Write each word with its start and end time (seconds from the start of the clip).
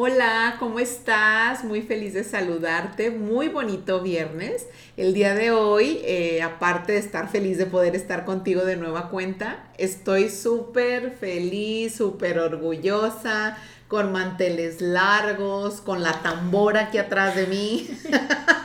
Hola, 0.00 0.54
¿cómo 0.60 0.78
estás? 0.78 1.64
Muy 1.64 1.82
feliz 1.82 2.14
de 2.14 2.22
saludarte. 2.22 3.10
Muy 3.10 3.48
bonito 3.48 4.00
viernes. 4.00 4.68
El 4.96 5.12
día 5.12 5.34
de 5.34 5.50
hoy, 5.50 6.00
eh, 6.04 6.40
aparte 6.40 6.92
de 6.92 6.98
estar 6.98 7.28
feliz 7.28 7.58
de 7.58 7.66
poder 7.66 7.96
estar 7.96 8.24
contigo 8.24 8.64
de 8.64 8.76
nueva 8.76 9.08
cuenta, 9.10 9.72
estoy 9.76 10.28
súper 10.28 11.10
feliz, 11.10 11.96
súper 11.96 12.38
orgullosa, 12.38 13.58
con 13.88 14.12
manteles 14.12 14.80
largos, 14.80 15.80
con 15.80 16.04
la 16.04 16.22
tambora 16.22 16.82
aquí 16.82 16.98
atrás 16.98 17.34
de 17.34 17.48
mí. 17.48 17.90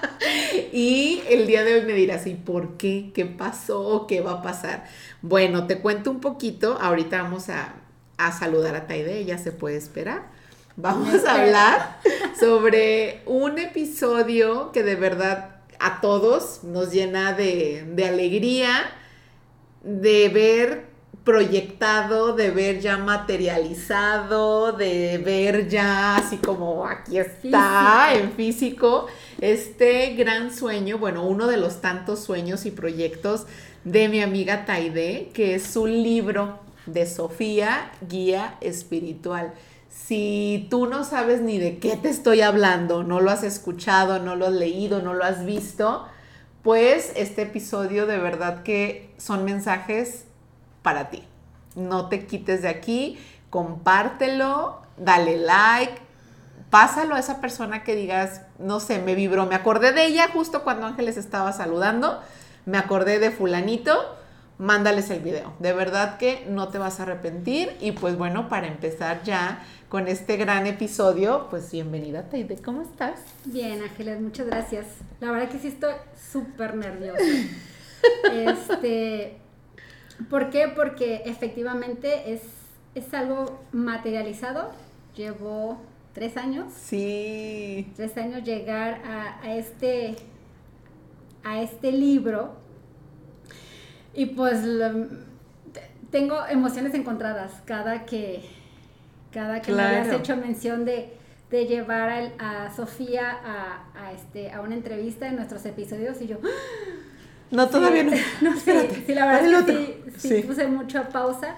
y 0.71 1.23
el 1.27 1.47
día 1.47 1.63
de 1.63 1.73
hoy 1.73 1.81
me 1.87 1.93
dirás, 1.93 2.28
¿y 2.28 2.36
por 2.36 2.78
qué? 2.78 3.09
¿Qué 3.11 3.25
pasó? 3.25 4.06
¿Qué 4.07 4.21
va 4.21 4.34
a 4.34 4.42
pasar? 4.43 4.86
Bueno, 5.23 5.65
te 5.65 5.79
cuento 5.79 6.11
un 6.11 6.20
poquito. 6.20 6.78
Ahorita 6.79 7.23
vamos 7.23 7.50
a, 7.50 7.73
a 8.18 8.31
saludar 8.31 8.75
a 8.75 8.86
Taide, 8.86 9.18
ella 9.18 9.39
se 9.39 9.51
puede 9.51 9.78
esperar. 9.78 10.32
Vamos 10.75 11.23
a 11.25 11.36
hablar 11.36 12.00
sobre 12.39 13.21
un 13.27 13.59
episodio 13.59 14.71
que 14.71 14.81
de 14.81 14.95
verdad 14.95 15.57
a 15.79 16.01
todos 16.01 16.64
nos 16.64 16.91
llena 16.91 17.33
de, 17.33 17.86
de 17.93 18.07
alegría, 18.07 18.89
de 19.83 20.29
ver 20.29 20.86
proyectado, 21.23 22.33
de 22.33 22.50
ver 22.50 22.79
ya 22.79 22.97
materializado, 22.97 24.71
de 24.71 25.19
ver 25.19 25.69
ya 25.69 26.17
así 26.17 26.37
como 26.37 26.87
aquí 26.87 27.19
está 27.19 28.15
en 28.15 28.31
físico, 28.31 29.05
este 29.39 30.15
gran 30.15 30.53
sueño, 30.53 30.97
bueno, 30.97 31.23
uno 31.23 31.45
de 31.45 31.57
los 31.57 31.81
tantos 31.81 32.19
sueños 32.19 32.66
y 32.66 32.72
proyectos 32.72 33.45
de 33.83 34.09
mi 34.09 34.22
amiga 34.22 34.66
Taide, 34.66 35.30
que 35.36 35.53
es 35.53 35.64
su 35.64 35.86
libro 35.86 36.59
de 36.88 37.05
Sofía, 37.05 37.92
Guía 38.09 38.55
Espiritual. 38.59 39.53
Si 39.94 40.67
tú 40.72 40.88
no 40.88 41.03
sabes 41.03 41.41
ni 41.41 41.59
de 41.59 41.77
qué 41.77 41.95
te 41.95 42.09
estoy 42.09 42.41
hablando, 42.41 43.03
no 43.03 43.22
lo 43.22 43.30
has 43.30 43.44
escuchado, 43.44 44.19
no 44.19 44.36
lo 44.36 44.47
has 44.47 44.53
leído, 44.53 45.02
no 45.02 45.13
lo 45.13 45.23
has 45.23 45.45
visto, 45.45 46.08
pues 46.63 47.13
este 47.16 47.44
episodio 47.44 48.08
de 48.08 48.17
verdad 48.17 48.64
que 48.64 49.14
son 49.17 49.45
mensajes 49.45 50.25
para 50.81 51.09
ti. 51.11 51.23
No 51.75 52.09
te 52.09 52.25
quites 52.25 52.64
de 52.64 52.69
aquí, 52.69 53.19
compártelo, 53.52 54.81
dale 54.97 55.38
like, 55.38 56.02
pásalo 56.71 57.14
a 57.14 57.19
esa 57.19 57.39
persona 57.39 57.83
que 57.83 57.95
digas, 57.95 58.41
no 58.58 58.80
sé, 58.80 58.97
me 58.99 59.14
vibró, 59.14 59.45
me 59.45 59.55
acordé 59.55 59.91
de 59.91 60.08
ella 60.08 60.27
justo 60.33 60.64
cuando 60.64 60.88
Ángeles 60.88 61.17
estaba 61.17 61.53
saludando, 61.53 62.19
me 62.66 62.80
acordé 62.80 63.19
de 63.19 63.30
fulanito, 63.30 64.17
mándales 64.58 65.09
el 65.09 65.19
video. 65.19 65.53
De 65.59 65.73
verdad 65.73 66.17
que 66.17 66.45
no 66.49 66.69
te 66.69 66.77
vas 66.77 66.99
a 66.99 67.03
arrepentir 67.03 67.75
y 67.80 67.91
pues 67.91 68.17
bueno, 68.17 68.49
para 68.49 68.67
empezar 68.67 69.21
ya 69.23 69.64
con 69.94 70.08
este 70.08 70.38
gran 70.38 70.66
episodio, 70.66 71.45
pues 71.52 71.72
bienvenida 71.72 72.27
Taide, 72.27 72.55
¿cómo 72.55 72.81
estás? 72.81 73.19
Bien, 73.45 73.80
Ángeles, 73.80 74.19
muchas 74.22 74.47
gracias. 74.47 74.88
La 75.19 75.30
verdad 75.30 75.49
que 75.49 75.59
sí 75.59 75.67
estoy 75.67 75.94
súper 76.31 76.75
nerviosa. 76.75 77.22
este, 78.33 79.38
¿Por 80.31 80.49
qué? 80.49 80.67
Porque 80.75 81.21
efectivamente 81.25 82.33
es, 82.33 82.41
es 82.95 83.14
algo 83.14 83.61
materializado. 83.71 84.71
Llevo 85.16 85.77
tres 86.14 86.38
años. 86.38 86.73
Sí. 86.75 87.94
Tres 87.95 88.17
años 88.17 88.44
llegar 88.44 88.99
a, 89.05 89.39
a 89.44 89.55
este, 89.55 90.16
a 91.44 91.61
este 91.61 91.91
libro. 91.91 92.55
Y 94.16 94.25
pues 94.25 94.58
tengo 96.09 96.44
emociones 96.47 96.95
encontradas 96.95 97.52
cada 97.67 98.08
que, 98.08 98.63
cada 99.33 99.61
que 99.61 99.71
me 99.71 99.82
habías 99.82 100.14
hecho 100.14 100.38
mención 100.38 100.86
de, 100.86 101.14
de 101.49 101.66
llevar 101.66 102.32
a, 102.39 102.66
a 102.66 102.76
Sofía 102.76 103.32
a, 103.32 103.83
a, 103.95 104.11
este, 104.14 104.52
a 104.52 104.61
una 104.61 104.76
entrevista 104.76 105.27
en 105.27 105.36
nuestros 105.36 105.66
episodios 105.66 106.21
y 106.21 106.27
yo... 106.27 106.38
No, 107.52 107.70
todavía 107.70 108.04
no. 108.04 108.11
no 108.42 108.60
sí, 108.60 108.71
sí, 109.05 109.14
la 109.14 109.26
verdad 109.26 109.45
es 109.45 109.66
que 109.66 110.11
sí, 110.17 110.30
sí, 110.30 110.42
puse 110.42 110.67
mucha 110.67 111.10
pausa. 111.10 111.55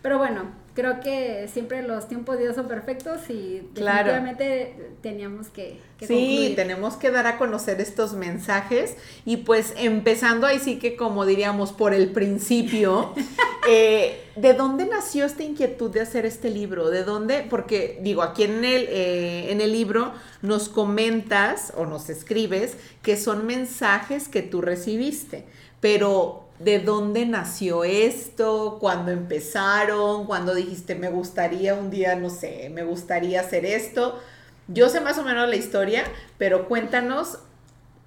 Pero 0.00 0.18
bueno, 0.18 0.44
creo 0.78 1.00
que 1.00 1.48
siempre 1.52 1.82
los 1.82 2.06
tiempos 2.06 2.36
de 2.36 2.44
Dios 2.44 2.54
son 2.54 2.68
perfectos 2.68 3.28
y 3.30 3.62
definitivamente 3.74 4.92
teníamos 5.02 5.48
que, 5.48 5.80
Sí, 6.00 6.52
tenemos 6.54 6.94
que 6.94 7.10
dar 7.10 7.26
a 7.26 7.36
conocer 7.36 7.80
estos 7.80 8.12
mensajes 8.12 8.94
y 9.24 9.38
pues 9.38 9.74
empezando 9.76 10.46
ahí 10.46 10.60
sí 10.60 10.78
que 10.78 10.94
como 10.94 11.26
diríamos 11.26 11.72
por 11.72 11.94
el 11.94 12.12
principio, 12.12 13.12
eh, 13.68 14.22
¿de 14.36 14.54
dónde 14.54 14.86
nació 14.86 15.24
esta 15.24 15.42
inquietud 15.42 15.90
de 15.90 16.02
hacer 16.02 16.24
este 16.24 16.48
libro? 16.48 16.90
¿De 16.90 17.02
dónde? 17.02 17.44
Porque 17.50 17.98
digo, 18.00 18.22
aquí 18.22 18.44
en 18.44 18.64
el, 18.64 18.86
eh, 18.88 19.50
en 19.50 19.60
el 19.60 19.72
libro 19.72 20.12
nos 20.42 20.68
comentas 20.68 21.72
o 21.76 21.86
nos 21.86 22.08
escribes 22.08 22.76
que 23.02 23.16
son 23.16 23.48
mensajes 23.48 24.28
que 24.28 24.42
tú 24.42 24.60
recibiste, 24.60 25.44
pero 25.80 26.47
de 26.58 26.80
dónde 26.80 27.24
nació 27.24 27.84
esto, 27.84 28.78
cuándo 28.80 29.12
empezaron, 29.12 30.26
cuándo 30.26 30.54
dijiste 30.54 30.94
me 30.94 31.08
gustaría 31.08 31.74
un 31.74 31.90
día, 31.90 32.16
no 32.16 32.30
sé, 32.30 32.70
me 32.70 32.82
gustaría 32.82 33.40
hacer 33.40 33.64
esto. 33.64 34.18
Yo 34.66 34.88
sé 34.88 35.00
más 35.00 35.18
o 35.18 35.22
menos 35.22 35.48
la 35.48 35.56
historia, 35.56 36.04
pero 36.36 36.68
cuéntanos 36.68 37.38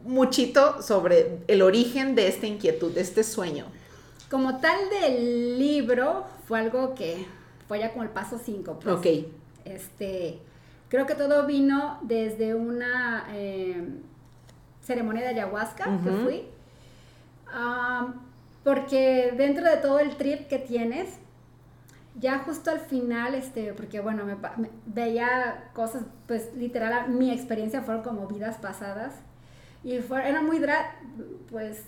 muchito 0.03 0.81
sobre 0.81 1.39
el 1.47 1.62
origen 1.62 2.16
de 2.16 2.28
esta 2.28 2.47
inquietud, 2.47 2.91
de 2.91 3.01
este 3.01 3.23
sueño. 3.23 3.66
Como 4.29 4.59
tal 4.59 4.78
del 4.89 5.57
libro, 5.59 6.25
fue 6.47 6.59
algo 6.59 6.95
que 6.95 7.25
fue 7.68 7.79
ya 7.79 7.91
como 7.91 8.03
el 8.03 8.09
paso 8.09 8.39
5. 8.44 8.79
Pues. 8.79 8.95
Ok. 8.95 9.06
Este, 9.66 10.39
creo 10.89 11.06
que 11.06 11.16
todo 11.16 11.45
vino 11.45 12.00
desde 12.01 12.53
una 12.53 13.28
eh, 13.33 13.88
ceremonia 14.81 15.22
de 15.22 15.29
ayahuasca 15.29 16.00
que 16.03 16.12
fui. 16.12 16.45
Porque 18.63 19.33
dentro 19.35 19.66
de 19.69 19.77
todo 19.77 19.99
el 19.99 20.16
trip 20.17 20.47
que 20.47 20.59
tienes, 20.59 21.17
ya 22.19 22.39
justo 22.39 22.72
al 22.72 22.79
final, 22.79 23.35
este, 23.35 23.73
porque 23.73 23.99
bueno, 23.99 24.25
me, 24.25 24.38
veía 24.85 25.69
cosas, 25.73 26.03
pues 26.27 26.55
literal, 26.55 27.09
mi 27.09 27.31
experiencia 27.31 27.81
fueron 27.81 28.03
como 28.03 28.27
vidas 28.27 28.57
pasadas. 28.57 29.13
Y 29.83 29.97
fue, 30.00 30.27
eran 30.27 30.45
muy, 30.45 30.61
pues, 31.50 31.83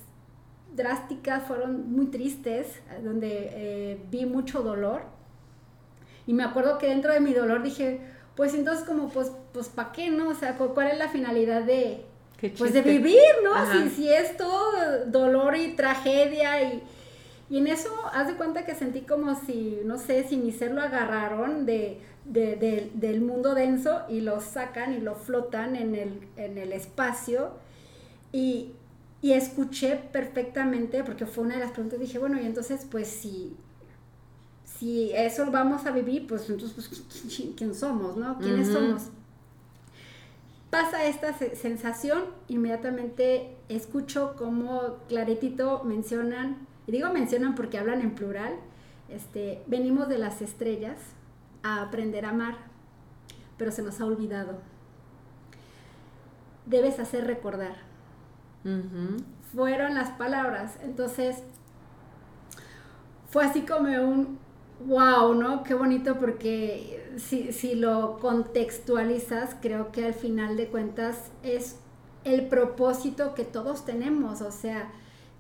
drásticas, 0.76 1.44
fueron 1.44 1.92
muy 1.92 2.08
tristes, 2.08 2.82
donde 3.04 3.50
eh, 3.52 4.06
vi 4.10 4.26
mucho 4.26 4.64
dolor. 4.64 5.04
Y 6.26 6.34
me 6.34 6.44
acuerdo 6.44 6.78
que 6.78 6.88
dentro 6.88 7.14
de 7.14 7.20
mi 7.20 7.34
dolor 7.34 7.62
dije, 7.62 8.02
pues 8.36 8.56
entonces 8.56 8.86
como, 8.86 9.10
pues, 9.10 9.32
pues, 9.52 9.70
¿para 9.70 9.92
qué, 9.92 10.10
no? 10.10 10.30
O 10.30 10.34
sea, 10.34 10.56
¿cuál 10.58 10.88
es 10.88 10.98
la 10.98 11.10
finalidad 11.10 11.64
de, 11.64 12.06
pues 12.50 12.74
de 12.74 12.82
vivir, 12.82 13.20
¿no? 13.44 13.54
Si, 13.72 13.90
si 13.90 14.10
es 14.10 14.36
todo 14.38 15.06
dolor 15.08 15.56
y 15.56 15.76
tragedia 15.76 16.62
y, 16.62 16.84
y, 17.50 17.58
en 17.58 17.68
eso, 17.68 17.90
haz 18.12 18.28
de 18.28 18.34
cuenta 18.36 18.66
que 18.66 18.76
sentí 18.76 19.02
como 19.02 19.36
si, 19.36 19.80
no 19.86 19.98
sé, 19.98 20.26
si 20.28 20.38
mi 20.38 20.52
ser 20.52 20.72
lo 20.72 20.82
agarraron 20.82 21.66
de, 21.66 22.02
de, 22.26 22.92
del 22.94 23.22
mundo 23.22 23.54
denso 23.56 24.02
y 24.10 24.22
lo 24.22 24.42
sacan 24.42 24.94
y 24.94 25.00
lo 25.00 25.16
flotan 25.16 25.76
en 25.76 25.96
el, 25.96 26.28
en 26.38 26.58
el 26.58 26.74
espacio 26.74 27.52
y, 28.32 28.72
y 29.22 29.34
escuché 29.34 29.96
perfectamente, 29.96 31.04
porque 31.04 31.26
fue 31.26 31.46
una 31.46 31.56
de 31.56 31.62
las 31.62 31.72
preguntas, 31.72 32.00
dije, 32.00 32.20
bueno, 32.20 32.42
y 32.42 32.46
entonces, 32.46 32.86
pues 32.90 33.08
si, 33.08 33.56
si 34.66 35.12
eso 35.14 35.50
vamos 35.52 35.86
a 35.86 35.92
vivir, 35.92 36.28
pues 36.28 36.50
entonces, 36.50 36.74
pues, 36.76 37.54
¿quién 37.56 37.74
somos, 37.74 38.18
no? 38.18 38.38
¿Quiénes 38.40 38.68
somos? 38.68 39.04
Pasa 40.74 41.06
esta 41.06 41.34
sensación, 41.34 42.24
inmediatamente 42.48 43.56
escucho 43.70 44.36
como 44.36 44.98
claritito 45.08 45.84
mencionan, 45.84 46.66
y 46.88 46.92
digo 46.92 47.14
mencionan 47.14 47.54
porque 47.54 47.78
hablan 47.78 48.02
en 48.02 48.16
plural, 48.16 48.56
este, 49.08 49.62
venimos 49.68 50.10
de 50.10 50.18
las 50.18 50.42
estrellas 50.42 50.98
a 51.62 51.84
aprender 51.84 52.26
a 52.26 52.30
amar, 52.30 52.56
pero 53.56 53.72
se 53.72 53.84
nos 53.84 54.02
ha 54.02 54.06
olvidado. 54.08 54.62
Debes 56.66 56.98
hacer 56.98 57.28
recordar. 57.28 57.76
Fueron 59.54 59.94
las 59.94 60.10
palabras. 60.10 60.80
Entonces, 60.82 61.44
fue 63.30 63.46
así 63.46 63.62
como 63.62 63.90
un, 63.90 64.40
wow, 64.86 65.34
¿no? 65.34 65.64
Qué 65.64 65.74
bonito 65.74 66.18
porque 66.18 67.04
si, 67.18 67.52
si, 67.52 67.76
lo 67.76 68.18
contextualizas, 68.20 69.56
creo 69.62 69.92
que 69.92 70.06
al 70.06 70.14
final 70.14 70.58
de 70.58 70.68
cuentas 70.68 71.18
es 71.44 71.78
el 72.24 72.48
propósito 72.48 73.36
que 73.36 73.44
todos 73.44 73.86
tenemos, 73.86 74.42
o 74.42 74.52
sea, 74.52 74.92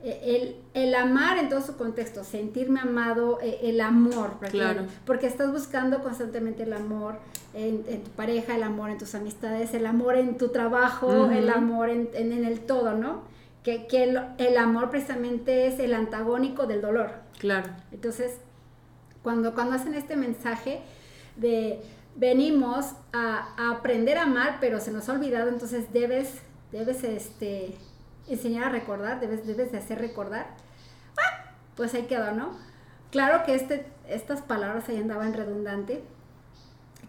e, 0.03 0.35
el, 0.35 0.55
el 0.73 0.95
amar 0.95 1.37
en 1.37 1.49
todo 1.49 1.61
su 1.61 1.77
contexto, 1.77 2.23
sentirme 2.23 2.81
amado, 2.81 3.39
e, 3.41 3.69
el 3.69 3.81
amor, 3.81 4.37
claro. 4.49 4.85
porque 5.05 5.27
estás 5.27 5.51
buscando 5.51 6.03
constantemente 6.03 6.63
el 6.63 6.73
amor 6.73 7.15
en, 7.53 7.83
tu 8.03 8.11
pareja, 8.11 8.55
el 8.55 8.63
amor 8.63 8.89
en 8.89 8.97
tus 8.97 9.15
amistades, 9.15 9.73
el 9.73 9.85
amor 9.85 10.15
en 10.15 10.37
tu 10.37 10.49
trabajo, 10.49 11.29
el 11.29 11.49
amor 11.49 11.89
en, 11.89 12.09
en, 12.13 12.31
el 12.45 12.61
todo, 12.61 12.93
¿no? 12.93 13.21
Que, 13.63 13.87
que 13.87 14.03
el, 14.03 14.19
el 14.39 14.57
amor 14.57 14.89
precisamente 14.89 15.67
es 15.67 15.79
el 15.79 15.93
antagónico 15.93 16.65
del 16.65 16.81
dolor. 16.81 17.11
Claro. 17.39 17.69
Entonces, 17.91 18.39
cuando, 19.23 19.53
cuando 19.53 19.75
hacen 19.75 19.93
este 19.95 20.15
mensaje 20.15 20.81
de, 21.37 21.81
venimos 22.15 22.93
a, 23.11 23.71
aprender 23.71 24.17
a 24.17 24.23
amar, 24.23 24.57
pero 24.59 24.79
se 24.79 24.91
nos 24.91 25.09
ha 25.09 25.13
olvidado, 25.13 25.49
entonces 25.49 25.91
debes, 25.93 26.41
debes 26.71 27.03
este, 27.03 27.75
enseñar 28.27 28.65
a 28.65 28.69
recordar, 28.69 29.19
debes, 29.19 29.47
debes 29.47 29.71
de 29.71 29.77
hacer 29.79 29.99
recordar. 29.99 30.47
Ah, 31.17 31.51
pues 31.75 31.93
ahí 31.93 32.03
quedó, 32.03 32.31
¿no? 32.31 32.57
Claro 33.11 33.45
que 33.45 33.55
este, 33.55 33.85
estas 34.07 34.41
palabras 34.41 34.89
ahí 34.89 34.97
andaban 34.97 35.33
redundante. 35.33 36.03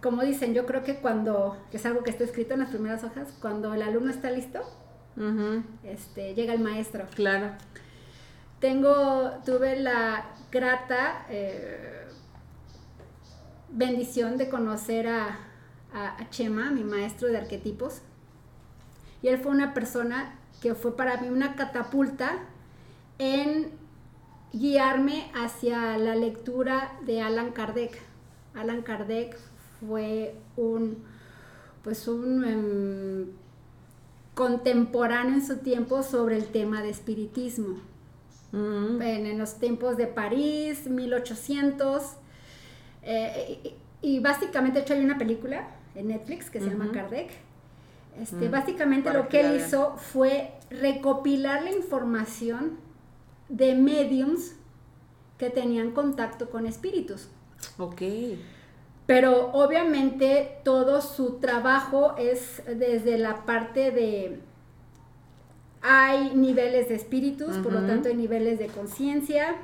Como 0.03 0.23
dicen, 0.23 0.53
yo 0.55 0.67
creo 0.67 0.85
que 0.85 0.97
cuando, 0.97 1.57
que 1.71 1.79
es 1.79 1.87
algo 1.87 2.03
que 2.03 2.11
está 2.11 2.25
escrito 2.25 2.55
en 2.55 2.61
las 2.61 2.69
primeras 2.69 3.05
hojas, 3.05 3.29
cuando 3.41 3.73
el 3.73 3.83
alumno 3.83 4.11
está 4.11 4.31
listo, 4.31 4.61
este, 5.83 6.35
llega 6.35 6.53
el 6.53 6.61
maestro. 6.61 7.07
Claro. 7.15 7.53
Tengo, 8.61 9.31
tuve 9.45 9.79
la 9.81 10.27
grata 10.51 11.27
eh, 11.29 12.04
bendición 13.75 14.39
de 14.39 14.49
conocer 14.49 15.09
a, 15.09 15.39
a, 15.93 16.31
Chema, 16.31 16.71
mi 16.71 16.83
maestro 16.85 17.29
de 17.29 17.37
arquetipos. 17.37 18.01
Y 19.23 19.29
él 19.29 19.39
fue 19.39 19.53
una 19.53 19.75
persona 19.75 20.39
que 20.63 20.75
fue 20.75 20.97
para 20.97 21.21
mí 21.21 21.29
una 21.29 21.57
catapulta 21.57 22.39
en 23.19 23.71
guiarme 24.53 25.31
hacia 25.35 25.99
la 25.99 26.15
lectura 26.15 26.99
de 27.05 27.21
Alan 27.21 27.53
Kardec. 27.53 28.01
Alan 28.55 28.83
Kardec 28.83 29.37
fue 29.81 30.35
un, 30.57 31.05
pues 31.83 32.07
un 32.09 32.45
em, 32.45 33.27
contemporáneo 34.35 35.35
en 35.35 35.47
su 35.47 35.59
tiempo 35.59 36.03
sobre 36.03 36.37
el 36.37 36.47
tema 36.47 36.83
de 36.83 36.91
espiritismo. 36.91 37.79
Mm. 38.53 39.03
En, 39.03 39.39
los 39.39 39.59
tiempos 39.59 39.97
de 39.97 40.07
París, 40.07 40.89
1800. 40.89 42.17
Eh, 43.05 43.77
y, 44.01 44.21
básicamente, 44.21 44.79
de 44.79 44.85
hecho, 44.85 44.95
hay 44.95 45.05
una 45.05 45.19
película 45.19 45.69
en 45.95 46.09
Netflix 46.09 46.51
que 46.51 46.61
se 46.61 46.71
llama 46.71 46.91
Kardec. 46.93 47.31
Este, 48.21 48.49
mm. 48.49 48.51
Básicamente 48.51 49.13
lo 49.13 49.29
que, 49.29 49.41
él 49.41 49.57
hizo 49.57 49.97
fue 49.97 50.53
recopilar 50.71 51.63
la 51.63 51.73
información 51.73 52.79
de 53.49 53.75
mediums 53.75 54.55
que 55.39 55.51
tenían 55.51 55.91
contacto 55.93 56.51
con 56.51 56.67
espíritus. 56.67 57.29
Ok. 57.79 58.03
Pero 59.07 59.51
obviamente 59.53 60.59
todo 60.65 61.03
su 61.03 61.35
trabajo 61.35 62.15
es 62.17 62.63
desde 62.67 63.19
la 63.19 63.45
parte 63.45 63.91
de... 63.91 64.41
Hay 65.83 66.35
niveles 66.35 66.89
de 66.89 66.95
espíritus, 66.95 67.59
por 67.59 67.73
lo 67.73 67.87
tanto 67.87 68.09
hay 68.09 68.15
niveles 68.15 68.59
de 68.59 68.69
conciencia, 68.69 69.57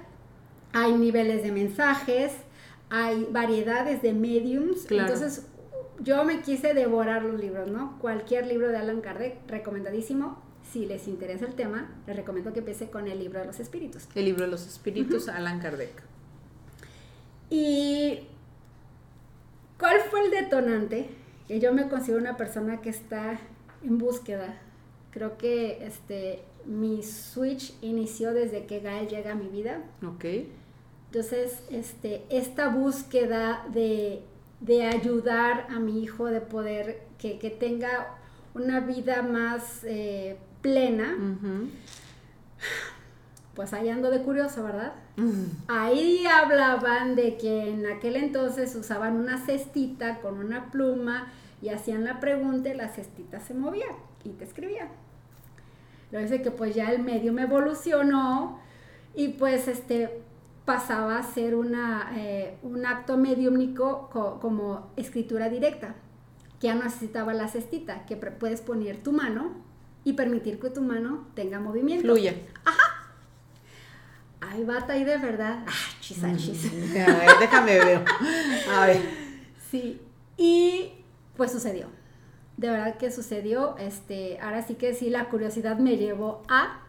hay 0.74 0.92
niveles 0.92 1.42
de 1.42 1.50
mensajes, 1.50 2.32
hay 2.90 3.26
variedades 3.30 4.02
de 4.02 4.12
mediums. 4.12 4.90
Entonces 4.90 5.46
yo 6.00 6.24
me 6.24 6.42
quise 6.42 6.74
devorar 6.74 7.22
los 7.22 7.40
libros, 7.40 7.70
¿no? 7.70 7.98
Cualquier 8.00 8.46
libro 8.46 8.68
de 8.68 8.76
Alan 8.76 9.00
Kardec, 9.00 9.48
recomendadísimo. 9.48 10.42
Si 10.70 10.86
les 10.86 11.08
interesa 11.08 11.46
el 11.46 11.54
tema, 11.54 11.90
les 12.06 12.16
recomiendo 12.16 12.52
que 12.52 12.60
empiece 12.60 12.90
con 12.90 13.08
el 13.08 13.18
libro 13.18 13.40
de 13.40 13.46
los 13.46 13.58
espíritus. 13.58 14.06
El 14.14 14.26
libro 14.26 14.44
de 14.44 14.50
los 14.50 14.66
espíritus, 14.66 15.28
Alan 15.28 15.58
Kardec. 15.58 16.02
Y 17.48 18.20
¿Cuál 19.80 19.98
fue 20.10 20.26
el 20.26 20.30
detonante? 20.30 21.08
Que 21.48 21.58
yo 21.58 21.72
me 21.72 21.88
considero 21.88 22.20
una 22.20 22.36
persona 22.36 22.82
que 22.82 22.90
está 22.90 23.40
en 23.82 23.96
búsqueda. 23.96 24.58
Creo 25.10 25.38
que 25.38 25.84
este 25.86 26.42
mi 26.66 27.02
switch 27.02 27.72
inició 27.80 28.34
desde 28.34 28.66
que 28.66 28.80
Gael 28.80 29.08
llega 29.08 29.32
a 29.32 29.34
mi 29.34 29.48
vida. 29.48 29.82
Ok. 30.06 30.24
Entonces, 31.12 31.60
este, 31.72 32.22
esta 32.30 32.68
búsqueda 32.68 33.66
de, 33.72 34.22
ayudar 34.86 35.66
a 35.68 35.80
mi 35.80 36.04
hijo, 36.04 36.26
de 36.26 36.40
poder 36.40 37.02
que, 37.18 37.34
tenga 37.58 38.14
una 38.54 38.78
vida 38.78 39.22
más 39.22 39.82
eh, 39.82 40.38
plena, 40.62 41.16
pues 43.54 43.72
ahí 43.72 43.88
ando 43.88 44.08
de 44.12 44.22
curioso, 44.22 44.62
¿verdad? 44.62 44.92
Ahí 45.66 46.24
hablaban 46.26 47.16
de 47.16 47.36
que 47.36 47.70
en 47.70 47.86
aquel 47.86 48.14
entonces 48.14 48.76
usaban 48.76 49.16
una 49.16 49.44
cestita 49.44 50.20
con 50.20 50.38
una 50.38 50.70
pluma 50.70 51.32
y 51.60 51.70
hacían 51.70 52.04
la 52.04 52.20
pregunta 52.20 52.68
y 52.68 52.74
la 52.74 52.88
cestita 52.88 53.40
se 53.40 53.54
movía 53.54 53.86
y 54.24 54.28
te 54.28 54.44
escribía. 54.44 54.86
Lo 56.12 56.20
dice 56.20 56.40
que 56.40 56.52
pues 56.52 56.72
ya 56.76 56.92
el 56.92 57.02
medio 57.02 57.32
me 57.32 57.42
evolucionó 57.42 58.60
y 59.16 59.28
pues 59.30 59.66
este 59.66 60.22
pasaba 60.72 61.18
a 61.18 61.22
ser 61.22 61.54
una, 61.54 62.12
eh, 62.16 62.58
un 62.62 62.86
acto 62.86 63.16
mediúmnico 63.16 64.08
como 64.10 64.90
escritura 64.96 65.48
directa, 65.48 65.94
que 66.60 66.68
ya 66.68 66.74
no 66.74 66.84
necesitaba 66.84 67.34
la 67.34 67.48
cestita, 67.48 68.06
que 68.06 68.16
puedes 68.16 68.60
poner 68.60 69.02
tu 69.02 69.12
mano 69.12 69.52
y 70.04 70.12
permitir 70.12 70.60
que 70.60 70.70
tu 70.70 70.82
mano 70.82 71.26
tenga 71.34 71.60
movimiento. 71.60 72.02
Fluya. 72.02 72.34
Ajá 72.64 73.00
ay, 74.40 74.64
bata 74.64 74.94
ahí 74.94 75.04
de 75.04 75.16
verdad. 75.18 75.64
Ah, 75.66 75.96
chisanchis. 76.00 76.72
Mm, 76.72 77.40
déjame 77.40 77.78
ver. 77.78 78.04
A 78.70 78.86
ver. 78.86 79.00
Sí, 79.70 80.00
y 80.36 80.92
pues 81.36 81.52
sucedió. 81.52 81.88
De 82.56 82.70
verdad 82.70 82.96
que 82.96 83.10
sucedió. 83.10 83.76
Este, 83.78 84.38
ahora 84.40 84.62
sí 84.62 84.74
que 84.74 84.94
sí, 84.94 85.10
la 85.10 85.28
curiosidad 85.28 85.78
me 85.78 85.96
llevó 85.96 86.42
a. 86.48 86.82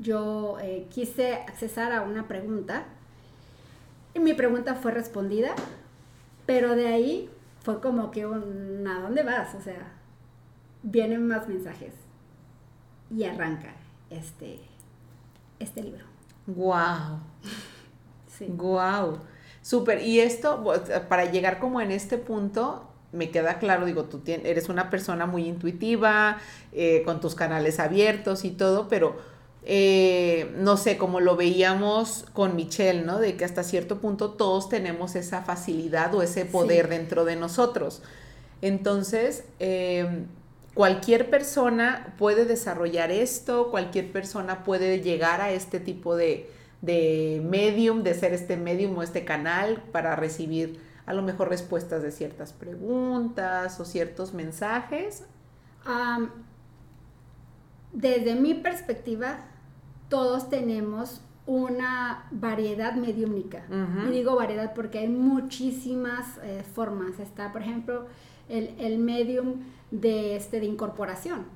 Yo 0.00 0.56
eh, 0.60 0.86
quise 0.90 1.34
accesar 1.34 1.92
a 1.92 2.02
una 2.02 2.26
pregunta. 2.26 2.86
Y 4.14 4.18
mi 4.18 4.34
pregunta 4.34 4.74
fue 4.74 4.90
respondida, 4.92 5.54
pero 6.46 6.74
de 6.74 6.88
ahí 6.88 7.30
fue 7.62 7.80
como 7.80 8.10
que 8.10 8.26
un, 8.26 8.84
¿a 8.88 9.00
dónde 9.00 9.22
vas? 9.22 9.54
O 9.54 9.60
sea, 9.60 9.92
vienen 10.82 11.28
más 11.28 11.46
mensajes 11.46 11.92
y 13.14 13.24
arranca 13.24 13.74
este, 14.08 14.58
este 15.58 15.82
libro. 15.82 16.04
Wow. 16.46 17.20
Sí. 18.38 18.46
Wow. 18.48 19.18
Súper. 19.60 20.02
Y 20.02 20.20
esto, 20.20 20.64
para 21.10 21.30
llegar 21.30 21.58
como 21.58 21.82
en 21.82 21.90
este 21.90 22.16
punto, 22.16 22.88
me 23.12 23.30
queda 23.30 23.58
claro, 23.58 23.84
digo, 23.84 24.04
tú 24.04 24.22
eres 24.24 24.70
una 24.70 24.88
persona 24.88 25.26
muy 25.26 25.46
intuitiva, 25.46 26.38
eh, 26.72 27.02
con 27.04 27.20
tus 27.20 27.34
canales 27.34 27.78
abiertos 27.78 28.46
y 28.46 28.52
todo, 28.52 28.88
pero 28.88 29.18
eh, 29.62 30.54
no 30.56 30.76
sé, 30.76 30.96
como 30.96 31.20
lo 31.20 31.36
veíamos 31.36 32.24
con 32.32 32.56
Michelle, 32.56 33.02
¿no? 33.02 33.18
De 33.18 33.36
que 33.36 33.44
hasta 33.44 33.62
cierto 33.62 34.00
punto 34.00 34.30
todos 34.30 34.68
tenemos 34.68 35.16
esa 35.16 35.42
facilidad 35.42 36.14
o 36.14 36.22
ese 36.22 36.46
poder 36.46 36.88
dentro 36.88 37.24
de 37.24 37.36
nosotros. 37.36 38.02
Entonces, 38.62 39.44
eh, 39.58 40.24
cualquier 40.74 41.28
persona 41.28 42.14
puede 42.18 42.46
desarrollar 42.46 43.10
esto, 43.10 43.70
cualquier 43.70 44.12
persona 44.12 44.64
puede 44.64 45.00
llegar 45.00 45.42
a 45.42 45.50
este 45.50 45.78
tipo 45.78 46.16
de, 46.16 46.50
medium, 46.82 48.02
de 48.02 48.14
ser 48.14 48.32
este 48.32 48.56
medium 48.56 48.96
o 48.96 49.02
este 49.02 49.26
canal 49.26 49.82
para 49.92 50.16
recibir 50.16 50.80
a 51.04 51.12
lo 51.12 51.22
mejor 51.22 51.48
respuestas 51.50 52.02
de 52.02 52.12
ciertas 52.12 52.52
preguntas 52.52 53.78
o 53.78 53.84
ciertos 53.84 54.32
mensajes. 54.32 55.24
desde 57.92 58.36
mi 58.36 58.54
perspectiva, 58.54 59.49
todos 60.10 60.50
tenemos 60.50 61.22
una 61.46 62.26
variedad 62.30 62.94
mediúnica. 62.94 63.64
Y 64.06 64.10
digo 64.10 64.36
variedad 64.36 64.74
porque 64.74 64.98
hay 64.98 65.08
muchísimas 65.08 66.38
eh, 66.42 66.62
formas. 66.74 67.18
Está, 67.18 67.50
por 67.50 67.62
ejemplo, 67.62 68.06
el, 68.50 68.74
el 68.78 68.98
medium 68.98 69.62
de, 69.90 70.36
este, 70.36 70.60
de 70.60 70.66
incorporación, 70.66 71.46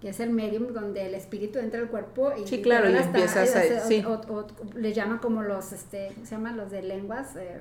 que 0.00 0.10
es 0.10 0.20
el 0.20 0.30
medium 0.30 0.72
donde 0.72 1.06
el 1.06 1.14
espíritu 1.14 1.58
entra 1.58 1.80
al 1.80 1.88
cuerpo 1.88 2.30
y, 2.36 2.46
sí, 2.46 2.60
claro, 2.62 2.90
y 2.90 2.96
empiezas 2.96 3.56
a, 3.56 3.80
sí. 3.80 4.04
o, 4.04 4.46
le 4.76 4.92
llama 4.92 5.20
como 5.20 5.42
los, 5.42 5.72
este, 5.72 6.14
se 6.22 6.36
llama? 6.36 6.52
Los 6.52 6.70
de 6.70 6.82
lenguas, 6.82 7.34
eh, 7.36 7.60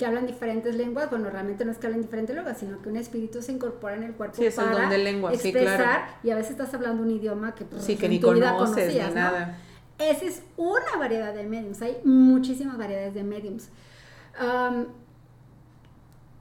que 0.00 0.06
hablan 0.06 0.26
diferentes 0.26 0.76
lenguas, 0.76 1.10
bueno, 1.10 1.28
realmente 1.28 1.62
no 1.66 1.72
es 1.72 1.76
que 1.76 1.86
hablen 1.86 2.00
diferentes 2.00 2.34
lenguas, 2.34 2.56
sino 2.56 2.80
que 2.80 2.88
un 2.88 2.96
espíritu 2.96 3.42
se 3.42 3.52
incorpora 3.52 3.96
en 3.96 4.04
el 4.04 4.14
cuerpo 4.14 4.38
para 4.56 4.96
expresar, 5.34 6.18
y 6.22 6.30
a 6.30 6.36
veces 6.36 6.52
estás 6.52 6.72
hablando 6.72 7.02
un 7.02 7.10
idioma 7.10 7.54
que, 7.54 7.66
pues, 7.66 7.84
que 7.84 8.08
ni 8.08 8.18
conoces, 8.18 8.94
ni 8.94 9.14
nada. 9.14 9.58
Esa 9.98 10.24
es 10.24 10.42
una 10.56 10.96
variedad 10.98 11.34
de 11.34 11.42
mediums, 11.42 11.82
hay 11.82 11.98
muchísimas 12.02 12.78
variedades 12.78 13.12
de 13.12 13.24
mediums. 13.24 13.68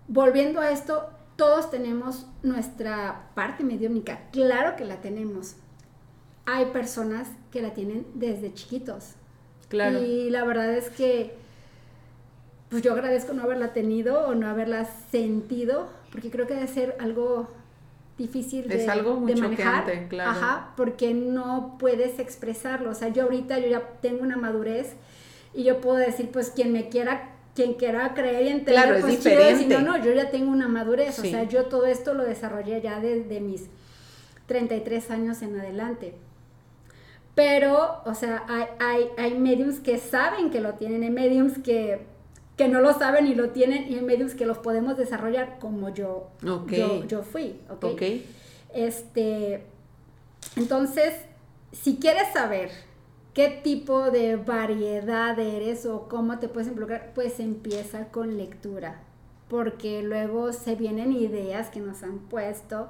volviendo 0.08 0.62
a 0.62 0.72
esto, 0.72 1.10
todos 1.36 1.70
tenemos 1.70 2.28
nuestra 2.44 3.30
parte 3.36 3.66
mediúnica, 3.66 4.22
claro 4.32 4.78
que 4.78 4.86
la 4.86 5.02
tenemos. 5.02 5.56
Hay 6.46 6.68
personas 6.68 7.28
que 7.52 7.62
la 7.62 7.74
tienen 7.74 8.08
desde 8.14 8.54
chiquitos. 8.54 9.16
Claro. 9.68 10.02
Y 10.02 10.30
la 10.30 10.46
verdad 10.46 10.74
es 10.74 10.90
que 10.90 11.38
pues 12.70 12.84
yo 12.84 12.94
agradezco 12.94 13.34
no 13.34 13.44
haberla 13.44 13.74
tenido 13.74 14.28
o 14.28 14.36
no 14.36 14.48
haberla 14.48 14.86
sentido, 15.12 15.88
porque 16.12 16.30
creo 16.30 16.48
que 16.48 16.54
debe 16.56 16.68
ser 16.68 16.96
algo 17.00 17.48
difícil 18.18 18.68
de, 18.68 18.84
es 18.84 18.90
algo 18.90 19.16
muy 19.16 19.34
manejar. 19.36 20.08
claro. 20.10 20.32
Ajá, 20.32 20.74
porque 20.76 21.14
no 21.14 21.78
puedes 21.80 22.20
expresarlo. 22.20 22.92
O 22.92 22.94
sea, 22.94 23.08
yo 23.10 23.24
ahorita 23.24 23.60
yo 23.60 23.68
ya 23.68 23.82
tengo 24.02 24.22
una 24.24 24.38
madurez 24.38 24.94
y 25.54 25.64
yo 25.64 25.82
puedo 25.82 25.98
decir, 25.98 26.30
pues 26.32 26.52
quien 26.52 26.72
me 26.72 26.90
quiera 26.90 27.36
quien 27.56 27.74
quiera 27.74 28.14
creer 28.14 28.46
y 28.46 28.50
entender, 28.50 28.76
Claro, 28.76 28.96
es 28.96 29.02
pues 29.02 29.18
diferente. 29.18 29.64
si 29.64 29.66
no, 29.68 29.82
no, 29.82 29.98
yo 30.04 30.14
ya 30.14 30.30
tengo 30.30 30.50
una 30.52 30.68
madurez, 30.70 31.20
o 31.20 31.24
sea, 31.24 31.44
yo 31.44 31.66
todo 31.66 31.88
esto 31.88 32.14
lo 32.14 32.24
desarrollé 32.24 32.80
ya 32.82 33.00
desde 33.02 33.42
mis 33.42 33.66
33 34.46 35.12
años 35.12 35.42
en 35.42 35.60
adelante. 35.60 36.14
Pero, 37.36 38.02
o 38.06 38.14
sea, 38.14 38.44
hay, 38.48 38.66
hay, 38.80 39.10
hay 39.18 39.38
mediums 39.40 39.80
que 39.80 39.98
saben 39.98 40.52
que 40.52 40.62
lo 40.62 40.74
tienen, 40.74 41.04
hay 41.04 41.10
mediums 41.10 41.58
que, 41.58 42.06
que 42.60 42.68
no 42.68 42.82
lo 42.82 42.92
saben 42.92 43.26
y 43.26 43.36
lo 43.36 43.52
tienen, 43.52 43.90
y 43.90 43.96
hay 43.96 44.02
mediums 44.02 44.36
que 44.36 44.46
los 44.46 44.58
podemos 44.58 44.98
desarrollar 44.98 45.60
como 45.60 45.94
yo, 45.94 46.28
yo, 46.42 47.06
yo 47.06 47.24
fui, 47.24 47.56
¿ok? 47.70 47.86
Ok. 47.86 48.02
Este, 48.74 49.64
entonces, 50.58 51.14
si 51.72 52.00
quieres 52.00 52.34
saber 52.34 52.70
qué 53.34 53.48
tipo 53.64 54.12
de 54.12 54.36
variedad 54.36 55.40
eres 55.40 55.86
o 55.86 56.10
cómo 56.10 56.38
te 56.40 56.50
puedes 56.50 56.68
involucrar, 56.68 57.14
pues 57.16 57.40
empieza 57.40 58.10
con 58.10 58.36
lectura, 58.36 59.04
porque 59.48 60.04
luego 60.04 60.52
se 60.52 60.76
vienen 60.76 61.14
ideas 61.14 61.70
que 61.70 61.80
nos 61.80 62.04
han 62.04 62.20
puesto 62.20 62.90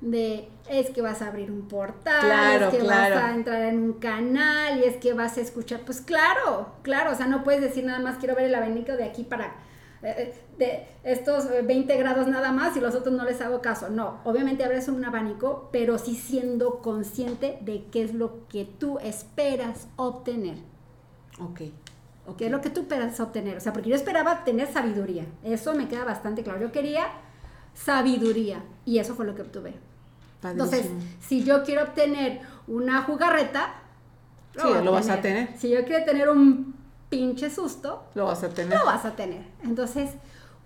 de 0.00 0.48
es 0.70 0.90
que 0.90 1.02
vas 1.02 1.22
a 1.22 1.28
abrir 1.28 1.50
un 1.50 1.66
portal, 1.66 2.20
Claro, 2.20 2.66
es 2.66 2.74
que 2.74 2.78
claro. 2.80 3.14
vas 3.16 3.24
a 3.24 3.34
entrar 3.34 3.62
en 3.62 3.82
un 3.82 3.92
canal 3.94 4.78
y 4.78 4.84
es 4.84 4.96
que 4.96 5.12
vas 5.12 5.36
a 5.38 5.40
escuchar, 5.40 5.80
pues 5.84 6.00
claro, 6.00 6.74
claro, 6.82 7.12
o 7.12 7.14
sea, 7.14 7.26
no 7.26 7.42
puedes 7.42 7.60
decir 7.60 7.84
nada 7.84 7.98
más 7.98 8.18
quiero 8.18 8.34
ver 8.36 8.44
el 8.46 8.54
abanico 8.54 8.92
de 8.92 9.04
aquí 9.04 9.24
para 9.24 9.54
eh, 10.02 10.32
de 10.58 10.86
estos 11.02 11.46
eh, 11.46 11.62
20 11.62 11.96
grados 11.96 12.28
nada 12.28 12.52
más 12.52 12.76
y 12.76 12.80
los 12.80 12.94
otros 12.94 13.14
no 13.14 13.24
les 13.24 13.40
hago 13.40 13.60
caso. 13.60 13.88
No, 13.90 14.20
obviamente 14.24 14.64
abres 14.64 14.88
un 14.88 15.04
abanico, 15.04 15.68
pero 15.72 15.98
sí 15.98 16.14
siendo 16.14 16.78
consciente 16.80 17.58
de 17.62 17.86
qué 17.90 18.02
es 18.04 18.14
lo 18.14 18.46
que 18.48 18.64
tú 18.64 18.98
esperas 19.00 19.88
obtener. 19.96 20.58
Ok. 21.40 21.62
ok. 22.26 22.36
¿Qué 22.36 22.46
es 22.46 22.52
lo 22.52 22.60
que 22.60 22.70
tú 22.70 22.82
esperas 22.82 23.18
obtener? 23.18 23.56
O 23.56 23.60
sea, 23.60 23.72
porque 23.72 23.88
yo 23.90 23.96
esperaba 23.96 24.44
tener 24.44 24.68
sabiduría. 24.72 25.24
Eso 25.42 25.74
me 25.74 25.88
queda 25.88 26.04
bastante 26.04 26.44
claro. 26.44 26.60
Yo 26.60 26.70
quería 26.70 27.06
sabiduría 27.74 28.62
y 28.84 28.98
eso 28.98 29.14
fue 29.14 29.26
lo 29.26 29.34
que 29.34 29.42
obtuve. 29.42 29.74
Entonces, 30.42 30.86
si 31.26 31.44
yo 31.44 31.64
quiero 31.64 31.82
obtener 31.82 32.40
una 32.66 33.02
jugarreta, 33.02 33.74
Sí, 34.54 34.66
voy 34.66 34.84
lo 34.84 34.92
vas 34.92 35.08
a 35.08 35.20
tener. 35.20 35.50
Si 35.56 35.68
yo 35.70 35.84
quiero 35.84 36.04
tener 36.04 36.28
un 36.28 36.74
pinche 37.08 37.48
susto, 37.50 38.04
Lo 38.14 38.26
vas 38.26 38.42
a 38.42 38.48
tener. 38.48 38.76
lo 38.78 38.84
vas 38.84 39.04
a 39.04 39.12
tener. 39.14 39.42
Entonces, 39.62 40.10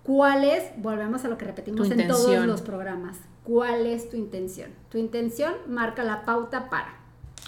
¿cuál 0.03 0.43
es? 0.43 0.63
Volvemos 0.77 1.23
a 1.25 1.27
lo 1.27 1.37
que 1.37 1.45
repetimos 1.45 1.89
en 1.91 2.07
todos 2.07 2.45
los 2.45 2.61
programas. 2.61 3.17
¿Cuál 3.43 3.85
es 3.85 4.09
tu 4.09 4.17
intención? 4.17 4.71
Tu 4.89 4.97
intención 4.97 5.53
marca 5.67 6.03
la 6.03 6.25
pauta 6.25 6.69
para. 6.69 6.95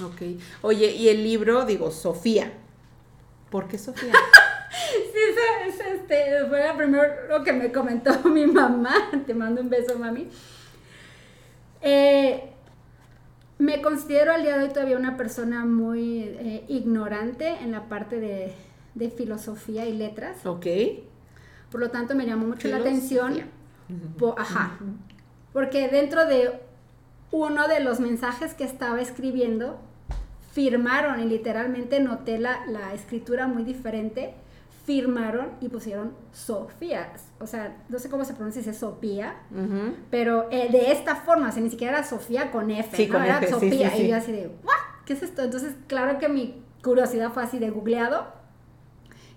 Ok. 0.03 0.39
Oye, 0.61 0.91
y 0.91 1.09
el 1.09 1.23
libro, 1.23 1.65
digo, 1.65 1.89
Sofía. 1.89 2.51
¿Por 3.49 3.67
qué 3.67 3.77
Sofía? 3.77 4.13
Sí, 4.91 5.19
ese, 5.69 5.95
este, 5.95 6.45
fue 6.49 6.67
lo 6.67 6.75
primero 6.75 7.03
lo 7.29 7.43
que 7.45 7.53
me 7.53 7.71
comentó 7.71 8.11
mi 8.29 8.45
mamá. 8.45 8.93
Te 9.25 9.33
mando 9.33 9.61
un 9.61 9.69
beso, 9.69 9.97
mami. 9.97 10.27
Eh, 11.81 12.51
me 13.65 13.81
considero 13.81 14.31
al 14.31 14.43
día 14.43 14.57
de 14.57 14.65
hoy 14.65 14.69
todavía 14.69 14.97
una 14.97 15.17
persona 15.17 15.65
muy 15.65 16.19
eh, 16.23 16.63
ignorante 16.67 17.49
en 17.61 17.71
la 17.71 17.89
parte 17.89 18.19
de, 18.19 18.53
de 18.93 19.09
filosofía 19.09 19.85
y 19.85 19.93
letras. 19.93 20.45
ok. 20.45 20.65
Por 21.71 21.81
lo 21.81 21.89
tanto, 21.89 22.15
me 22.15 22.25
llamó 22.25 22.47
mucho 22.47 22.67
la 22.69 22.77
atención. 22.77 23.41
ajá. 24.37 24.77
Porque 25.51 25.89
dentro 25.89 26.25
de 26.25 26.59
uno 27.31 27.67
de 27.67 27.81
los 27.81 27.99
mensajes 27.99 28.53
que 28.53 28.63
estaba 28.63 29.01
escribiendo, 29.01 29.79
firmaron 30.53 31.19
y 31.19 31.25
literalmente 31.25 31.99
noté 31.99 32.37
la, 32.39 32.65
la 32.67 32.93
escritura 32.93 33.47
muy 33.47 33.63
diferente. 33.63 34.33
Firmaron 34.85 35.51
y 35.61 35.69
pusieron 35.69 36.13
Sofía. 36.31 37.11
O 37.39 37.47
sea, 37.47 37.83
no 37.89 37.97
sé 37.99 38.09
cómo 38.09 38.23
se 38.23 38.33
pronuncia, 38.33 38.61
si 38.61 38.69
es 38.69 38.77
Sofía, 38.77 39.35
Ujú. 39.51 39.95
pero 40.11 40.47
eh, 40.51 40.69
de 40.71 40.91
esta 40.91 41.15
forma, 41.15 41.49
o 41.49 41.51
sea, 41.51 41.61
ni 41.63 41.69
siquiera 41.69 41.97
era 41.97 42.03
Sofía 42.07 42.51
con 42.51 42.69
F, 42.69 42.95
Sí, 42.95 43.07
¿no? 43.07 43.13
con 43.13 43.23
era 43.25 43.39
F, 43.39 43.47
Sofía. 43.49 43.89
sí, 43.89 43.97
sí. 43.97 44.03
Y 44.03 44.07
yo 44.09 44.15
así 44.15 44.31
de, 44.31 44.47
¿what? 44.63 44.73
¿Qué 45.05 45.13
es 45.13 45.23
esto? 45.23 45.43
Entonces, 45.43 45.75
claro 45.87 46.19
que 46.19 46.29
mi 46.29 46.61
curiosidad 46.83 47.31
fue 47.31 47.43
así 47.43 47.57
de 47.59 47.71
googleado. 47.71 48.27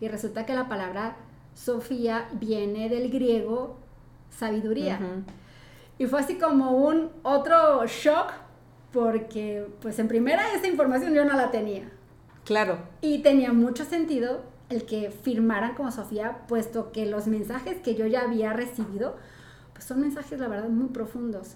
Y 0.00 0.08
resulta 0.08 0.44
que 0.46 0.54
la 0.54 0.68
palabra 0.68 1.16
Sofía 1.54 2.28
viene 2.34 2.88
del 2.88 3.10
griego 3.10 3.78
sabiduría. 4.30 4.96
Ujú. 5.02 5.22
Y 5.98 6.06
fue 6.06 6.20
así 6.20 6.34
como 6.36 6.72
un 6.72 7.10
otro 7.22 7.84
shock, 7.86 8.32
porque, 8.92 9.66
pues, 9.80 9.98
en 9.98 10.08
primera, 10.08 10.52
esa 10.54 10.66
información 10.66 11.14
yo 11.14 11.24
no 11.24 11.34
la 11.36 11.50
tenía. 11.50 11.90
Claro. 12.44 12.78
Y 13.00 13.18
tenía 13.22 13.52
mucho 13.52 13.84
sentido 13.84 14.42
el 14.68 14.84
que 14.84 15.10
firmaran 15.10 15.74
como 15.74 15.90
Sofía, 15.90 16.42
puesto 16.46 16.92
que 16.92 17.06
los 17.06 17.26
mensajes 17.26 17.78
que 17.78 17.94
yo 17.94 18.06
ya 18.06 18.22
había 18.22 18.52
recibido, 18.52 19.16
pues 19.72 19.84
son 19.84 20.00
mensajes, 20.00 20.38
la 20.40 20.48
verdad, 20.48 20.68
muy 20.68 20.88
profundos, 20.88 21.54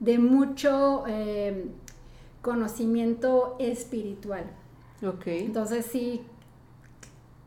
de 0.00 0.18
mucho 0.18 1.04
eh, 1.06 1.66
conocimiento 2.42 3.56
espiritual. 3.58 4.44
Ok. 5.06 5.26
Entonces 5.26 5.86
sí, 5.86 6.22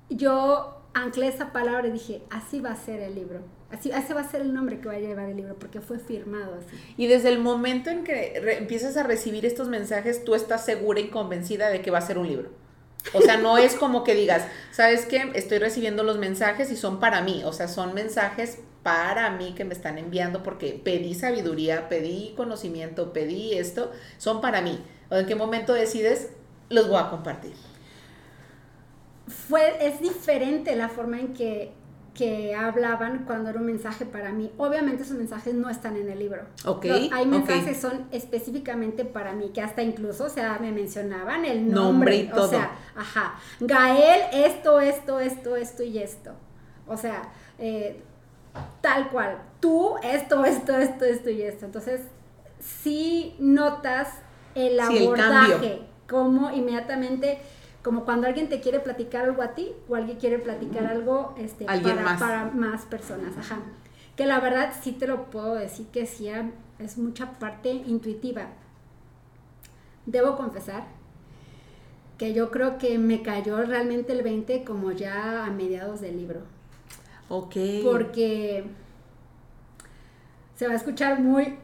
yo 0.10 0.82
anclé 0.94 1.28
esa 1.28 1.52
palabra 1.52 1.88
y 1.88 1.92
dije, 1.92 2.24
así 2.30 2.60
va 2.60 2.72
a 2.72 2.76
ser 2.76 3.02
el 3.02 3.16
libro, 3.16 3.42
así, 3.72 3.92
ese 3.92 4.14
va 4.14 4.22
a 4.22 4.30
ser 4.30 4.42
el 4.42 4.54
nombre 4.54 4.80
que 4.80 4.88
va 4.88 4.94
a 4.94 5.00
llevar 5.00 5.30
el 5.30 5.36
libro, 5.36 5.56
porque 5.60 5.82
fue 5.82 6.00
firmado 6.00 6.56
así. 6.56 6.78
Y 6.98 7.08
desde 7.08 7.30
el 7.30 7.40
momento 7.40 7.90
en 7.90 8.04
que 8.04 8.38
empiezas 8.58 8.96
a 8.98 9.04
recibir 9.04 9.46
estos 9.46 9.68
mensajes, 9.68 10.24
tú 10.24 10.34
estás 10.34 10.64
segura 10.64 11.00
y 11.00 11.10
convencida 11.10 11.70
de 11.70 11.82
que 11.82 11.92
va 11.92 11.98
a 11.98 12.02
ser 12.02 12.18
un 12.18 12.28
libro. 12.28 12.67
O 13.14 13.22
sea, 13.22 13.38
no 13.38 13.58
es 13.58 13.76
como 13.76 14.04
que 14.04 14.16
digas, 14.16 14.46
¿sabes 14.72 15.06
qué? 15.06 15.32
Estoy 15.34 15.60
recibiendo 15.60 16.04
los 16.04 16.18
mensajes 16.18 16.72
y 16.72 16.76
son 16.76 17.00
para 17.00 17.22
mí. 17.22 17.44
O 17.46 17.54
sea, 17.54 17.68
son 17.68 17.94
mensajes 17.94 18.60
para 18.84 19.30
mí 19.32 19.54
que 19.56 19.66
me 19.66 19.74
están 19.74 19.98
enviando 19.98 20.44
porque 20.44 20.80
pedí 20.84 21.14
sabiduría, 21.14 21.90
pedí 21.90 22.34
conocimiento, 22.36 23.14
pedí 23.14 23.54
esto. 23.54 23.92
Son 24.18 24.42
para 24.42 24.62
mí. 24.62 24.84
¿O 25.10 25.16
en 25.16 25.26
qué 25.26 25.36
momento 25.36 25.74
decides? 25.74 26.32
Los 26.70 26.90
voy 26.90 27.00
a 27.00 27.10
compartir. 27.10 27.54
fue, 29.28 29.86
es 29.86 30.02
diferente 30.02 30.76
la 30.76 30.90
forma 30.90 31.20
en 31.20 31.34
que, 31.34 31.72
que 32.18 32.56
hablaban 32.56 33.26
cuando 33.26 33.50
era 33.52 33.60
un 33.60 33.66
mensaje 33.68 34.06
para 34.06 34.32
mí. 34.32 34.52
Obviamente 34.58 35.04
esos 35.04 35.16
mensajes 35.18 35.54
no 35.54 35.70
están 35.70 35.96
en 35.98 36.10
el 36.10 36.18
libro. 36.20 36.42
Ok, 36.66 36.86
Los- 36.86 37.12
hay 37.12 37.26
mensajes 37.28 37.64
que 37.66 37.76
son 37.76 38.08
específicamente 38.12 39.06
para 39.06 39.34
mí, 39.34 39.50
que 39.54 39.62
hasta 39.62 39.84
incluso, 39.84 40.26
o 40.26 40.30
sea, 40.30 40.58
me 40.60 40.72
mencionaban 40.72 41.46
el 41.46 41.70
nombre. 41.72 41.84
Nombre 41.84 42.16
y 42.18 42.28
O 42.32 42.36
todo. 42.36 42.50
sea, 42.50 42.72
ajá, 42.96 43.36
Gael, 43.60 44.22
esto, 44.34 44.80
esto, 44.82 45.20
esto, 45.20 45.56
esto 45.56 45.84
y 45.84 46.00
esto. 46.00 46.32
O 46.88 46.98
sea, 46.98 47.22
eh, 47.60 48.02
tal 48.82 49.10
cual. 49.10 49.38
Tú, 49.60 49.96
esto, 50.02 50.44
esto, 50.44 50.76
esto, 50.76 51.06
esto 51.06 51.30
y 51.30 51.42
esto. 51.44 51.66
Entonces, 51.66 52.02
sí 52.60 53.36
notas 53.40 54.10
el 54.56 54.80
Sí, 54.88 54.98
el 54.98 55.04
abordaje, 55.06 55.82
como 56.10 56.50
inmediatamente, 56.52 57.40
como 57.88 58.04
cuando 58.04 58.28
alguien 58.28 58.50
te 58.50 58.60
quiere 58.60 58.82
platicar 58.82 59.24
algo 59.24 59.42
a 59.42 59.56
ti 59.56 59.72
o 59.88 59.96
alguien 59.96 60.18
quiere 60.18 60.40
platicar 60.40 60.88
algo 60.88 61.34
este, 61.38 61.64
para, 61.64 61.96
más. 61.96 62.20
para 62.20 62.46
más 62.52 62.82
personas. 62.84 63.32
Ajá. 63.38 63.60
Que 64.18 64.26
la 64.26 64.42
verdad 64.42 64.74
sí 64.82 64.92
te 64.92 65.08
lo 65.08 65.30
puedo 65.30 65.56
decir 65.56 65.88
que 65.88 66.06
sí 66.06 66.28
es 66.80 66.98
mucha 66.98 67.40
parte 67.40 67.72
intuitiva. 67.72 68.48
Debo 70.06 70.36
confesar 70.36 70.84
que 72.18 72.34
yo 72.34 72.52
creo 72.52 72.78
que 72.78 73.00
me 73.00 73.22
cayó 73.22 73.64
realmente 73.64 74.12
el 74.12 74.22
20 74.22 74.66
como 74.66 74.92
ya 74.92 75.46
a 75.46 75.50
mediados 75.50 76.02
del 76.02 76.18
libro 76.18 76.42
Ok. 77.30 77.56
porque 77.86 78.66
se 80.58 80.68
va 80.68 80.74
a 80.74 80.76
escuchar 80.76 81.22
muy 81.22 81.56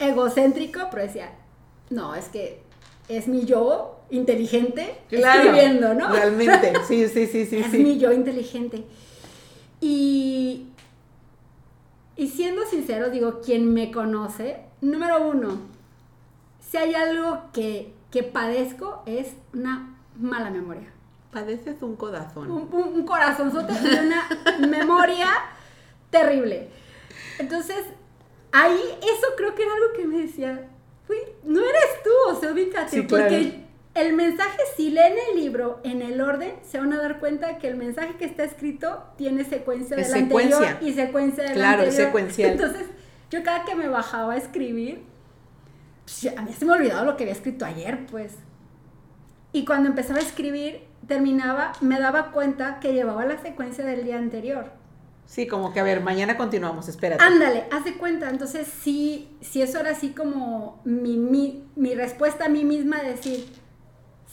egocéntrico, 0.00 0.88
pero 0.90 1.04
decía, 1.04 1.30
no, 1.88 2.16
es 2.16 2.28
que 2.30 2.68
es 3.10 3.28
mi 3.28 3.44
yo 3.44 4.00
inteligente 4.10 4.96
Claro, 5.08 5.42
escribiendo, 5.42 5.94
¿no? 5.94 6.12
Realmente. 6.12 6.72
Sí, 6.86 7.08
sí, 7.08 7.26
sí, 7.26 7.46
sí. 7.46 7.58
es 7.58 7.70
sí. 7.70 7.78
mi 7.78 7.98
yo 7.98 8.12
inteligente. 8.12 8.84
Y, 9.80 10.66
y 12.16 12.28
siendo 12.28 12.64
sincero, 12.66 13.10
digo, 13.10 13.40
quien 13.40 13.72
me 13.72 13.90
conoce, 13.90 14.60
número 14.80 15.28
uno, 15.28 15.58
si 16.60 16.76
hay 16.76 16.94
algo 16.94 17.44
que, 17.52 17.92
que 18.10 18.22
padezco 18.22 19.02
es 19.06 19.28
una 19.54 19.96
mala 20.18 20.50
memoria. 20.50 20.92
Padeces 21.32 21.80
un 21.82 21.96
codazón. 21.96 22.50
un, 22.50 22.68
un, 22.72 22.82
un 22.94 23.06
corazonzote 23.06 23.72
y 23.72 24.06
una 24.06 24.28
memoria 24.68 25.28
terrible. 26.10 26.68
Entonces, 27.38 27.78
ahí 28.52 28.80
eso 29.00 29.26
creo 29.36 29.54
que 29.54 29.62
era 29.62 29.72
algo 29.72 29.92
que 29.96 30.06
me 30.06 30.18
decía, 30.18 30.68
"Güey, 31.10 31.34
no 31.44 31.60
eres 31.60 32.02
tú, 32.04 32.10
o 32.30 32.38
sea, 32.38 32.52
ubícate, 32.52 32.90
Sí, 33.00 33.06
claro. 33.06 33.24
porque 33.24 33.64
el 33.94 34.12
mensaje, 34.14 34.58
si 34.76 34.90
leen 34.90 35.14
el 35.30 35.40
libro 35.40 35.80
en 35.82 36.02
el 36.02 36.20
orden, 36.20 36.54
se 36.62 36.78
van 36.78 36.92
a 36.92 36.98
dar 37.02 37.18
cuenta 37.18 37.58
que 37.58 37.66
el 37.68 37.76
mensaje 37.76 38.14
que 38.16 38.24
está 38.24 38.44
escrito 38.44 39.02
tiene 39.16 39.44
secuencia 39.44 39.96
del 39.96 40.04
anterior 40.12 40.52
secuencia. 40.52 40.78
y 40.80 40.92
secuencia 40.94 41.42
del 41.44 41.54
Claro, 41.54 41.82
anterior. 41.82 42.06
secuencial. 42.06 42.50
Entonces, 42.52 42.86
yo 43.30 43.42
cada 43.42 43.64
que 43.64 43.74
me 43.74 43.88
bajaba 43.88 44.34
a 44.34 44.36
escribir, 44.36 45.02
pues, 46.04 46.32
a 46.36 46.42
mí 46.42 46.52
se 46.52 46.64
me 46.64 46.72
olvidaba 46.72 47.02
lo 47.04 47.16
que 47.16 47.24
había 47.24 47.34
escrito 47.34 47.64
ayer, 47.64 48.06
pues. 48.06 48.34
Y 49.52 49.64
cuando 49.64 49.88
empezaba 49.88 50.20
a 50.20 50.22
escribir, 50.22 50.82
terminaba, 51.08 51.72
me 51.80 51.98
daba 51.98 52.30
cuenta 52.30 52.78
que 52.80 52.92
llevaba 52.92 53.24
la 53.26 53.38
secuencia 53.38 53.84
del 53.84 54.04
día 54.04 54.18
anterior. 54.18 54.70
Sí, 55.30 55.46
como 55.46 55.72
que 55.72 55.78
a 55.78 55.84
ver, 55.84 56.00
mañana 56.02 56.36
continuamos, 56.36 56.88
espérate. 56.88 57.22
Ándale, 57.22 57.66
haz 57.70 57.84
de 57.84 57.94
cuenta. 57.94 58.28
Entonces, 58.30 58.66
sí, 58.66 59.28
si 59.40 59.62
eso 59.62 59.78
era 59.78 59.90
así 59.90 60.10
como 60.10 60.80
mi, 60.84 61.16
mi, 61.16 61.68
mi 61.76 61.94
respuesta 61.94 62.46
a 62.46 62.48
mí 62.48 62.64
misma, 62.64 63.00
decir, 63.00 63.46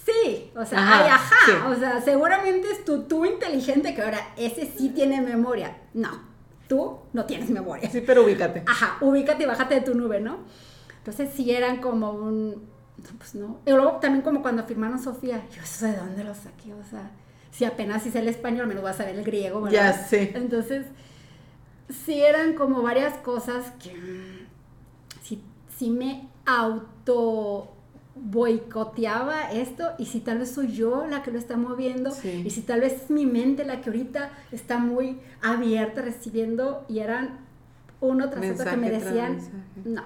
sí, 0.03 0.51
o 0.55 0.65
sea, 0.65 0.79
Ajá, 0.79 1.03
ay, 1.03 1.09
ajá, 1.11 1.35
sí. 1.45 1.51
o 1.67 1.75
sea, 1.75 2.01
seguramente 2.01 2.71
es 2.71 2.83
tu 2.83 3.03
tú 3.03 3.25
inteligente 3.25 3.93
que 3.93 4.01
ahora 4.01 4.17
ese 4.37 4.65
sí 4.75 4.89
tiene 4.89 5.21
memoria. 5.21 5.77
No, 5.93 6.19
tú 6.67 6.97
no 7.13 7.25
tienes 7.25 7.51
memoria. 7.51 7.87
Sí, 7.91 8.01
pero 8.01 8.23
ubícate. 8.25 8.63
Ajá, 8.65 8.97
ubícate 9.01 9.43
y 9.43 9.45
bájate 9.45 9.75
de 9.75 9.81
tu 9.81 9.93
nube, 9.93 10.19
¿no? 10.19 10.39
Entonces 10.97 11.29
sí 11.31 11.51
eran 11.51 11.77
como 11.77 12.09
un, 12.09 12.53
no, 12.97 13.09
pues 13.19 13.35
no. 13.35 13.59
Y 13.67 13.71
luego 13.71 13.97
también 13.97 14.23
como 14.23 14.41
cuando 14.41 14.63
firmaron 14.63 14.97
Sofía, 14.97 15.45
yo 15.55 15.61
eso 15.61 15.85
de 15.85 15.95
dónde 15.95 16.23
lo 16.23 16.33
saqué, 16.33 16.73
o 16.73 16.83
sea, 16.83 17.11
si 17.57 17.65
apenas 17.65 18.05
hice 18.05 18.19
el 18.19 18.27
español, 18.27 18.67
menos 18.67 18.83
voy 18.83 18.91
a 18.91 18.93
saber 18.93 19.15
el 19.15 19.23
griego, 19.23 19.61
¿verdad? 19.61 19.73
Ya 19.73 19.93
sé. 19.93 20.31
Entonces, 20.35 20.85
sí 22.05 22.21
eran 22.21 22.53
como 22.53 22.83
varias 22.83 23.15
cosas 23.15 23.71
que 23.83 23.95
sí, 25.23 25.41
sí 25.75 25.89
me 25.89 26.27
auto 26.45 27.73
boicoteaba 28.13 29.51
esto 29.51 29.89
y 29.97 30.05
si 30.05 30.19
tal 30.19 30.37
vez 30.39 30.51
soy 30.51 30.71
yo 30.73 31.05
la 31.07 31.23
que 31.23 31.31
lo 31.31 31.39
está 31.39 31.57
moviendo 31.57 32.11
Sí. 32.11 32.43
y 32.45 32.49
si 32.51 32.61
tal 32.61 32.81
vez 32.81 32.93
es 33.03 33.09
mi 33.09 33.25
mente 33.25 33.65
la 33.65 33.81
que 33.81 33.89
ahorita 33.89 34.29
está 34.51 34.77
muy 34.77 35.19
abierta 35.41 36.01
recibiendo 36.01 36.85
y 36.87 36.99
eran 36.99 37.39
uno 38.01 38.29
tras 38.29 38.51
otro 38.51 38.69
que 38.71 38.77
me 38.77 38.91
decían 38.91 39.39
no 39.83 40.03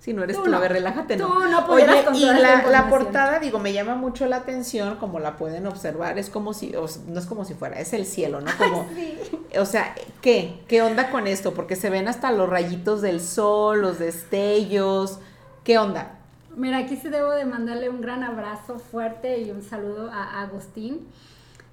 Si 0.00 0.14
no 0.14 0.22
eres 0.24 0.36
Tú 0.38 0.44
tú, 0.44 0.48
a 0.48 0.52
no. 0.52 0.60
ver, 0.60 0.72
relájate, 0.72 1.16
Tú 1.18 1.28
no. 1.28 1.46
no 1.48 1.66
pudieras 1.66 2.06
Oye, 2.08 2.20
y 2.20 2.24
la, 2.24 2.88
portada, 2.88 3.38
digo, 3.38 3.58
me 3.58 3.74
llama 3.74 3.96
mucho 3.96 4.24
la 4.26 4.36
atención, 4.36 4.96
como 4.96 5.20
la 5.20 5.36
pueden 5.36 5.66
observar, 5.66 6.18
es 6.18 6.30
como 6.30 6.54
si, 6.54 6.74
o 6.74 6.86
no 7.08 7.18
es 7.20 7.26
como 7.26 7.44
si 7.44 7.52
fuera, 7.52 7.78
es 7.78 7.92
el 7.92 8.06
cielo, 8.06 8.40
¿no? 8.40 8.50
Como, 8.56 8.88
sí. 8.94 9.18
o 9.58 9.66
sea, 9.66 9.94
¿qué? 10.22 10.58
¿Qué 10.68 10.80
onda 10.80 11.10
con 11.10 11.26
esto? 11.26 11.52
Porque 11.52 11.76
se 11.76 11.90
ven 11.90 12.08
hasta 12.08 12.32
los 12.32 12.48
rayitos 12.48 13.02
del 13.02 13.20
sol, 13.20 13.82
los 13.82 13.98
destellos, 13.98 15.18
¿qué 15.64 15.76
onda? 15.76 16.16
Mira, 16.56 16.78
aquí 16.78 16.96
sí 16.96 17.10
debo 17.10 17.30
de 17.32 17.44
mandarle 17.44 17.90
un 17.90 18.00
gran 18.00 18.24
abrazo 18.24 18.78
fuerte 18.78 19.38
y 19.40 19.50
un 19.50 19.62
saludo 19.62 20.10
a 20.10 20.40
Agustín. 20.40 21.06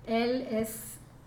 Él 0.05 0.47
es, 0.51 0.75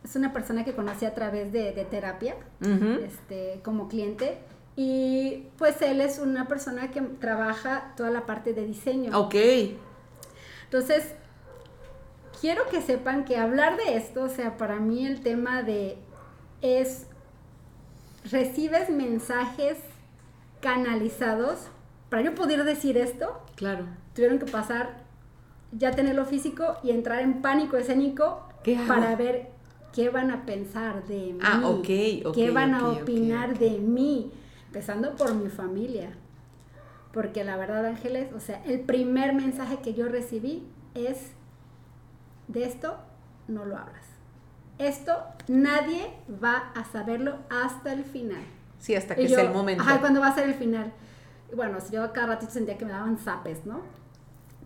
es 0.05 0.17
una 0.17 0.35
persona 0.35 0.65
que 0.67 0.75
conocí 0.75 1.07
a 1.07 1.15
través 1.15 1.51
de, 1.51 1.73
de 1.73 1.85
terapia, 1.87 2.35
este, 2.61 3.61
como 3.65 3.89
cliente. 3.89 4.39
Y 4.77 5.47
pues 5.59 5.83
él 5.83 6.01
es 6.01 6.19
una 6.19 6.49
persona 6.49 6.91
que 6.91 7.01
trabaja 7.01 7.93
toda 7.97 8.11
la 8.11 8.25
parte 8.27 8.53
de 8.55 8.65
diseño. 8.67 9.19
Ok, 9.19 9.35
Entonces, 10.65 11.15
quiero 12.41 12.67
que 12.71 12.81
sepan 12.81 13.25
que 13.25 13.37
hablar 13.37 13.77
de 13.77 13.97
esto, 13.97 14.23
o 14.23 14.29
sea, 14.29 14.57
para 14.57 14.77
mí 14.77 15.07
el 15.07 15.21
tema 15.21 15.63
de 15.63 15.99
es, 16.63 17.07
recibes 18.31 18.91
mensajes 18.91 19.79
canalizados. 20.61 21.67
Para 22.09 22.23
yo 22.23 22.35
poder 22.35 22.65
decir 22.65 22.97
esto, 22.97 23.41
claro. 23.55 23.87
tuvieron 24.15 24.39
que 24.39 24.47
pasar, 24.47 25.05
ya 25.73 25.93
tenerlo 25.93 26.25
físico 26.25 26.77
y 26.83 26.91
entrar 26.91 27.21
en 27.21 27.41
pánico 27.41 27.77
escénico 27.77 28.49
para 28.89 29.15
ver 29.15 29.51
qué 29.93 30.11
van 30.11 30.31
a 30.31 30.45
pensar 30.45 31.05
de 31.07 31.35
mí. 31.35 31.39
Ah, 31.43 31.63
ok, 31.65 31.89
ok, 32.27 32.35
qué 32.35 32.51
van 32.51 32.75
a 32.75 32.89
opinar 32.89 33.59
de 33.59 33.79
mí, 33.79 34.33
empezando 34.71 35.17
por 35.17 35.35
mi 35.35 35.51
familia. 35.51 36.13
Porque 37.13 37.43
la 37.43 37.57
verdad, 37.57 37.85
Ángeles, 37.87 38.33
o 38.33 38.39
sea, 38.39 38.63
el 38.65 38.81
primer 38.81 39.35
mensaje 39.35 39.81
que 39.81 39.95
yo 39.95 40.09
recibí 40.09 40.65
es, 40.95 41.33
de 42.47 42.65
esto 42.65 42.97
no 43.49 43.65
lo 43.65 43.77
hablas. 43.77 44.05
Esto 44.79 45.25
nadie 45.49 46.13
va 46.43 46.71
a 46.77 46.85
saberlo 46.85 47.39
hasta 47.51 47.93
el 47.93 48.05
final. 48.05 48.45
Sí, 48.79 48.95
hasta 48.95 49.17
que 49.17 49.25
Y 49.25 49.29
sea 49.29 49.43
yo, 49.43 49.49
el 49.49 49.53
momento. 49.53 49.83
Ajá, 49.83 49.99
¿cuándo 49.99 50.21
va 50.21 50.29
a 50.29 50.35
ser 50.37 50.49
el 50.49 50.55
final? 50.55 50.93
Bueno, 51.55 51.79
yo 51.91 52.13
cada 52.13 52.29
ratito 52.29 52.53
sentía 52.53 52.79
que 52.79 52.85
me 52.85 52.93
daban 52.93 53.19
zapes, 53.19 53.67
¿no? 53.67 53.81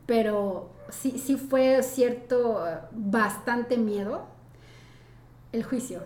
Pero 0.05 0.71
sí, 0.91 1.19
sí 1.19 1.37
fue 1.37 1.83
cierto, 1.83 2.63
bastante 2.93 3.79
miedo. 3.79 4.27
El 5.51 5.65
juicio. 5.65 6.03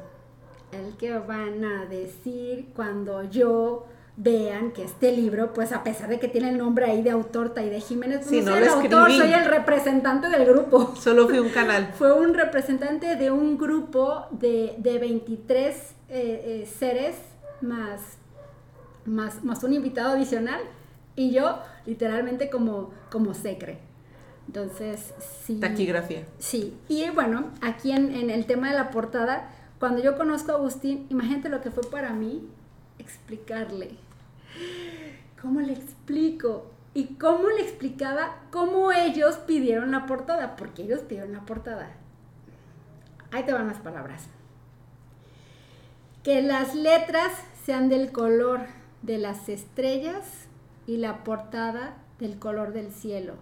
El 0.72 0.96
que 0.96 1.18
van 1.18 1.64
a 1.64 1.86
decir 1.86 2.68
cuando 2.74 3.22
yo 3.24 3.86
vean 4.20 4.72
que 4.72 4.82
este 4.82 5.12
libro, 5.12 5.52
pues 5.52 5.72
a 5.72 5.84
pesar 5.84 6.08
de 6.08 6.18
que 6.18 6.26
tiene 6.26 6.50
el 6.50 6.58
nombre 6.58 6.86
ahí 6.86 7.02
de 7.02 7.10
autor 7.10 7.54
de 7.54 7.80
Jiménez, 7.80 8.18
pues 8.18 8.30
Sí, 8.30 8.40
no 8.40 8.50
no 8.50 8.56
soy 8.56 8.64
el 8.64 8.68
autor, 8.68 9.12
soy 9.12 9.32
el 9.32 9.44
representante 9.44 10.28
del 10.28 10.44
grupo 10.44 10.94
Solo 11.00 11.28
fui 11.28 11.38
un 11.38 11.50
canal. 11.50 11.92
fue 11.98 12.12
un 12.12 12.34
representante 12.34 13.14
de 13.14 13.30
un 13.30 13.56
grupo 13.56 14.26
de, 14.32 14.74
de 14.78 14.98
23 14.98 15.74
eh, 15.76 15.92
eh, 16.08 16.66
seres 16.66 17.14
más, 17.60 18.00
más, 19.04 19.44
más 19.44 19.62
un 19.62 19.72
invitado 19.72 20.16
adicional 20.16 20.60
y 21.14 21.30
yo 21.30 21.60
literalmente 21.86 22.50
como, 22.50 22.90
como 23.10 23.34
secre. 23.34 23.78
Entonces, 24.48 25.12
sí. 25.44 25.60
Taquigrafía. 25.60 26.24
Sí, 26.38 26.76
y 26.88 27.08
bueno, 27.10 27.52
aquí 27.60 27.92
en, 27.92 28.12
en 28.14 28.30
el 28.30 28.46
tema 28.46 28.70
de 28.70 28.76
la 28.76 28.90
portada, 28.90 29.50
cuando 29.78 30.02
yo 30.02 30.16
conozco 30.16 30.52
a 30.52 30.56
Agustín, 30.56 31.06
imagínate 31.08 31.48
lo 31.48 31.60
que 31.60 31.70
fue 31.70 31.84
para 31.88 32.12
mí 32.12 32.48
explicarle. 32.98 33.96
¿Cómo 35.40 35.60
le 35.60 35.72
explico? 35.72 36.66
Y 36.94 37.14
cómo 37.14 37.48
le 37.48 37.62
explicaba 37.62 38.40
cómo 38.50 38.90
ellos 38.90 39.36
pidieron 39.36 39.92
la 39.92 40.06
portada, 40.06 40.56
porque 40.56 40.82
ellos 40.82 41.00
pidieron 41.00 41.32
la 41.32 41.46
portada. 41.46 41.92
Ahí 43.30 43.44
te 43.44 43.52
van 43.52 43.68
las 43.68 43.78
palabras. 43.78 44.26
Que 46.24 46.42
las 46.42 46.74
letras 46.74 47.32
sean 47.64 47.88
del 47.88 48.10
color 48.10 48.62
de 49.02 49.18
las 49.18 49.48
estrellas 49.48 50.48
y 50.86 50.96
la 50.96 51.22
portada 51.22 51.94
del 52.18 52.38
color 52.38 52.72
del 52.72 52.90
cielo. 52.90 53.34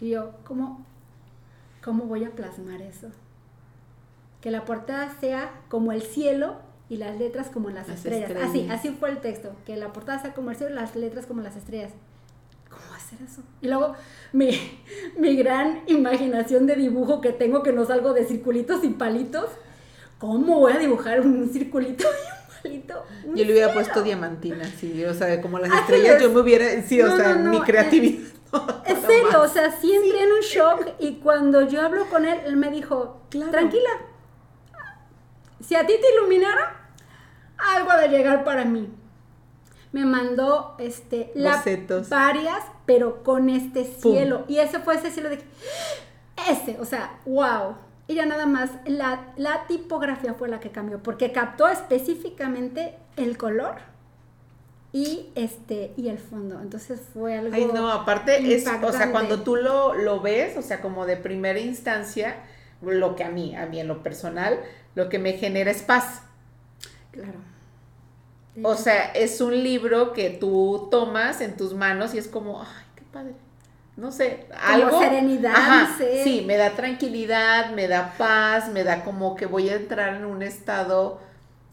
Y 0.00 0.10
yo, 0.10 0.34
¿cómo, 0.44 0.86
¿cómo 1.82 2.04
voy 2.04 2.24
a 2.24 2.30
plasmar 2.30 2.82
eso? 2.82 3.10
Que 4.40 4.50
la 4.50 4.64
portada 4.64 5.14
sea 5.20 5.52
como 5.68 5.92
el 5.92 6.02
cielo 6.02 6.56
y 6.88 6.96
las 6.96 7.18
letras 7.18 7.48
como 7.48 7.70
las, 7.70 7.88
Las 7.88 7.98
estrellas. 7.98 8.30
estrellas. 8.30 8.50
Así, 8.50 8.68
así 8.70 8.96
fue 8.98 9.10
el 9.10 9.18
texto. 9.18 9.52
Que 9.66 9.76
la 9.76 9.92
portada 9.92 10.18
sea 10.20 10.32
como 10.34 10.50
el 10.50 10.56
cielo 10.56 10.72
y 10.72 10.76
las 10.76 10.94
letras 10.96 11.26
como 11.26 11.42
las 11.42 11.56
estrellas. 11.56 11.92
¿Cómo 12.70 12.94
hacer 12.94 13.18
eso? 13.26 13.42
Y 13.60 13.68
luego 13.68 13.94
mi, 14.32 14.50
mi 15.18 15.36
gran 15.36 15.82
imaginación 15.86 16.66
de 16.66 16.76
dibujo 16.76 17.20
que 17.20 17.32
tengo, 17.32 17.62
que 17.62 17.72
no 17.72 17.84
salgo 17.84 18.12
de 18.14 18.24
circulitos 18.24 18.84
y 18.84 18.88
palitos. 18.90 19.46
¿Cómo 20.18 20.58
voy 20.60 20.72
a 20.72 20.78
dibujar 20.78 21.20
un 21.20 21.48
circulito 21.52 22.04
y 22.04 22.06
un 22.08 22.62
palito? 22.62 23.04
Un 23.24 23.36
Yo 23.36 23.44
le 23.44 23.52
hubiera 23.52 23.68
cielo? 23.68 23.74
puesto 23.82 24.02
diamantina, 24.02 24.64
sí, 24.64 25.04
o 25.04 25.14
sea, 25.14 25.40
como 25.40 25.58
las 25.60 25.70
Ángeles. 25.70 26.00
estrellas, 26.00 26.22
yo 26.22 26.30
me 26.32 26.40
hubiera, 26.40 26.82
sí, 26.82 27.00
o 27.00 27.06
No, 27.08 27.16
sea, 27.16 27.34
no, 27.36 27.44
no, 27.44 27.50
mi 27.50 27.56
eh, 27.58 27.62
creatividad. 27.64 28.28
En 28.86 29.00
serio, 29.06 29.42
o 29.42 29.48
sea, 29.48 29.70
sí 29.80 29.92
entré 29.92 30.22
en 30.24 30.32
un 30.32 30.40
shock 30.40 30.88
y 30.98 31.16
cuando 31.20 31.62
yo 31.68 31.82
hablo 31.82 32.06
con 32.10 32.24
él, 32.26 32.40
él 32.46 32.56
me 32.56 32.68
dijo, 32.70 33.20
Claro. 33.30 33.52
tranquila, 33.52 33.90
si 35.60 35.74
a 35.74 35.86
ti 35.86 35.94
te 36.00 36.14
iluminara, 36.16 36.90
algo 37.74 37.90
ha 37.90 37.96
de 37.98 38.08
llegar 38.08 38.44
para 38.44 38.64
mí. 38.64 38.88
Me 39.92 40.04
mandó 40.04 40.76
este 40.78 41.32
la- 41.34 41.62
varias, 42.10 42.62
pero 42.86 43.22
con 43.22 43.48
este 43.48 43.82
Pum. 43.84 44.12
cielo. 44.12 44.44
Y 44.48 44.58
ese 44.58 44.78
fue 44.80 44.96
ese 44.96 45.10
cielo 45.10 45.30
de 45.30 45.38
que, 45.38 45.44
ese, 46.50 46.78
o 46.80 46.84
sea, 46.84 47.18
wow. 47.24 47.76
Y 48.06 48.14
ya 48.14 48.26
nada 48.26 48.46
más, 48.46 48.70
la, 48.86 49.32
la 49.36 49.66
tipografía 49.66 50.34
fue 50.34 50.48
la 50.48 50.60
que 50.60 50.70
cambió, 50.70 51.02
porque 51.02 51.32
captó 51.32 51.68
específicamente 51.68 52.94
el 53.16 53.36
color 53.36 53.76
y 54.92 55.30
este 55.34 55.92
y 55.96 56.08
el 56.08 56.18
fondo. 56.18 56.60
Entonces 56.60 57.00
fue 57.12 57.36
algo. 57.36 57.54
Ay, 57.54 57.68
no, 57.72 57.90
aparte 57.90 58.54
es, 58.54 58.66
o 58.82 58.92
sea, 58.92 59.10
cuando 59.10 59.42
tú 59.42 59.56
lo, 59.56 59.94
lo 59.94 60.20
ves, 60.20 60.56
o 60.56 60.62
sea, 60.62 60.80
como 60.80 61.04
de 61.06 61.16
primera 61.16 61.58
instancia, 61.58 62.36
lo 62.80 63.16
que 63.16 63.24
a 63.24 63.30
mí, 63.30 63.54
a 63.56 63.66
mí 63.66 63.80
en 63.80 63.88
lo 63.88 64.02
personal, 64.02 64.60
lo 64.98 65.08
que 65.08 65.20
me 65.20 65.34
genera 65.34 65.70
es 65.70 65.82
paz. 65.82 66.22
Claro. 67.12 67.38
O 68.64 68.74
sea, 68.74 69.12
es 69.12 69.40
un 69.40 69.62
libro 69.62 70.12
que 70.12 70.30
tú 70.30 70.88
tomas 70.90 71.40
en 71.40 71.56
tus 71.56 71.72
manos 71.72 72.14
y 72.14 72.18
es 72.18 72.26
como, 72.26 72.60
ay, 72.60 72.84
qué 72.96 73.02
padre. 73.12 73.34
No 73.96 74.10
sé, 74.10 74.48
algo. 74.60 74.98
serenidad, 74.98 75.54
Ajá, 75.54 75.88
no 75.90 75.98
sé. 75.98 76.24
Sí, 76.24 76.42
me 76.44 76.56
da 76.56 76.70
tranquilidad, 76.70 77.70
me 77.74 77.86
da 77.86 78.14
paz, 78.18 78.70
me 78.72 78.82
da 78.82 79.04
como 79.04 79.36
que 79.36 79.46
voy 79.46 79.68
a 79.68 79.76
entrar 79.76 80.14
en 80.14 80.24
un 80.24 80.42
estado 80.42 81.20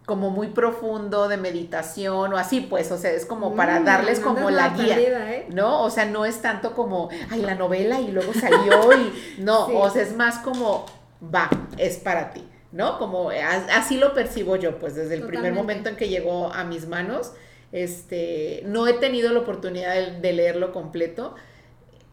como 0.06 0.30
muy 0.30 0.50
profundo 0.50 1.28
de 1.28 1.38
meditación 1.38 2.32
o 2.32 2.38
así, 2.38 2.62
pues, 2.62 2.92
o 2.92 2.98
sea, 3.00 3.10
es 3.10 3.26
como 3.26 3.56
para 3.56 3.80
mm, 3.80 3.86
darles 3.86 4.20
como 4.20 4.52
la 4.52 4.70
guía. 4.70 4.96
perdida, 4.98 5.32
¿eh? 5.34 5.48
¿no? 5.52 5.82
O 5.82 5.90
sea, 5.90 6.06
no 6.06 6.26
es 6.26 6.44
tanto 6.44 6.76
como, 6.76 7.10
ay, 7.32 7.42
la 7.42 7.56
novela 7.56 8.00
y 8.00 8.12
luego 8.12 8.36
salió 8.36 8.94
y 8.94 9.42
no, 9.42 9.66
Sí. 9.68 9.74
o 9.76 9.90
sea, 9.90 10.04
es 10.04 10.16
más 10.16 10.38
como, 10.38 10.86
va, 11.34 11.50
es 11.78 11.98
para 11.98 12.32
ti, 12.32 12.48
¿no? 12.76 13.00
Como 13.00 13.30
as- 13.32 13.68
así 13.72 13.98
lo 13.98 14.14
percibo 14.14 14.56
yo, 14.58 14.78
pues 14.78 14.94
desde 14.96 15.16
el 15.16 15.24
primer 15.24 15.54
momento 15.54 15.90
en 15.90 15.96
que 15.96 16.10
llegó 16.10 16.54
a 16.54 16.64
mis 16.66 16.88
manos, 16.88 17.32
este, 17.72 18.62
no 18.66 18.86
he 18.88 18.94
tenido 18.94 19.32
la 19.34 19.40
oportunidad 19.40 19.96
de, 19.96 20.20
de 20.20 20.34
leerlo 20.34 20.72
completo. 20.72 21.34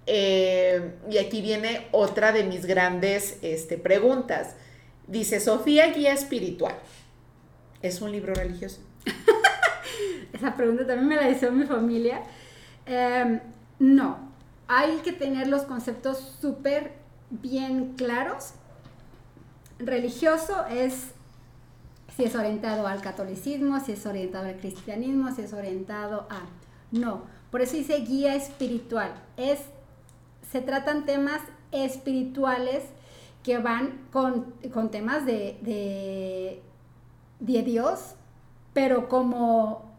eh, 0.07 0.95
y 1.11 1.19
aquí 1.19 1.43
viene 1.43 1.87
otra 1.93 2.33
de 2.33 2.45
mis 2.45 2.65
grandes 2.67 3.39
este, 3.43 3.77
preguntas. 3.79 4.55
Dice, 5.07 5.39
Sofía 5.41 5.93
Guía 5.93 6.13
Espiritual. 6.13 6.75
¿Es 7.83 8.01
un 8.01 8.11
libro 8.13 8.33
religioso? 8.35 8.81
Esa 10.33 10.57
pregunta 10.57 10.87
también 10.87 11.09
me 11.09 11.17
la 11.17 11.29
hizo 11.29 11.51
mi 11.53 11.67
familia. 11.67 12.23
Em, 12.87 13.41
no, 13.79 14.19
hay 14.69 14.97
que 15.05 15.13
tener 15.13 15.47
los 15.49 15.63
conceptos 15.63 16.37
súper 16.41 16.93
bien 17.31 17.95
claros. 17.97 18.55
Religioso 19.85 20.65
es 20.67 21.13
si 22.17 22.25
es 22.25 22.35
orientado 22.35 22.87
al 22.87 23.01
catolicismo, 23.01 23.81
si 23.81 23.93
es 23.93 24.07
orientado 24.07 24.47
al 24.47 24.57
cristianismo, 24.57 25.35
si 25.35 25.43
es 25.43 25.53
orientado 25.53 26.27
a... 26.31 26.43
No, 26.91 27.23
por 27.51 27.63
eso 27.63 27.77
dice 27.77 27.97
guía 28.01 28.35
espiritual. 28.35 29.13
Es, 29.37 29.61
se 30.51 30.61
tratan 30.61 31.07
temas 31.07 31.41
espirituales 31.71 32.85
que 33.43 33.59
van 33.59 33.99
con, 34.13 34.55
temas 34.91 35.27
de, 35.27 35.59
de, 37.41 37.63
Dios, 37.63 38.15
pero 38.73 39.09
como 39.09 39.93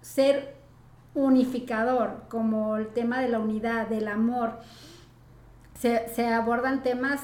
ser 0.00 0.56
unificador, 1.14 2.24
como 2.28 2.76
el 2.76 2.88
tema 2.88 3.20
de 3.20 3.28
la 3.28 3.38
unidad, 3.38 3.88
del 3.88 4.08
amor. 4.08 4.58
Se, 5.78 6.26
abordan 6.26 6.82
temas, 6.82 7.20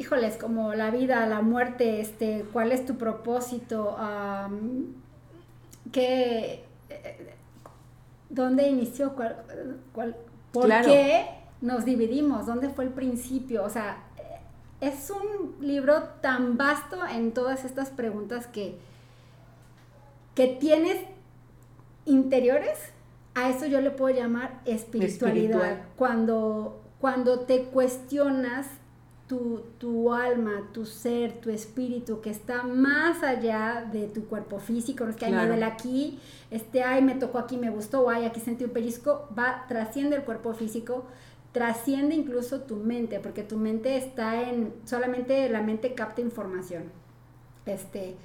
híjoles, 0.00 0.38
como 0.38 0.72
la 0.74 0.90
vida, 0.90 1.26
la 1.26 1.42
muerte, 1.42 2.00
este, 2.00 2.46
cuál 2.54 2.72
es 2.72 2.86
tu 2.86 2.96
propósito, 2.96 3.98
qué, 5.92 6.64
dónde 8.30 8.66
inició, 8.68 9.14
cuál, 9.14 10.16
por 10.52 10.68
qué 10.68 11.26
nos 11.60 11.84
dividimos, 11.84 12.46
dónde 12.46 12.70
fue 12.70 12.84
el 12.84 12.90
principio, 12.90 13.62
o 13.62 13.68
sea, 13.68 14.04
es 14.80 15.10
un 15.10 15.56
libro 15.60 16.04
tan 16.22 16.56
vasto 16.56 17.06
en 17.06 17.32
todas 17.32 17.66
estas 17.66 17.90
preguntas 17.90 18.46
que, 18.46 18.78
que 20.34 20.46
tienes 20.46 20.96
interiores, 22.06 22.78
a 23.34 23.50
eso 23.50 23.66
yo 23.66 23.82
le 23.82 23.90
puedo 23.90 24.16
llamar 24.16 24.62
espiritualidad. 24.64 25.82
Cuando, 25.96 26.80
cuando 27.00 27.40
te 27.40 27.64
cuestionas 27.64 28.66
tu, 29.30 29.62
tu, 29.78 30.12
alma, 30.12 30.70
tu 30.72 30.84
ser, 30.84 31.34
tu 31.34 31.50
espíritu, 31.50 32.20
que 32.20 32.30
está 32.30 32.64
más 32.64 33.22
allá 33.22 33.88
de 33.92 34.08
tu 34.08 34.24
cuerpo 34.26 34.58
físico, 34.58 35.04
no 35.04 35.10
es 35.10 35.16
que 35.16 35.26
hay 35.26 35.32
nivel 35.32 35.62
aquí, 35.62 36.18
este, 36.50 36.82
ay, 36.82 37.00
me 37.00 37.14
tocó 37.14 37.38
aquí, 37.38 37.56
me 37.56 37.70
gustó, 37.70 38.00
o 38.00 38.10
ay, 38.10 38.24
aquí 38.24 38.40
sentí 38.40 38.64
un 38.64 38.72
pellizco, 38.72 39.28
va, 39.38 39.66
trasciende 39.68 40.16
el 40.16 40.24
cuerpo 40.24 40.52
físico, 40.52 41.04
trasciende 41.52 42.16
incluso 42.16 42.62
tu 42.62 42.74
mente, 42.74 43.20
porque 43.20 43.44
tu 43.44 43.56
mente 43.56 43.96
está 43.96 44.50
en, 44.50 44.74
solamente 44.84 45.48
la 45.48 45.62
mente 45.62 45.94
capta 45.94 46.20
información. 46.20 46.90
Este, 47.66 48.16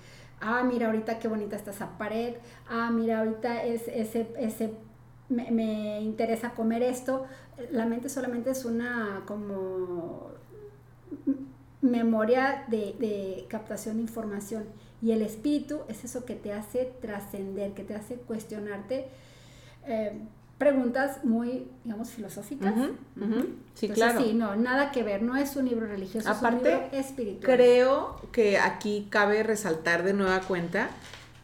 ah, 0.42 0.64
mira 0.64 0.88
ahorita 0.88 1.20
qué 1.20 1.28
bonita 1.28 1.56
está 1.56 1.70
esa 1.70 2.00
pared, 2.00 2.34
ah, 2.68 2.90
mira 2.90 3.20
ahorita 3.20 3.64
es, 3.64 3.88
ese, 3.90 4.28
ese 4.40 4.74
me, 5.30 6.02
interesa 6.02 6.56
comer 6.56 6.82
esto. 6.82 7.26
La 7.72 7.86
mente 7.86 8.10
solamente 8.10 8.50
es 8.50 8.66
una 8.66 9.22
como 9.28 10.32
memoria 11.82 12.66
de, 12.68 13.46
captación 13.50 13.98
de 13.98 14.04
información. 14.04 14.64
Y 15.02 15.12
el 15.12 15.22
espíritu 15.22 15.82
es 15.88 16.04
eso 16.04 16.26
que 16.26 16.36
te 16.36 16.54
hace 16.54 16.92
trascender, 17.02 17.74
que 17.74 17.84
te 17.84 17.96
hace 17.96 18.16
cuestionarte. 18.16 19.08
Eh, 19.88 20.14
preguntas 20.58 21.24
muy, 21.24 21.68
digamos, 21.84 22.10
filosóficas. 22.10 22.74
Sí, 23.74 23.90
claro. 23.90 24.22
Sí, 24.22 24.34
no, 24.34 24.56
nada 24.56 24.92
que 24.92 25.04
ver, 25.04 25.22
no 25.22 25.36
es 25.36 25.56
un 25.56 25.66
libro 25.68 25.86
religioso, 25.86 26.30
Aparte, 26.30 26.70
es 26.70 26.76
un 26.76 26.82
libro 26.82 26.98
espiritual. 26.98 27.56
Creo 27.56 28.22
que 28.32 28.58
aquí 28.58 29.08
cabe 29.10 29.44
resaltar 29.44 30.04
de 30.04 30.14
nueva 30.14 30.40
cuenta 30.42 30.90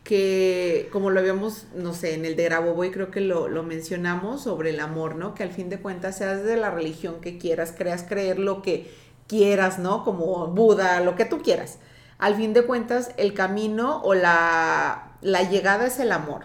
que, 0.04 0.90
como 0.92 1.10
lo 1.10 1.20
habíamos, 1.20 1.68
no 1.76 1.94
sé, 1.94 2.16
en 2.16 2.26
el 2.26 2.36
de 2.36 2.46
Grabovoi 2.46 2.90
creo 2.92 3.12
que 3.12 3.22
lo, 3.22 3.48
lo, 3.48 3.64
mencionamos 3.64 4.44
sobre 4.44 4.72
el 4.72 4.80
amor, 4.80 5.16
¿no? 5.16 5.36
Que 5.36 5.44
al 5.44 5.52
fin 5.52 5.70
de 5.70 5.80
cuentas 5.80 6.18
seas 6.18 6.44
de 6.44 6.58
la 6.58 6.72
religión 6.72 7.22
que 7.22 7.38
quieras, 7.38 7.74
creas 7.78 8.04
creer 8.04 8.40
lo 8.40 8.62
que 8.62 8.90
quieras, 9.32 9.80
¿no? 9.80 10.04
Como 10.04 10.48
Buda, 10.48 11.00
lo 11.00 11.16
que 11.16 11.24
tú 11.24 11.42
quieras. 11.42 11.78
Al 12.18 12.36
fin 12.36 12.52
de 12.52 12.64
cuentas, 12.64 13.12
el 13.16 13.34
camino 13.34 14.02
o 14.04 14.14
la, 14.14 15.14
la 15.22 15.44
llegada 15.44 15.88
es 15.88 16.00
el 16.00 16.12
amor. 16.12 16.44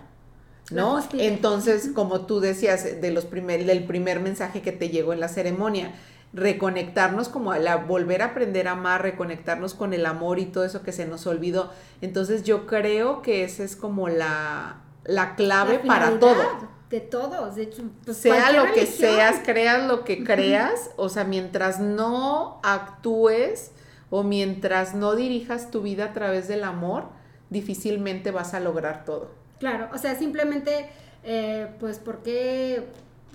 ¿no? 0.70 1.02
Entonces, 1.12 1.90
como 1.94 2.26
tú 2.26 2.38
decías, 2.38 3.00
de 3.00 3.10
los 3.10 3.24
primer, 3.24 3.64
del 3.64 3.84
primer 3.84 4.20
mensaje 4.20 4.62
que 4.62 4.70
te 4.70 4.88
llegó 4.88 5.12
en 5.12 5.20
la 5.20 5.28
ceremonia, 5.28 5.94
reconectarnos 6.32 7.28
como 7.28 7.50
a 7.50 7.58
la, 7.58 7.76
volver 7.76 8.22
a 8.22 8.26
aprender 8.26 8.68
a 8.68 8.72
amar, 8.72 9.02
reconectarnos 9.02 9.74
con 9.74 9.92
el 9.92 10.06
amor 10.06 10.38
y 10.38 10.46
todo 10.46 10.64
eso 10.64 10.82
que 10.82 10.92
se 10.92 11.06
nos 11.06 11.26
olvidó. 11.26 11.72
Entonces 12.00 12.44
yo 12.44 12.66
creo 12.66 13.20
que 13.20 13.42
esa 13.42 13.64
es 13.64 13.74
como 13.74 14.08
la, 14.08 14.82
la 15.04 15.34
clave 15.34 15.80
para 15.80 16.20
todo. 16.20 16.75
De 16.90 17.00
todos, 17.00 17.56
de 17.56 17.64
hecho, 17.64 17.82
pues, 18.04 18.16
sea 18.16 18.52
lo 18.52 18.72
que 18.72 18.86
seas, 18.86 19.40
creas 19.44 19.88
lo 19.88 20.04
que 20.04 20.22
creas, 20.22 20.90
o 20.96 21.08
sea, 21.08 21.24
mientras 21.24 21.80
no 21.80 22.60
actúes 22.62 23.72
o 24.08 24.22
mientras 24.22 24.94
no 24.94 25.16
dirijas 25.16 25.72
tu 25.72 25.82
vida 25.82 26.04
a 26.04 26.12
través 26.12 26.46
del 26.46 26.62
amor, 26.62 27.08
difícilmente 27.50 28.30
vas 28.30 28.54
a 28.54 28.60
lograr 28.60 29.04
todo. 29.04 29.30
Claro, 29.58 29.88
o 29.92 29.98
sea, 29.98 30.16
simplemente, 30.16 30.88
eh, 31.24 31.68
pues, 31.80 31.98
¿por 31.98 32.22
qué 32.22 32.86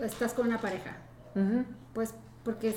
estás 0.02 0.34
con 0.34 0.48
una 0.48 0.62
pareja? 0.62 0.98
Pues 1.94 2.14
porque 2.44 2.74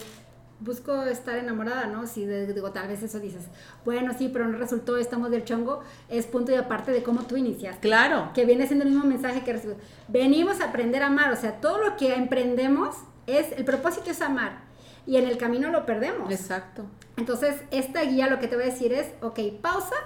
busco 0.60 1.04
estar 1.04 1.36
enamorada, 1.36 1.86
¿no? 1.86 2.06
Si 2.06 2.26
digo, 2.26 2.70
tal 2.72 2.88
vez 2.88 3.02
eso 3.02 3.20
dices, 3.20 3.42
bueno, 3.84 4.12
sí, 4.16 4.30
pero 4.32 4.46
no 4.46 4.58
resultó, 4.58 4.96
estamos 4.96 5.30
del 5.30 5.44
chongo, 5.44 5.82
es 6.08 6.26
punto 6.26 6.52
y 6.52 6.56
aparte 6.56 6.92
de 6.92 7.02
cómo 7.02 7.22
tú 7.24 7.36
iniciaste. 7.36 7.80
Claro. 7.80 8.30
Que 8.34 8.44
viene 8.44 8.66
siendo 8.66 8.84
el 8.84 8.90
mismo 8.90 9.04
mensaje 9.04 9.42
que 9.42 9.52
recibimos. 9.52 9.82
Venimos 10.08 10.60
a 10.60 10.66
aprender 10.66 11.02
a 11.02 11.06
amar, 11.06 11.32
o 11.32 11.36
sea, 11.36 11.60
todo 11.60 11.78
lo 11.78 11.96
que 11.96 12.14
emprendemos 12.14 12.96
es, 13.26 13.52
el 13.52 13.64
propósito 13.64 14.10
es 14.10 14.20
amar. 14.20 14.62
Y 15.06 15.16
en 15.16 15.26
el 15.26 15.36
camino 15.36 15.70
lo 15.70 15.84
perdemos. 15.84 16.30
Exacto. 16.30 16.84
Entonces, 17.16 17.56
esta 17.70 18.02
guía 18.02 18.28
lo 18.28 18.38
que 18.38 18.48
te 18.48 18.56
voy 18.56 18.64
a 18.64 18.68
decir 18.68 18.92
es, 18.92 19.08
ok, 19.20 19.38
pausa, 19.60 19.96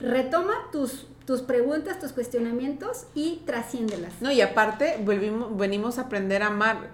retoma 0.00 0.54
tus 0.72 1.06
tus 1.28 1.42
preguntas, 1.42 2.00
tus 2.00 2.12
cuestionamientos 2.12 3.04
y 3.14 3.42
trasciéndelas. 3.44 4.14
No, 4.22 4.32
y 4.32 4.40
aparte 4.40 4.98
volvimos, 5.04 5.54
venimos 5.58 5.98
a 5.98 6.04
aprender 6.04 6.42
a 6.42 6.46
amar, 6.46 6.88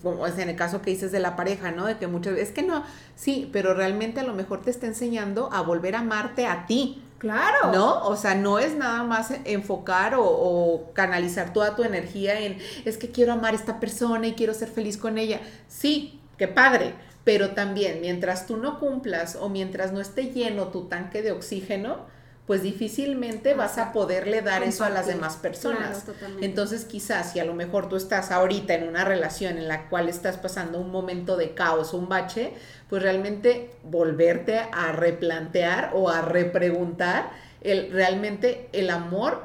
como 0.00 0.28
es 0.28 0.38
en 0.38 0.48
el 0.48 0.54
caso 0.54 0.80
que 0.80 0.90
dices 0.90 1.10
de 1.10 1.18
la 1.18 1.34
pareja, 1.34 1.72
¿no? 1.72 1.86
De 1.86 1.98
que 1.98 2.06
muchas 2.06 2.34
veces, 2.34 2.50
es 2.50 2.54
que 2.54 2.62
no, 2.62 2.84
sí, 3.16 3.50
pero 3.52 3.74
realmente 3.74 4.20
a 4.20 4.22
lo 4.22 4.32
mejor 4.32 4.62
te 4.62 4.70
está 4.70 4.86
enseñando 4.86 5.52
a 5.52 5.62
volver 5.62 5.96
a 5.96 6.00
amarte 6.00 6.46
a 6.46 6.66
ti. 6.66 7.02
Claro. 7.18 7.72
¿No? 7.72 8.06
O 8.06 8.14
sea, 8.14 8.36
no 8.36 8.60
es 8.60 8.76
nada 8.76 9.02
más 9.02 9.32
enfocar 9.44 10.14
o, 10.14 10.22
o, 10.22 10.92
canalizar 10.92 11.52
toda 11.52 11.74
tu 11.74 11.82
energía 11.82 12.38
en, 12.38 12.58
es 12.84 12.96
que 12.96 13.10
quiero 13.10 13.32
amar 13.32 13.54
a 13.54 13.56
esta 13.56 13.80
persona 13.80 14.28
y 14.28 14.34
quiero 14.34 14.54
ser 14.54 14.68
feliz 14.68 14.98
con 14.98 15.18
ella. 15.18 15.40
Sí, 15.66 16.20
qué 16.38 16.46
padre. 16.46 16.94
Pero 17.24 17.50
también, 17.54 18.00
mientras 18.00 18.46
tú 18.46 18.56
no 18.56 18.78
cumplas 18.78 19.34
o 19.34 19.48
mientras 19.48 19.92
no 19.92 20.00
esté 20.00 20.30
lleno 20.30 20.68
tu 20.68 20.84
tanque 20.84 21.22
de 21.22 21.32
oxígeno, 21.32 22.19
pues 22.50 22.64
difícilmente 22.64 23.54
vas 23.54 23.78
a 23.78 23.92
poderle 23.92 24.42
dar 24.42 24.64
eso 24.64 24.82
a 24.82 24.90
las 24.90 25.06
demás 25.06 25.36
personas. 25.36 26.04
Entonces 26.40 26.84
quizás 26.84 27.30
si 27.30 27.38
a 27.38 27.44
lo 27.44 27.54
mejor 27.54 27.88
tú 27.88 27.94
estás 27.94 28.32
ahorita 28.32 28.74
en 28.74 28.88
una 28.88 29.04
relación 29.04 29.56
en 29.56 29.68
la 29.68 29.88
cual 29.88 30.08
estás 30.08 30.36
pasando 30.36 30.80
un 30.80 30.90
momento 30.90 31.36
de 31.36 31.54
caos, 31.54 31.94
un 31.94 32.08
bache, 32.08 32.52
pues 32.88 33.04
realmente 33.04 33.70
volverte 33.84 34.58
a 34.58 34.90
replantear 34.90 35.92
o 35.94 36.08
a 36.08 36.22
repreguntar 36.22 37.30
el, 37.60 37.92
realmente 37.92 38.68
el 38.72 38.90
amor 38.90 39.44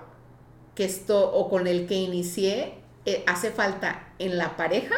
que 0.73 0.85
esto 0.85 1.31
o 1.31 1.47
con 1.47 1.67
el 1.67 1.85
que 1.85 1.93
inicié 1.93 2.73
eh, 3.05 3.23
hace 3.27 3.51
falta 3.51 4.07
en 4.17 4.39
la 4.39 4.57
pareja 4.57 4.95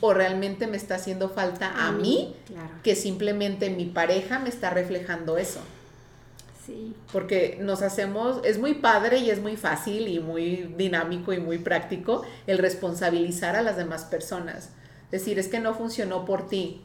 o 0.00 0.12
realmente 0.12 0.66
me 0.66 0.76
está 0.76 0.96
haciendo 0.96 1.28
falta 1.28 1.86
a, 1.86 1.92
mí, 1.92 2.34
que 2.82 2.96
simplemente 2.96 3.70
mi 3.70 3.84
pareja 3.84 4.40
me 4.40 4.48
está 4.48 4.70
reflejando 4.70 5.38
eso. 5.38 5.60
Porque 7.12 7.58
nos 7.60 7.82
hacemos, 7.82 8.40
es 8.44 8.58
muy 8.58 8.74
padre 8.74 9.18
y 9.18 9.30
es 9.30 9.40
muy 9.40 9.56
fácil 9.56 10.08
y 10.08 10.20
muy 10.20 10.74
dinámico 10.76 11.32
y 11.32 11.40
muy 11.40 11.58
práctico 11.58 12.22
el 12.46 12.58
responsabilizar 12.58 13.56
a 13.56 13.62
las 13.62 13.76
demás 13.76 14.04
personas. 14.04 14.70
Decir, 15.10 15.38
es 15.38 15.48
que 15.48 15.58
no 15.58 15.74
funcionó 15.74 16.24
por 16.24 16.48
ti, 16.48 16.82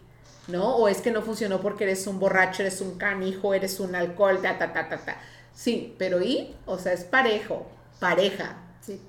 ¿no? 0.48 0.76
O 0.76 0.88
es 0.88 1.02
que 1.02 1.12
no 1.12 1.22
funcionó 1.22 1.62
porque 1.62 1.84
eres 1.84 2.08
un 2.08 2.20
borracho, 2.20 2.64
eres 2.64 2.82
un 2.82 2.98
canijo, 2.98 3.54
eres 3.54 3.80
un 3.80 3.96
alcohol, 3.96 4.42
ta, 4.42 4.58
ta, 4.58 4.74
ta, 4.74 4.90
ta, 4.90 4.98
ta. 4.98 5.18
Sí, 5.54 5.96
pero 5.98 6.22
¿y? 6.22 6.56
O 6.66 6.78
sea, 6.78 6.94
es 6.94 7.04
parejo, 7.04 7.68
pareja. 8.00 8.58
Sí. 8.82 9.00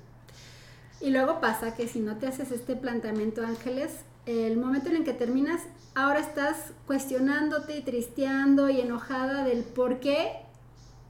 Y 1.01 1.09
luego 1.09 1.39
pasa 1.41 1.75
que 1.75 1.87
si 1.87 1.99
no 1.99 2.17
te 2.17 2.27
haces 2.27 2.51
este 2.51 2.75
planteamiento, 2.75 3.45
Ángeles, 3.45 3.91
el 4.25 4.57
momento 4.57 4.89
en 4.89 4.97
el 4.97 5.03
que 5.03 5.13
terminas, 5.13 5.61
ahora 5.95 6.19
estás 6.19 6.73
cuestionándote 6.85 7.77
y 7.77 7.81
tristeando 7.81 8.69
y 8.69 8.81
enojada 8.81 9.43
del 9.43 9.63
por 9.63 9.99
qué 9.99 10.46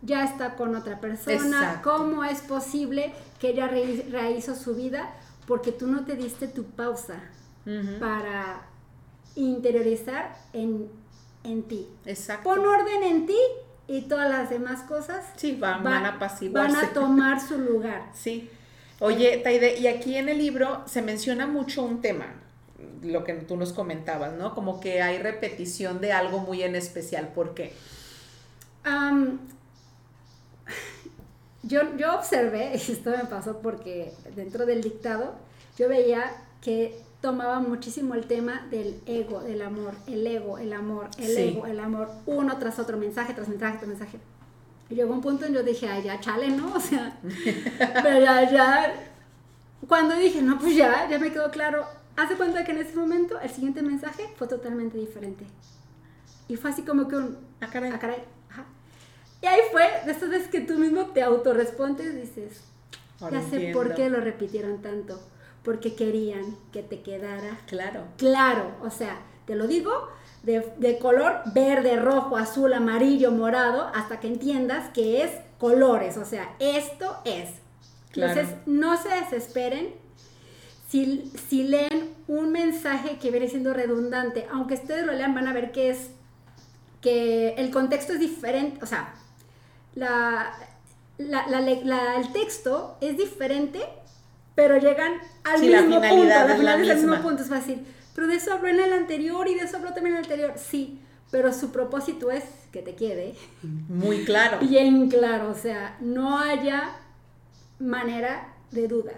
ya 0.01 0.23
está 0.23 0.55
con 0.55 0.75
otra 0.75 0.99
persona, 0.99 1.81
cómo 1.83 2.23
es 2.23 2.41
posible 2.41 3.13
que 3.39 3.49
ella 3.49 3.67
rehizo 3.67 4.55
su 4.55 4.75
vida 4.75 5.13
porque 5.47 5.71
tú 5.71 5.87
no 5.87 6.05
te 6.05 6.15
diste 6.15 6.47
tu 6.47 6.65
pausa, 6.65 7.15
para 7.99 8.61
interiorizar 9.35 10.37
en, 10.53 10.89
en 11.43 11.63
ti. 11.63 11.87
Exacto. 12.05 12.49
Pon 12.49 12.59
orden 12.65 13.03
en 13.03 13.25
ti 13.25 13.37
y 13.87 14.01
todas 14.03 14.29
las 14.29 14.49
demás 14.49 14.83
cosas 14.83 15.25
sí, 15.35 15.55
van, 15.55 15.83
van 15.83 16.05
a 16.05 16.09
apaciguarse. 16.13 16.75
Van 16.75 16.85
a 16.85 16.93
tomar 16.93 17.41
su 17.41 17.57
lugar. 17.57 18.09
Sí. 18.13 18.49
Oye, 18.99 19.37
Taide, 19.43 19.77
y 19.77 19.85
aquí 19.87 20.15
en 20.15 20.27
el 20.27 20.39
libro 20.39 20.81
se 20.87 21.03
menciona 21.03 21.45
mucho 21.45 21.83
un 21.83 22.01
tema, 22.01 22.25
lo 23.03 23.23
que 23.23 23.33
tú 23.33 23.55
nos 23.55 23.71
comentabas, 23.71 24.33
¿no? 24.33 24.55
Como 24.55 24.79
que 24.79 25.03
hay 25.03 25.19
repetición 25.19 26.01
de 26.01 26.13
algo 26.13 26.39
muy 26.39 26.63
en 26.63 26.75
especial. 26.75 27.27
¿Por 27.27 27.53
qué? 27.53 27.73
Yo, 31.63 31.95
yo 31.97 32.15
observé, 32.15 32.71
y 32.73 32.75
esto 32.91 33.11
me 33.11 33.25
pasó 33.25 33.59
porque 33.59 34.13
dentro 34.35 34.65
del 34.65 34.81
dictado, 34.81 35.35
yo 35.77 35.89
veía 35.89 36.31
que 36.61 37.01
tomaba 37.21 37.59
muchísimo 37.59 38.13
el 38.15 38.25
tema 38.25 38.67
del 38.69 39.01
ego, 39.05 39.41
del 39.41 39.61
amor, 39.61 39.93
el 40.07 40.25
ego, 40.25 40.57
el 40.57 40.73
amor, 40.73 41.09
el 41.17 41.37
ego, 41.37 41.65
el 41.65 41.79
amor, 41.79 42.09
uno 42.25 42.57
tras 42.57 42.79
otro, 42.79 42.97
mensaje 42.97 43.33
tras 43.33 43.47
mensaje 43.47 43.77
tras 43.77 43.89
mensaje. 43.89 44.19
Y 44.89 44.95
llegó 44.95 45.13
un 45.13 45.21
punto 45.21 45.45
en 45.45 45.53
yo 45.53 45.63
dije, 45.63 45.87
ay, 45.89 46.03
ya, 46.03 46.19
chale, 46.19 46.49
¿no? 46.49 46.73
O 46.75 46.79
sea, 46.79 47.19
pero 48.03 48.19
ya, 48.19 48.49
ya, 48.49 48.93
cuando 49.87 50.15
dije, 50.15 50.41
no, 50.41 50.59
pues 50.59 50.75
ya, 50.75 51.09
ya 51.09 51.19
me 51.19 51.31
quedó 51.31 51.51
claro, 51.51 51.85
hace 52.15 52.35
cuenta 52.35 52.63
que 52.63 52.71
en 52.71 52.79
ese 52.79 52.95
momento 52.95 53.39
el 53.39 53.49
siguiente 53.49 53.81
mensaje 53.81 54.29
fue 54.35 54.47
totalmente 54.47 54.97
diferente. 54.97 55.45
Y 56.47 56.55
fue 56.55 56.71
así 56.71 56.83
como 56.83 57.07
que 57.07 57.15
un, 57.15 57.37
ah, 57.61 57.67
caray. 57.67 57.91
Ah, 57.93 57.99
caray. 57.99 58.23
Y 59.47 59.49
ahí 59.49 59.61
fue, 59.71 59.85
de 60.05 60.11
esas 60.11 60.29
veces 60.29 60.47
que 60.49 60.61
tú 60.61 60.77
mismo 60.77 61.07
te 61.07 61.21
autorrespondes, 61.23 62.15
dices, 62.15 62.61
ya 63.31 63.41
sé 63.41 63.71
por 63.73 63.95
qué 63.95 64.09
lo 64.09 64.19
repitieron 64.19 64.81
tanto 64.81 65.19
porque 65.63 65.95
querían 65.95 66.57
que 66.71 66.81
te 66.81 67.01
quedara 67.01 67.59
claro. 67.67 68.05
Claro, 68.17 68.71
o 68.81 68.89
sea, 68.89 69.19
te 69.45 69.55
lo 69.55 69.67
digo 69.67 70.09
de, 70.43 70.97
color 70.97 71.41
verde, 71.53 71.97
rojo, 71.97 72.37
azul, 72.37 72.73
amarillo, 72.73 73.31
morado, 73.31 73.91
hasta 73.93 74.21
que 74.21 74.27
entiendas 74.27 74.89
que 74.93 75.23
es 75.23 75.31
colores, 75.59 76.15
o 76.17 76.23
sea, 76.23 76.55
esto 76.59 77.17
es. 77.25 77.49
Entonces, 78.15 78.47
no 78.65 78.95
se 78.95 79.09
desesperen. 79.09 79.93
Si, 80.87 81.33
si 81.49 81.63
leen 81.63 82.15
un 82.29 82.53
mensaje 82.53 83.17
que 83.19 83.29
viene 83.29 83.49
siendo 83.49 83.73
redundante, 83.73 84.47
aunque 84.49 84.75
ustedes 84.75 85.05
lo 85.05 85.11
lean, 85.11 85.35
van 85.35 85.47
a 85.47 85.53
ver 85.53 85.73
que 85.73 85.89
es 85.89 86.11
que 87.01 87.55
el 87.55 87.71
contexto 87.71 88.13
es 88.13 88.19
diferente, 88.21 88.81
o 88.81 88.85
sea, 88.85 89.13
la, 89.97 90.53
el 91.17 92.31
texto 92.31 92.97
es 93.01 93.17
diferente 93.17 93.81
pero 94.57 94.79
llegan 94.79 95.19
al 95.43 95.61
mismo 95.61 96.01
punto, 96.01 96.25
la 96.25 96.55
final 96.55 96.81
es, 96.81 96.89
el 96.89 96.97
mismo 96.97 97.21
punto, 97.21 97.43
es 97.43 97.49
fácil. 97.49 97.85
Pero 98.15 98.25
de 98.25 98.37
eso 98.37 98.53
habló 98.53 98.69
en 98.69 98.79
el 98.79 98.91
anterior 98.91 99.47
y 99.47 99.53
de 99.53 99.61
eso 99.61 99.77
habló 99.77 99.93
también 99.93 100.15
en 100.15 100.17
el 100.17 100.23
anterior, 100.23 100.53
sí, 100.57 100.99
pero 101.29 101.53
su 101.53 101.71
propósito 101.71 102.31
es 102.31 102.43
que 102.71 102.81
te 102.81 102.95
quede. 102.95 103.35
Muy 103.61 104.25
claro. 104.25 104.57
Bien 104.57 105.11
claro, 105.11 105.51
o 105.51 105.53
sea, 105.53 105.95
no 105.99 106.39
haya 106.39 106.95
manera 107.77 108.55
de 108.71 108.87
duda. 108.87 109.11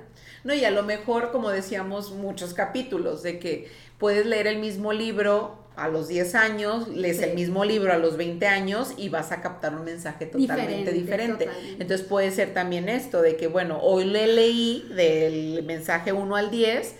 No, 0.44 0.54
y 0.54 0.66
a 0.66 0.72
lo 0.72 0.84
mejor, 0.84 1.32
como 1.32 1.50
decíamos, 1.52 2.12
muchos 2.12 2.54
capítulos 2.54 3.24
de 3.24 3.40
que 3.40 3.72
puedes 3.98 4.26
leer 4.26 4.46
el 4.46 4.60
mismo 4.60 4.92
libro 4.92 5.59
a 5.80 5.88
los 5.88 6.08
10 6.08 6.36
años, 6.36 6.88
lees 6.90 7.22
el 7.22 7.36
mismo 7.36 7.66
libro 7.66 7.94
a 7.94 7.98
los 7.98 8.18
20 8.18 8.46
años 8.48 8.94
y 8.98 9.10
vas 9.10 9.32
a 9.32 9.42
captar 9.42 9.76
un 9.76 9.86
mensaje 9.86 10.26
totalmente 10.26 10.92
diferente. 10.92 11.50
Entonces 11.80 12.06
puede 12.06 12.32
ser 12.32 12.54
también 12.54 12.90
esto 12.90 13.22
de 13.22 13.36
que, 13.36 13.48
bueno, 13.48 13.80
hoy 13.82 14.06
le 14.06 14.28
leí 14.28 14.88
del 14.96 15.64
mensaje 15.64 16.12
1 16.14 16.36
al 16.36 16.52
10 16.52 16.96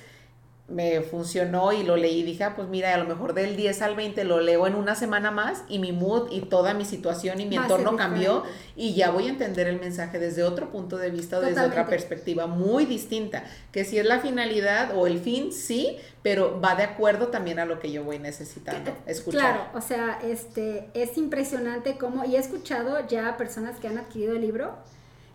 me 0.70 1.02
funcionó 1.02 1.74
y 1.74 1.84
lo 1.84 1.96
leí 1.96 2.20
y 2.20 2.24
dije, 2.24 2.44
ah, 2.44 2.54
pues 2.56 2.68
mira, 2.68 2.94
a 2.94 2.98
lo 2.98 3.06
mejor 3.06 3.34
del 3.34 3.56
10 3.56 3.82
al 3.82 3.96
20 3.96 4.24
lo 4.24 4.40
leo 4.40 4.68
en 4.68 4.76
una 4.76 4.96
semana 4.96 5.32
más 5.32 5.64
y 5.68 5.80
mi 5.80 5.92
mood 5.92 6.32
y 6.32 6.42
toda 6.42 6.74
mi 6.74 6.86
situación 6.86 7.42
y 7.42 7.46
mi 7.46 7.56
entorno 7.56 7.96
cambió 7.96 8.44
y 8.76 8.94
ya 8.94 9.12
voy 9.12 9.28
a 9.28 9.30
entender 9.30 9.68
el 9.68 9.80
mensaje 9.80 10.20
desde 10.20 10.44
otro 10.44 10.70
punto 10.70 10.98
de 10.98 11.10
vista 11.10 11.40
o 11.40 11.42
desde 11.42 11.62
otra 11.62 11.86
perspectiva 11.88 12.48
muy 12.48 12.86
distinta, 12.86 13.44
que 13.72 13.86
si 13.86 13.98
es 13.98 14.06
la 14.06 14.20
finalidad 14.20 14.96
o 14.96 15.08
el 15.08 15.20
fin, 15.20 15.52
sí, 15.52 15.98
pero 16.22 16.60
va 16.62 16.76
de 16.76 16.84
acuerdo 16.84 17.28
también 17.28 17.60
a 17.60 17.66
lo 17.66 17.80
que 17.80 17.92
yo 17.92 18.04
voy 18.04 18.20
necesitando 18.20 18.92
escuchar. 19.06 19.42
Claro, 19.42 19.70
o 19.74 19.82
sea, 19.82 20.20
este 20.24 20.90
es 20.94 21.18
impresionante 21.18 21.98
cómo 21.98 22.26
y 22.26 22.36
he 22.36 22.40
escuchado 22.40 23.08
ya 23.08 23.38
personas 23.38 23.80
que 23.80 23.88
han 23.88 23.98
adquirido 23.98 24.34
el 24.34 24.42
libro 24.42 24.74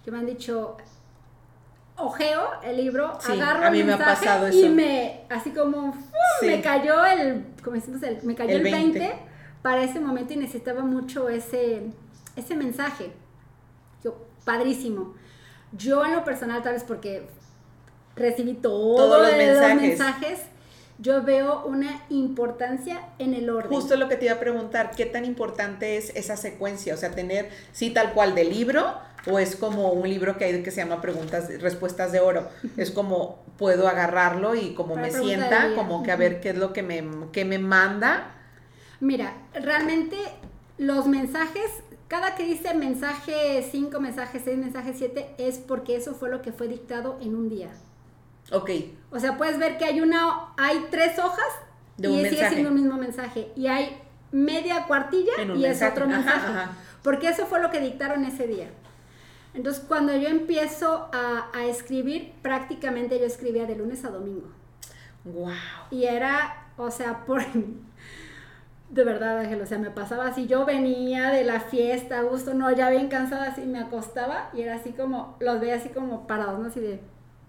que 0.04 0.10
me 0.10 0.18
han 0.18 0.26
dicho, 0.26 0.76
ojeo 1.96 2.42
el 2.62 2.76
libro, 2.76 3.18
agarro 3.24 3.66
el 3.66 3.84
mensaje 3.84 4.54
y 4.54 4.68
me, 4.68 5.24
así 5.30 5.50
como, 5.50 5.96
me 6.42 6.60
cayó 6.60 7.04
el, 7.04 7.44
como 7.62 7.76
decimos, 7.76 8.02
el, 8.02 8.22
me 8.22 8.34
cayó 8.34 8.56
el, 8.56 8.62
20. 8.62 9.14
para 9.62 9.82
ese 9.82 10.00
momento 10.00 10.32
y 10.32 10.36
necesitaba 10.36 10.82
mucho 10.82 11.28
ese, 11.28 11.90
ese 12.36 12.54
mensaje. 12.54 13.12
Yo, 14.02 14.16
padrísimo. 14.44 15.14
Yo 15.72 16.04
en 16.04 16.12
lo 16.12 16.24
personal, 16.24 16.62
tal 16.62 16.74
vez 16.74 16.84
porque 16.84 17.26
recibí 18.16 18.54
todos 18.54 19.22
los 19.22 19.80
mensajes 19.80 20.40
yo 20.98 21.22
veo 21.22 21.64
una 21.64 22.02
importancia 22.08 23.08
en 23.18 23.34
el 23.34 23.50
orden. 23.50 23.70
Justo 23.70 23.96
lo 23.96 24.08
que 24.08 24.16
te 24.16 24.26
iba 24.26 24.34
a 24.34 24.40
preguntar, 24.40 24.92
¿qué 24.96 25.06
tan 25.06 25.24
importante 25.24 25.96
es 25.96 26.10
esa 26.14 26.36
secuencia? 26.36 26.94
O 26.94 26.96
sea, 26.96 27.10
tener, 27.10 27.50
sí, 27.72 27.90
tal 27.90 28.12
cual 28.12 28.34
de 28.34 28.44
libro, 28.44 28.94
o 29.26 29.38
es 29.38 29.56
como 29.56 29.90
un 29.92 30.08
libro 30.08 30.36
que 30.36 30.44
hay 30.44 30.62
que 30.62 30.70
se 30.70 30.82
llama 30.82 31.00
preguntas, 31.00 31.48
respuestas 31.60 32.12
de 32.12 32.20
oro. 32.20 32.48
Es 32.76 32.90
como 32.90 33.42
puedo 33.58 33.88
agarrarlo 33.88 34.54
y 34.54 34.74
como 34.74 34.96
me 34.96 35.10
sienta, 35.10 35.74
como 35.74 36.02
que 36.02 36.12
a 36.12 36.16
ver 36.16 36.40
qué 36.40 36.50
es 36.50 36.58
lo 36.58 36.72
que 36.72 36.82
me, 36.82 37.02
que 37.32 37.44
me 37.44 37.58
manda. 37.58 38.30
Mira, 39.00 39.34
realmente 39.54 40.16
los 40.78 41.06
mensajes, 41.06 41.70
cada 42.08 42.34
que 42.34 42.44
dice 42.44 42.74
mensaje 42.74 43.66
5, 43.70 44.00
mensaje 44.00 44.40
6, 44.44 44.58
mensaje 44.58 44.94
7, 44.96 45.34
es 45.38 45.58
porque 45.58 45.96
eso 45.96 46.14
fue 46.14 46.30
lo 46.30 46.42
que 46.42 46.52
fue 46.52 46.68
dictado 46.68 47.18
en 47.20 47.34
un 47.34 47.48
día. 47.48 47.70
Ok. 48.52 48.70
O 49.10 49.18
sea, 49.18 49.36
puedes 49.36 49.58
ver 49.58 49.78
que 49.78 49.84
hay 49.84 50.00
una, 50.00 50.52
hay 50.56 50.86
tres 50.90 51.18
hojas 51.18 51.46
y 51.98 52.24
sigue 52.24 52.48
siendo 52.48 52.68
el 52.68 52.74
mismo 52.74 52.96
mensaje. 52.96 53.52
Y 53.56 53.66
hay 53.66 54.00
media 54.32 54.86
cuartilla 54.86 55.32
y 55.56 55.64
es 55.64 55.82
otro 55.82 56.06
mensaje. 56.06 56.70
Porque 57.02 57.28
eso 57.28 57.46
fue 57.46 57.60
lo 57.60 57.70
que 57.70 57.80
dictaron 57.80 58.24
ese 58.24 58.46
día. 58.46 58.70
Entonces, 59.52 59.84
cuando 59.86 60.16
yo 60.16 60.28
empiezo 60.28 61.08
a, 61.12 61.48
a, 61.54 61.64
escribir, 61.66 62.32
prácticamente 62.42 63.20
yo 63.20 63.24
escribía 63.24 63.66
de 63.66 63.76
lunes 63.76 64.04
a 64.04 64.10
domingo. 64.10 64.48
Wow. 65.24 65.52
Y 65.92 66.04
era, 66.04 66.66
o 66.76 66.90
sea, 66.90 67.24
por 67.24 67.44
de 68.94 69.04
verdad, 69.04 69.38
Ángel, 69.38 69.60
o 69.60 69.66
sea, 69.66 69.78
me 69.78 69.90
pasaba 69.90 70.26
así, 70.26 70.46
yo 70.46 70.64
venía 70.64 71.30
de 71.30 71.44
la 71.44 71.60
fiesta, 71.60 72.18
a 72.18 72.22
gusto, 72.22 72.54
no, 72.54 72.70
ya 72.72 72.90
bien 72.90 73.08
cansada, 73.08 73.48
así 73.48 73.62
me 73.62 73.80
acostaba 73.80 74.50
y 74.52 74.62
era 74.62 74.76
así 74.76 74.90
como, 74.92 75.36
los 75.40 75.60
veía 75.60 75.76
así 75.76 75.88
como 75.88 76.26
parados, 76.26 76.60
¿no? 76.60 76.68
Así 76.68 76.80
de, 76.80 77.00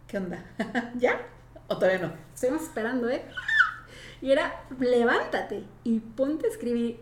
¿qué 0.08 0.18
onda? 0.18 0.44
¿Ya? 0.96 1.22
¿O 1.68 1.78
todavía 1.78 2.08
no? 2.08 2.14
Estamos 2.34 2.64
esperando, 2.64 3.10
¿eh? 3.10 3.24
Y 4.22 4.32
era, 4.32 4.64
levántate 4.80 5.64
y 5.84 6.00
ponte 6.00 6.48
a 6.48 6.50
escribir. 6.50 7.00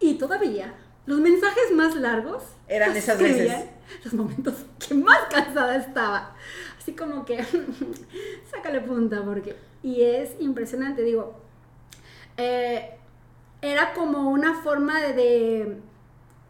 Y 0.00 0.14
todavía, 0.14 0.74
los 1.06 1.20
mensajes 1.20 1.72
más 1.74 1.94
largos 1.96 2.42
eran 2.68 2.96
esas 2.96 3.18
veces. 3.18 3.66
Los 4.04 4.14
momentos 4.14 4.54
que 4.78 4.94
más 4.94 5.20
cansada 5.30 5.76
estaba. 5.76 6.34
Así 6.78 6.92
como 6.92 7.24
que, 7.24 7.44
sácale 8.50 8.80
punta, 8.80 9.22
porque. 9.24 9.56
Y 9.82 10.02
es 10.02 10.32
impresionante, 10.40 11.02
digo. 11.02 11.40
Eh, 12.36 12.90
era 13.62 13.94
como 13.94 14.30
una 14.30 14.54
forma 14.62 15.00
de. 15.00 15.78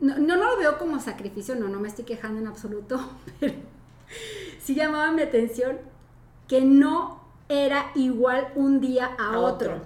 no, 0.00 0.18
no 0.18 0.36
lo 0.36 0.56
veo 0.56 0.78
como 0.78 1.00
sacrificio, 1.00 1.54
no, 1.54 1.68
no 1.68 1.78
me 1.78 1.88
estoy 1.88 2.04
quejando 2.04 2.40
en 2.40 2.46
absoluto, 2.46 2.98
pero 3.40 3.54
sí 4.62 4.74
llamaba 4.74 5.12
mi 5.12 5.22
atención 5.22 5.78
que 6.48 6.60
no 6.60 7.20
era 7.48 7.90
igual 7.94 8.48
un 8.54 8.80
día 8.80 9.10
a, 9.18 9.38
otro. 9.38 9.82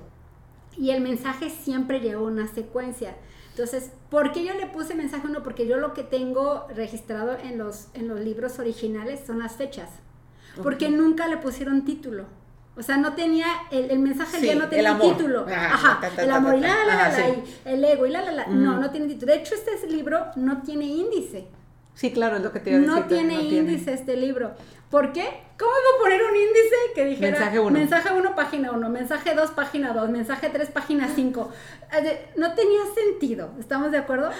Y 0.76 0.90
el 0.90 1.00
mensaje 1.00 1.50
siempre 1.50 2.00
llevó 2.00 2.26
una 2.26 2.46
secuencia. 2.46 3.16
Entonces, 3.50 3.90
¿por 4.08 4.32
qué 4.32 4.44
yo 4.44 4.54
le 4.54 4.66
puse 4.66 4.94
mensaje 4.94 5.26
uno? 5.26 5.42
Porque 5.42 5.66
yo 5.66 5.76
lo 5.76 5.92
que 5.92 6.02
tengo 6.02 6.66
registrado 6.74 7.36
en 7.36 7.58
los, 7.58 7.88
en 7.94 8.08
los 8.08 8.20
libros 8.20 8.58
originales 8.58 9.20
son 9.26 9.40
las 9.40 9.56
fechas. 9.56 9.90
Porque 10.62 10.90
nunca 10.90 11.28
le 11.28 11.36
pusieron 11.36 11.84
título. 11.84 12.26
O 12.76 12.82
sea, 12.82 12.96
no 12.96 13.14
tenía, 13.14 13.46
el, 13.70 13.98
mensaje 13.98 14.44
ya 14.44 14.54
no 14.54 14.68
tenía 14.68 14.98
título. 14.98 15.44
Ajá, 15.46 16.00
el 16.16 16.30
amor 16.30 16.56
y 16.56 16.60
la, 16.60 16.84
la, 16.86 17.08
la, 17.10 17.28
y 17.28 17.44
el 17.64 17.84
ego 17.84 18.06
y 18.06 18.10
la, 18.10 18.22
la, 18.22 18.32
la. 18.32 18.46
No, 18.46 18.80
no 18.80 18.90
tiene 18.90 19.06
título. 19.06 19.32
De 19.32 19.38
hecho, 19.38 19.54
este 19.54 19.86
libro 19.88 20.26
no 20.36 20.62
tiene 20.62 20.86
índice. 20.86 21.48
Sí, 21.94 22.12
claro, 22.12 22.36
es 22.36 22.42
lo 22.42 22.52
que 22.52 22.60
te 22.60 22.70
iba 22.70 22.78
a 22.78 22.80
decir. 22.80 22.94
No 22.94 23.06
tiene 23.06 23.42
índice 23.42 23.92
este 23.92 24.16
libro. 24.16 24.52
¿Por 24.90 25.12
qué? 25.12 25.22
¿Cómo 25.56 25.70
iba 25.70 25.96
a 25.96 26.02
poner 26.02 26.22
un 26.22 26.36
índice 26.36 26.76
que 26.94 27.04
dijera 27.04 27.30
mensaje 27.30 27.60
1, 27.60 27.70
mensaje 27.70 28.12
uno, 28.12 28.34
página 28.34 28.72
1, 28.72 28.88
mensaje 28.88 29.34
2, 29.34 29.50
página 29.52 29.92
2, 29.92 30.10
mensaje 30.10 30.50
3, 30.50 30.70
página 30.70 31.08
5? 31.08 31.50
No 32.36 32.54
tenía 32.54 32.80
sentido, 32.94 33.50
¿estamos 33.60 33.92
de 33.92 33.98
acuerdo? 33.98 34.30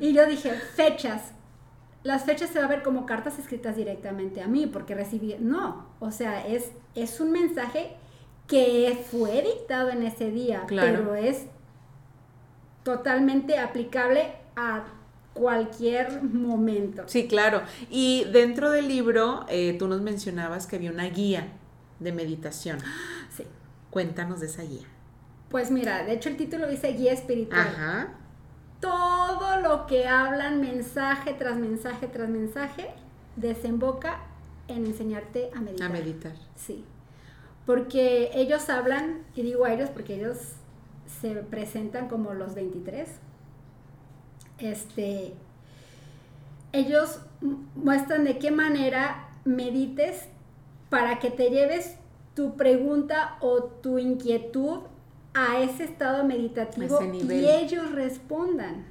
Y 0.00 0.12
yo 0.12 0.26
dije, 0.26 0.50
fechas. 0.50 1.32
Las 2.02 2.24
fechas 2.24 2.50
se 2.50 2.58
va 2.58 2.64
a 2.64 2.68
ver 2.68 2.82
como 2.82 3.06
cartas 3.06 3.38
escritas 3.38 3.76
directamente 3.76 4.42
a 4.42 4.48
mí 4.48 4.66
porque 4.66 4.94
recibí, 4.94 5.36
no, 5.38 5.86
o 6.00 6.10
sea, 6.10 6.46
es, 6.46 6.72
es 6.94 7.20
un 7.20 7.30
mensaje 7.30 7.94
que 8.48 9.04
fue 9.10 9.42
dictado 9.42 9.90
en 9.90 10.02
ese 10.02 10.30
día, 10.30 10.64
pero 10.66 11.14
es 11.14 11.46
totalmente 12.82 13.58
aplicable 13.58 14.32
a 14.56 14.84
cualquier 15.34 16.22
momento. 16.22 17.04
Sí, 17.06 17.28
claro. 17.28 17.62
Y 17.90 18.24
dentro 18.32 18.70
del 18.70 18.88
libro, 18.88 19.46
eh, 19.48 19.76
tú 19.78 19.88
nos 19.88 20.00
mencionabas 20.00 20.66
que 20.66 20.76
había 20.76 20.90
una 20.90 21.08
guía 21.08 21.52
de 21.98 22.12
meditación. 22.12 22.78
Sí. 23.36 23.44
Cuéntanos 23.90 24.40
de 24.40 24.46
esa 24.46 24.62
guía. 24.62 24.88
Pues 25.50 25.70
mira, 25.70 26.02
de 26.04 26.14
hecho 26.14 26.28
el 26.28 26.36
título 26.36 26.66
dice 26.66 26.88
guía 26.88 27.12
espiritual. 27.12 27.60
Ajá. 27.60 28.14
Todo 28.80 29.60
lo 29.60 29.86
que 29.86 30.08
hablan 30.08 30.60
mensaje 30.60 31.32
tras 31.32 31.56
mensaje 31.56 32.08
tras 32.08 32.28
mensaje 32.28 32.88
desemboca 33.36 34.20
en 34.66 34.86
enseñarte 34.86 35.50
a 35.54 35.60
meditar. 35.60 35.88
A 35.88 35.92
meditar. 35.92 36.32
Sí. 36.56 36.84
Porque 37.66 38.30
ellos 38.34 38.68
hablan, 38.68 39.22
y 39.34 39.42
digo 39.42 39.64
a 39.64 39.72
ellos 39.72 39.90
porque 39.90 40.16
ellos 40.16 40.38
se 41.20 41.34
presentan 41.36 42.08
como 42.08 42.34
los 42.34 42.54
23. 42.54 43.08
Este, 44.60 45.32
ellos 46.72 47.20
muestran 47.74 48.24
de 48.24 48.38
qué 48.38 48.50
manera 48.50 49.28
medites 49.44 50.28
para 50.88 51.18
que 51.18 51.30
te 51.30 51.50
lleves 51.50 51.96
tu 52.34 52.56
pregunta 52.56 53.36
o 53.40 53.64
tu 53.64 53.98
inquietud 53.98 54.80
a 55.34 55.60
ese 55.60 55.84
estado 55.84 56.24
meditativo 56.24 57.00
y 57.02 57.48
ellos 57.48 57.92
respondan. 57.92 58.86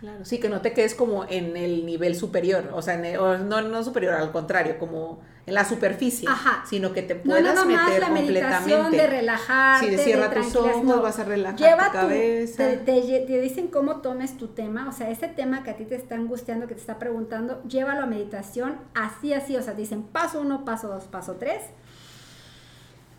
Claro, 0.00 0.24
sí, 0.24 0.40
que 0.40 0.48
no 0.48 0.62
te 0.62 0.72
quedes 0.72 0.94
como 0.94 1.26
en 1.28 1.58
el 1.58 1.84
nivel 1.84 2.16
superior, 2.16 2.70
o 2.72 2.80
sea, 2.80 2.96
no, 2.96 3.60
no 3.60 3.84
superior, 3.84 4.14
al 4.14 4.32
contrario, 4.32 4.78
como 4.78 5.20
en 5.44 5.52
la 5.52 5.66
superficie, 5.66 6.26
sino 6.64 6.94
que 6.94 7.02
te 7.02 7.16
puedas 7.16 7.54
no, 7.54 7.66
no, 7.66 7.66
meter 7.66 8.00
la 8.00 8.08
meditación 8.08 8.92
de 8.92 9.06
relajarte, 9.06 9.90
de 9.90 9.98
cierra 9.98 10.30
tus 10.30 10.56
ojos, 10.56 11.02
vas 11.02 11.18
a 11.18 11.24
relajar 11.24 11.76
tu 11.76 11.92
cabeza. 11.92 12.64
te, 12.86 13.40
dicen 13.42 13.68
cómo 13.68 13.96
tomes 13.96 14.38
tu 14.38 14.48
tema, 14.48 14.88
o 14.88 14.92
sea, 14.92 15.10
ese 15.10 15.28
tema 15.28 15.64
que 15.64 15.70
a 15.70 15.76
ti 15.76 15.84
te 15.84 15.96
está 15.96 16.14
angustiando, 16.14 16.66
que 16.66 16.74
te 16.74 16.80
está 16.80 16.98
preguntando, 16.98 17.62
llévalo 17.64 18.02
a 18.02 18.06
meditación, 18.06 18.78
así, 18.94 19.34
así, 19.34 19.54
o 19.54 19.62
sea, 19.62 19.74
dicen 19.74 20.02
paso 20.02 20.40
uno, 20.40 20.64
paso 20.64 20.88
dos, 20.88 21.04
paso 21.04 21.34
tres. 21.34 21.60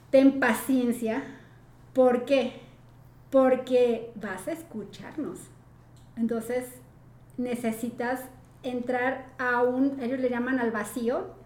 Ten 0.10 0.40
paciencia, 0.40 1.24
¿por 1.94 2.26
qué? 2.26 2.60
Porque 3.30 4.12
vas 4.16 4.48
a 4.48 4.52
escucharnos 4.52 5.38
entonces 6.18 6.66
necesitas 7.38 8.22
entrar 8.64 9.34
a 9.38 9.64
un, 9.64 10.00
ellos 10.02 10.20
le 10.20 10.30
llaman 10.30 10.60
al 10.60 10.72
vacío, 10.72 11.40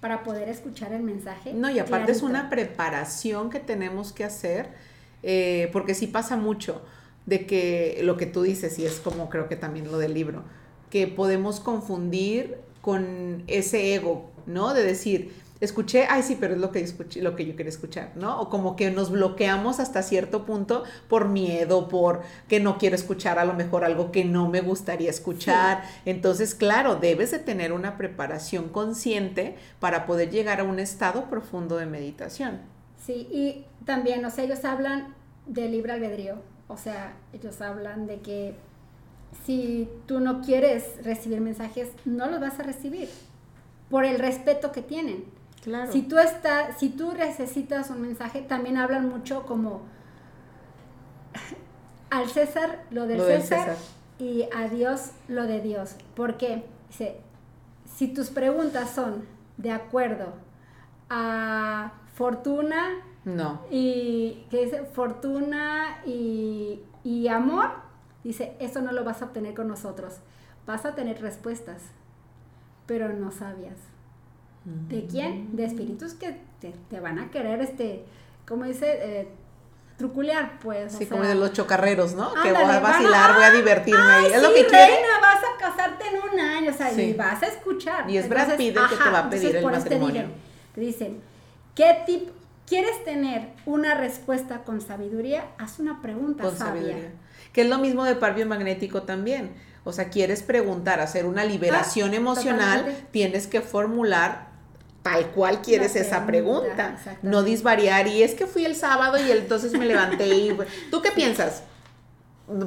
para 0.00 0.22
poder 0.22 0.48
escuchar 0.48 0.92
el 0.92 1.02
mensaje. 1.02 1.52
No, 1.52 1.70
y 1.70 1.78
aparte 1.78 2.12
es 2.12 2.22
una 2.22 2.50
preparación 2.50 3.50
que 3.50 3.60
tenemos 3.60 4.12
que 4.12 4.24
hacer, 4.24 4.68
eh, 5.22 5.68
porque 5.72 5.94
sí 5.94 6.06
pasa 6.06 6.36
mucho 6.36 6.82
de 7.24 7.46
que 7.46 8.00
lo 8.02 8.16
que 8.16 8.26
tú 8.26 8.42
dices, 8.42 8.78
y 8.78 8.84
es 8.84 9.00
como 9.00 9.28
creo 9.28 9.48
que 9.48 9.56
también 9.56 9.90
lo 9.90 9.98
del 9.98 10.14
libro, 10.14 10.44
que 10.90 11.08
podemos 11.08 11.60
confundir 11.60 12.58
con 12.82 13.42
ese 13.48 13.94
ego, 13.94 14.30
¿no? 14.46 14.74
De 14.74 14.84
decir, 14.84 15.34
escuché, 15.60 16.06
ay 16.08 16.22
sí, 16.22 16.36
pero 16.38 16.54
es 16.54 16.60
lo 16.60 16.72
que, 16.72 16.80
escuché, 16.80 17.22
lo 17.22 17.34
que 17.36 17.46
yo 17.46 17.56
quería 17.56 17.70
escuchar, 17.70 18.12
¿no? 18.14 18.40
O 18.40 18.50
como 18.50 18.76
que 18.76 18.90
nos 18.90 19.10
bloqueamos 19.10 19.80
hasta 19.80 20.02
cierto 20.02 20.44
punto 20.44 20.84
por 21.08 21.28
miedo, 21.28 21.88
por 21.88 22.22
que 22.48 22.60
no 22.60 22.78
quiero 22.78 22.96
escuchar 22.96 23.38
a 23.38 23.44
lo 23.44 23.54
mejor 23.54 23.84
algo 23.84 24.12
que 24.12 24.24
no 24.24 24.48
me 24.48 24.60
gustaría 24.60 25.10
escuchar. 25.10 25.82
Entonces, 26.04 26.54
claro, 26.54 26.96
debes 26.96 27.30
de 27.30 27.38
tener 27.38 27.72
una 27.72 27.96
preparación 27.96 28.68
consciente 28.68 29.56
para 29.80 30.06
poder 30.06 30.30
llegar 30.30 30.60
a 30.60 30.64
un 30.64 30.78
estado 30.78 31.30
profundo 31.30 31.76
de 31.76 31.86
meditación. 31.86 32.60
Sí, 33.04 33.28
y 33.30 33.64
también, 33.84 34.24
o 34.24 34.30
sea, 34.30 34.44
ellos 34.44 34.64
hablan 34.64 35.14
de 35.46 35.68
libre 35.68 35.92
albedrío, 35.92 36.36
o 36.68 36.76
sea, 36.76 37.14
ellos 37.32 37.60
hablan 37.60 38.06
de 38.06 38.20
que 38.20 38.54
si 39.44 39.88
tú 40.06 40.20
no 40.20 40.40
quieres 40.40 41.04
recibir 41.04 41.40
mensajes, 41.40 41.90
no 42.04 42.26
los 42.26 42.40
vas 42.40 42.58
a 42.58 42.62
recibir 42.62 43.08
por 43.90 44.04
el 44.04 44.18
respeto 44.18 44.72
que 44.72 44.82
tienen. 44.82 45.24
Si 45.90 46.02
tú 46.02 46.18
estás, 46.18 46.78
si 46.78 46.90
tú 46.90 47.12
necesitas 47.12 47.90
un 47.90 48.00
mensaje, 48.00 48.40
también 48.42 48.76
hablan 48.76 49.08
mucho 49.08 49.44
como 49.46 49.82
al 52.10 52.28
César 52.28 52.84
lo 52.90 53.06
del, 53.06 53.20
César, 53.20 53.76
y 54.18 54.48
a 54.54 54.68
Dios 54.68 55.10
lo 55.26 55.44
de 55.44 55.60
Dios. 55.60 55.96
Porque 56.14 56.64
dice, 56.88 57.20
si 57.96 58.06
tus 58.06 58.30
preguntas 58.30 58.90
son 58.90 59.26
de 59.56 59.72
acuerdo 59.72 60.34
a 61.10 61.94
fortuna 62.14 62.88
no. 63.24 63.60
y 63.68 64.46
que 64.50 64.66
dice 64.66 64.84
fortuna 64.84 65.98
y, 66.06 66.80
y 67.02 67.26
amor, 67.26 67.70
dice, 68.22 68.56
eso 68.60 68.82
no 68.82 68.92
lo 68.92 69.02
vas 69.02 69.20
a 69.20 69.26
obtener 69.26 69.54
con 69.54 69.66
nosotros. 69.66 70.20
Vas 70.64 70.84
a 70.84 70.94
tener 70.94 71.20
respuestas, 71.20 71.82
pero 72.86 73.08
no 73.08 73.32
sabias. 73.32 73.95
¿De 74.66 75.06
quién? 75.06 75.54
De 75.54 75.64
espíritus 75.64 76.14
que 76.14 76.36
te, 76.60 77.00
van 77.00 77.20
a 77.20 77.30
querer, 77.30 77.60
este, 77.60 78.04
como 78.48 78.64
dice, 78.64 78.98
eh, 79.00 79.28
truculear, 79.96 80.58
pues. 80.58 80.92
Sí, 80.92 81.06
como 81.06 81.22
de 81.22 81.36
los 81.36 81.52
chocarreros, 81.52 82.14
¿no? 82.14 82.34
que 82.34 82.52
voy 82.52 82.62
a 82.62 82.80
vacilar, 82.80 83.34
voy 83.34 83.44
a 83.44 83.50
divertirme. 83.52 84.00
Ay, 84.02 84.32
es 84.34 84.42
lo 84.42 84.52
que 84.52 84.64
reina, 84.64 85.20
vas 85.22 85.38
a 85.44 85.58
casarte 85.58 86.04
en 86.08 86.32
un 86.32 86.40
año, 86.40 86.72
o 86.72 86.74
sea, 86.74 86.92
y 86.92 87.12
vas 87.12 87.40
a 87.44 87.46
escuchar. 87.46 88.10
Y 88.10 88.16
es 88.16 88.28
Brad 88.28 88.56
Pitt 88.56 88.76
el 88.76 88.88
que 88.88 88.96
te 88.96 89.10
va 89.10 89.20
a 89.20 89.30
pedir 89.30 89.54
el 89.54 89.64
matrimonio. 89.64 90.24
Te 90.74 90.80
dicen, 90.80 91.20
¿qué 91.76 92.02
tip 92.04 92.30
quieres 92.66 93.04
tener 93.04 93.50
una 93.66 93.94
respuesta 93.94 94.64
con 94.64 94.80
sabiduría? 94.80 95.44
Haz 95.58 95.78
una 95.78 96.02
pregunta 96.02 96.42
con 96.42 96.56
sabia. 96.56 96.82
Sabiduría. 96.82 97.12
Que 97.52 97.60
es 97.62 97.68
lo 97.68 97.78
mismo 97.78 98.04
de 98.04 98.16
par 98.16 98.44
magnético 98.44 99.04
también. 99.04 99.54
O 99.84 99.92
sea, 99.92 100.10
quieres 100.10 100.42
preguntar, 100.42 100.98
hacer 100.98 101.24
una 101.26 101.44
liberación 101.44 102.10
ah, 102.10 102.16
emocional, 102.16 103.06
tienes 103.12 103.46
que 103.46 103.60
formular 103.60 104.55
tal 105.06 105.26
cual 105.28 105.62
quieres 105.62 105.94
esa 105.94 106.26
pregunta, 106.26 106.98
no 107.22 107.44
disvariar 107.44 108.08
y 108.08 108.24
es 108.24 108.34
que 108.34 108.44
fui 108.44 108.64
el 108.64 108.74
sábado 108.74 109.16
y 109.24 109.30
entonces 109.30 109.70
me 109.72 109.86
levanté 109.86 110.26
y 110.26 110.56
tú 110.90 111.00
qué 111.00 111.12
piensas? 111.12 111.62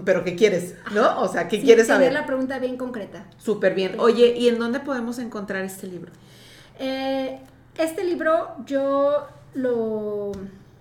Pero 0.06 0.24
¿qué 0.24 0.38
quieres? 0.38 0.76
¿No? 0.94 1.20
O 1.20 1.28
sea, 1.28 1.50
¿qué 1.50 1.62
quieres 1.62 1.88
saber? 1.88 2.14
la 2.14 2.26
pregunta 2.26 2.58
bien 2.60 2.78
concreta. 2.78 3.26
Súper 3.38 3.76
bien. 3.76 4.00
Oye, 4.00 4.36
¿y 4.38 4.48
en 4.48 4.58
dónde 4.58 4.80
podemos 4.80 5.20
encontrar 5.20 5.66
este 5.66 5.88
libro? 5.88 6.14
Eh, 6.80 7.42
este 7.78 8.06
libro 8.06 8.56
yo 8.66 9.28
lo... 9.54 10.32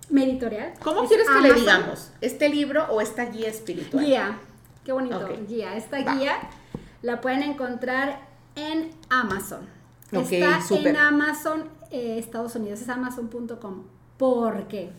mi 0.09 0.23
editorial. 0.23 0.73
¿Cómo 0.81 1.09
quieres 1.09 1.27
que 1.27 1.41
le 1.45 1.53
digamos? 1.55 2.11
¿Este 2.21 2.47
libro 2.47 2.85
o 2.89 3.01
esta 3.01 3.25
guía 3.25 3.49
espiritual? 3.49 4.05
Guía. 4.05 4.39
Qué 4.85 4.93
bonito. 4.93 5.27
Guía. 5.45 5.75
Esta 5.75 5.97
guía 6.13 6.37
la 7.01 7.19
pueden 7.19 7.43
encontrar 7.43 8.21
en 8.55 8.91
Amazon. 9.09 9.78
Está 10.11 10.59
en 10.71 10.97
Amazon 10.97 11.65
eh, 11.91 12.17
Estados 12.19 12.55
Unidos, 12.55 12.81
es 12.81 12.89
amazon.com. 12.89 13.83
Porque 14.17 14.91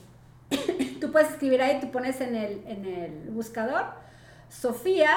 tú 1.00 1.10
puedes 1.10 1.30
escribir 1.30 1.62
ahí, 1.62 1.80
tú 1.80 1.90
pones 1.90 2.20
en 2.20 2.34
el, 2.34 2.62
en 2.66 2.84
el 2.84 3.30
buscador 3.30 3.84
Sofía, 4.50 5.10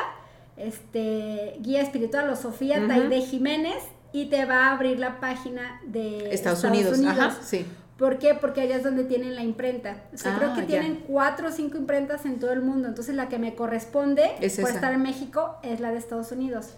este, 0.58 1.58
guía 1.60 1.82
espiritual 1.82 2.30
o 2.30 2.36
Sofía 2.36 2.88
Taide 2.88 3.22
Jiménez 3.22 3.84
y 4.12 4.26
te 4.26 4.46
va 4.46 4.68
a 4.68 4.74
abrir 4.74 5.00
la 5.00 5.20
página 5.20 5.82
de 5.86 6.34
Estados, 6.34 6.64
Unidos. 6.64 7.00
Ajá, 7.06 7.36
sí. 7.42 7.66
¿Por 7.98 8.20
qué? 8.20 8.36
Porque 8.36 8.62
allá 8.62 8.78
es 8.78 8.84
donde 8.84 9.04
tienen 9.04 9.36
la 9.36 9.44
imprenta. 9.44 10.04
O 10.14 10.18
sea, 10.18 10.36
creo 10.38 10.52
ah, 10.52 10.56
que 10.56 10.64
tienen 10.64 11.04
cuatro 11.08 11.48
o 11.48 11.52
cinco 11.52 11.78
imprentas 11.78 12.26
en 12.26 12.40
todo 12.40 12.52
el 12.52 12.62
mundo. 12.62 12.88
Entonces 12.88 13.16
la 13.16 13.28
que 13.30 13.40
me 13.40 13.56
corresponde 13.56 14.32
por 14.40 14.70
estar 14.70 14.94
en 14.94 15.02
México 15.02 15.58
es 15.64 15.80
la 15.80 15.92
de 15.92 15.98
Estados 15.98 16.32
Unidos. 16.32 16.74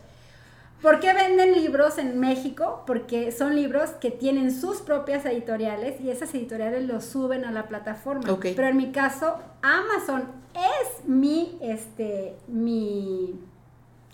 ¿Por 0.81 0.99
qué 0.99 1.13
venden 1.13 1.53
libros 1.53 1.97
en 1.97 2.19
México? 2.19 2.83
Porque 2.85 3.31
son 3.31 3.55
libros 3.55 3.89
que 3.91 4.11
tienen 4.11 4.53
sus 4.53 4.77
propias 4.81 5.25
editoriales 5.25 5.99
y 5.99 6.09
esas 6.09 6.33
editoriales 6.35 6.85
los 6.85 7.05
suben 7.05 7.45
a 7.45 7.51
la 7.51 7.67
plataforma. 7.67 8.37
Pero 8.41 8.67
en 8.67 8.77
mi 8.77 8.91
caso, 8.91 9.39
Amazon 9.61 10.27
es 10.53 11.07
mi, 11.07 11.57
este, 11.61 12.35
mi, 12.47 13.39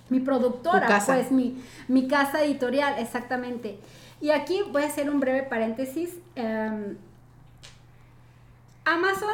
mi 0.10 0.20
productora, 0.20 1.02
pues 1.06 1.32
mi, 1.32 1.62
mi 1.88 2.08
casa 2.08 2.44
editorial, 2.44 3.00
exactamente. 3.00 3.80
Y 4.22 4.30
aquí 4.30 4.62
voy 4.72 4.84
a 4.84 4.88
hacer 4.88 5.10
un 5.10 5.20
breve 5.20 5.44
paréntesis. 5.44 6.20
Em, 6.36 6.96
Amazon 8.86 9.30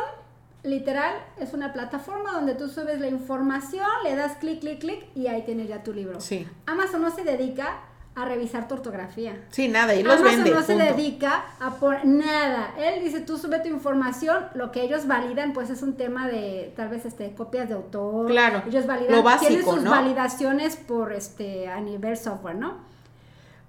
literal 0.67 1.15
es 1.39 1.53
una 1.53 1.73
plataforma 1.73 2.31
donde 2.31 2.53
tú 2.53 2.67
subes 2.67 2.99
la 2.99 3.07
información, 3.07 3.87
le 4.03 4.15
das 4.15 4.37
clic, 4.37 4.59
clic, 4.59 4.79
clic 4.79 5.05
y 5.15 5.27
ahí 5.27 5.43
tienes 5.43 5.67
ya 5.67 5.83
tu 5.83 5.93
libro. 5.93 6.21
Sí. 6.21 6.47
Amazon 6.65 7.01
no 7.01 7.11
se 7.11 7.23
dedica 7.23 7.79
a 8.15 8.25
revisar 8.25 8.67
tu 8.67 8.73
ortografía. 8.73 9.45
Sí, 9.51 9.67
nada, 9.67 9.93
y 9.93 10.01
los 10.01 10.19
Amazon 10.19 10.49
no 10.49 10.61
se 10.63 10.75
dedica 10.75 11.45
a 11.59 11.75
por 11.75 12.03
nada. 12.03 12.73
Él 12.77 13.03
dice, 13.03 13.19
tú 13.19 13.37
sube 13.37 13.59
tu 13.59 13.67
información, 13.67 14.45
lo 14.55 14.71
que 14.71 14.81
ellos 14.81 15.05
validan 15.05 15.53
pues 15.53 15.69
es 15.69 15.83
un 15.83 15.97
tema 15.97 16.27
de 16.27 16.73
tal 16.75 16.89
vez 16.89 17.05
este 17.05 17.31
copias 17.35 17.69
de 17.69 17.75
autor. 17.75 18.27
Claro. 18.27 18.63
Ellos 18.67 18.87
validan, 18.87 19.23
lo 19.23 19.37
tienen 19.37 19.63
sus 19.63 19.83
validaciones 19.83 20.75
por 20.77 21.13
este 21.13 21.67
a 21.67 21.79
nivel 21.79 22.17
software, 22.17 22.55
¿no? 22.55 22.77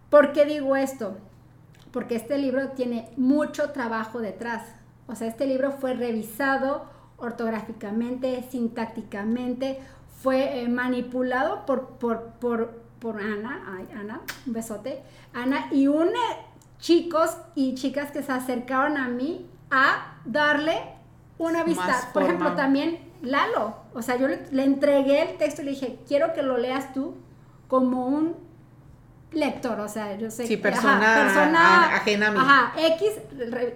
¿Por 0.08 0.32
qué 0.32 0.46
digo 0.46 0.76
esto? 0.76 1.18
Porque 1.92 2.16
este 2.16 2.38
libro 2.38 2.68
tiene 2.70 3.10
mucho 3.18 3.70
trabajo 3.72 4.20
detrás 4.20 4.62
O 5.08 5.14
sea, 5.14 5.26
este 5.26 5.46
libro 5.46 5.72
fue 5.72 5.94
revisado 5.94 6.84
ortográficamente, 7.16 8.44
sintácticamente, 8.50 9.80
fue 10.22 10.62
eh, 10.62 10.68
manipulado 10.68 11.66
por, 11.66 11.86
por, 11.98 12.32
por, 12.40 12.82
por 13.00 13.20
Ana, 13.20 13.76
ay, 13.76 13.88
Ana, 13.98 14.20
un 14.46 14.52
besote, 14.52 15.02
Ana, 15.32 15.68
y 15.72 15.88
un 15.88 16.10
chicos 16.78 17.36
y 17.54 17.74
chicas 17.74 18.10
que 18.12 18.22
se 18.22 18.32
acercaron 18.32 18.96
a 18.96 19.08
mí 19.08 19.46
a 19.70 20.18
darle 20.24 20.78
una 21.38 21.64
vista. 21.64 22.10
Por 22.12 22.22
ejemplo, 22.22 22.54
también 22.54 23.08
Lalo. 23.22 23.74
O 23.94 24.02
sea, 24.02 24.16
yo 24.16 24.28
le, 24.28 24.62
entregué 24.62 25.22
el 25.22 25.38
texto 25.38 25.62
y 25.62 25.64
le 25.64 25.70
dije, 25.72 25.98
quiero 26.06 26.32
que 26.34 26.42
lo 26.42 26.56
leas 26.56 26.92
tú 26.92 27.14
como 27.66 28.06
un 28.06 28.36
lector, 29.32 29.78
o 29.80 29.88
sea, 29.88 30.16
yo 30.16 30.30
sé 30.30 30.46
sí, 30.46 30.56
persona, 30.56 31.22
persona 31.24 31.96
ajena 31.96 32.28
a 32.28 32.30
mí. 32.30 32.38
Ajá, 32.40 32.72
X, 32.96 33.12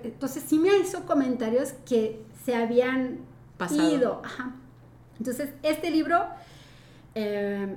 entonces 0.05 0.42
sí 0.46 0.59
me 0.59 0.76
hizo 0.78 1.05
comentarios 1.05 1.72
que 1.86 2.24
se 2.44 2.55
habían 2.55 3.20
ido. 3.70 4.22
Ajá. 4.24 4.53
Entonces, 5.18 5.50
este 5.62 5.90
libro 5.90 6.24
eh, 7.14 7.76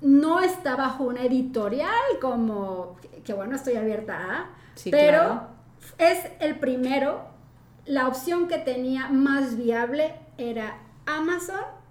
no 0.00 0.40
está 0.40 0.76
bajo 0.76 1.04
una 1.04 1.22
editorial 1.22 1.90
como, 2.20 2.96
que, 3.24 3.32
bueno, 3.32 3.56
estoy 3.56 3.76
abierta 3.76 4.16
a, 4.16 4.50
pero 4.90 5.48
es 5.98 6.18
el 6.40 6.58
primero, 6.58 7.24
la 7.86 8.06
opción 8.06 8.48
que 8.48 8.58
tenía 8.58 9.08
más 9.08 9.56
viable 9.56 10.14
era 10.38 10.78
Amazon 11.06 11.81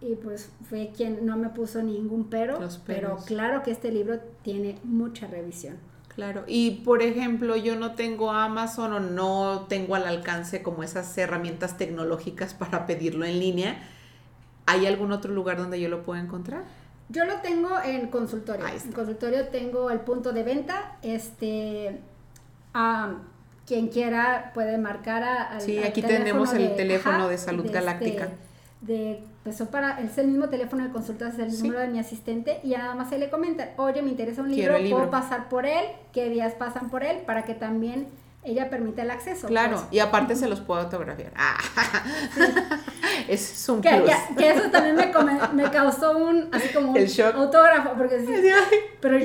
y 0.00 0.14
pues 0.16 0.50
fue 0.68 0.92
quien 0.96 1.26
no 1.26 1.36
me 1.36 1.50
puso 1.50 1.82
ningún 1.82 2.30
pero, 2.30 2.58
pero 2.86 3.16
claro 3.26 3.62
que 3.62 3.70
este 3.70 3.92
libro 3.92 4.18
tiene 4.42 4.78
mucha 4.82 5.26
revisión. 5.26 5.76
Claro, 6.14 6.44
y 6.46 6.82
por 6.84 7.02
ejemplo, 7.02 7.56
yo 7.56 7.76
no 7.76 7.94
tengo 7.94 8.32
Amazon 8.32 8.92
o 8.92 9.00
no 9.00 9.66
tengo 9.68 9.94
al 9.94 10.06
alcance 10.06 10.62
como 10.62 10.82
esas 10.82 11.16
herramientas 11.16 11.76
tecnológicas 11.76 12.52
para 12.52 12.86
pedirlo 12.86 13.24
en 13.24 13.38
línea. 13.38 13.82
¿Hay 14.66 14.86
algún 14.86 15.12
otro 15.12 15.32
lugar 15.32 15.56
donde 15.56 15.80
yo 15.80 15.88
lo 15.88 16.02
pueda 16.02 16.20
encontrar? 16.20 16.64
Yo 17.08 17.24
lo 17.24 17.40
tengo 17.40 17.70
en 17.84 18.08
consultorio. 18.08 18.66
En 18.66 18.92
consultorio 18.92 19.48
tengo 19.48 19.90
el 19.90 20.00
punto 20.00 20.32
de 20.32 20.42
venta. 20.42 20.96
Este, 21.02 22.00
quien 23.66 23.88
quiera 23.88 24.52
puede 24.52 24.78
marcar 24.78 25.22
a, 25.22 25.60
Sí, 25.60 25.78
aquí 25.78 26.02
tenemos 26.02 26.52
el 26.54 26.76
teléfono 26.76 27.28
de 27.28 27.38
Salud 27.38 27.66
este, 27.66 27.78
Galáctica. 27.78 28.28
De, 28.80 29.22
pues 29.44 29.60
para, 29.70 30.00
es 30.00 30.16
el 30.18 30.28
mismo 30.28 30.48
teléfono 30.48 30.84
de 30.84 30.90
consultas, 30.90 31.38
es 31.38 31.40
el 31.40 31.62
número 31.62 31.80
de 31.80 31.88
mi 31.88 31.98
asistente 31.98 32.60
y 32.62 32.70
nada 32.70 32.94
más 32.94 33.10
se 33.10 33.18
le 33.18 33.28
comenta, 33.28 33.70
oye, 33.76 34.02
me 34.02 34.10
interesa 34.10 34.42
un 34.42 34.50
libro, 34.50 34.74
puedo 34.88 35.10
pasar 35.10 35.48
por 35.48 35.66
él, 35.66 35.84
qué 36.12 36.30
días 36.30 36.54
pasan 36.54 36.88
por 36.90 37.04
él, 37.04 37.18
para 37.26 37.44
que 37.44 37.54
también 37.54 38.06
ella 38.42 38.70
permite 38.70 39.02
el 39.02 39.10
acceso. 39.10 39.48
Claro, 39.48 39.76
pues. 39.76 39.88
y 39.92 39.98
aparte 39.98 40.34
se 40.34 40.48
los 40.48 40.60
puedo 40.60 40.80
autografiar. 40.80 41.32
Ah, 41.36 41.58
es 43.28 43.68
un 43.68 43.82
que, 43.82 44.02
que 44.38 44.50
eso 44.50 44.70
también 44.70 44.96
me, 44.96 45.12
me, 45.52 45.70
causó 45.70 46.16
un, 46.16 46.48
así 46.52 46.68
como 46.72 46.92
un 46.92 46.98
autógrafo, 47.34 47.90
porque 47.98 48.20
sí, 48.20 48.50
pero 49.00 49.18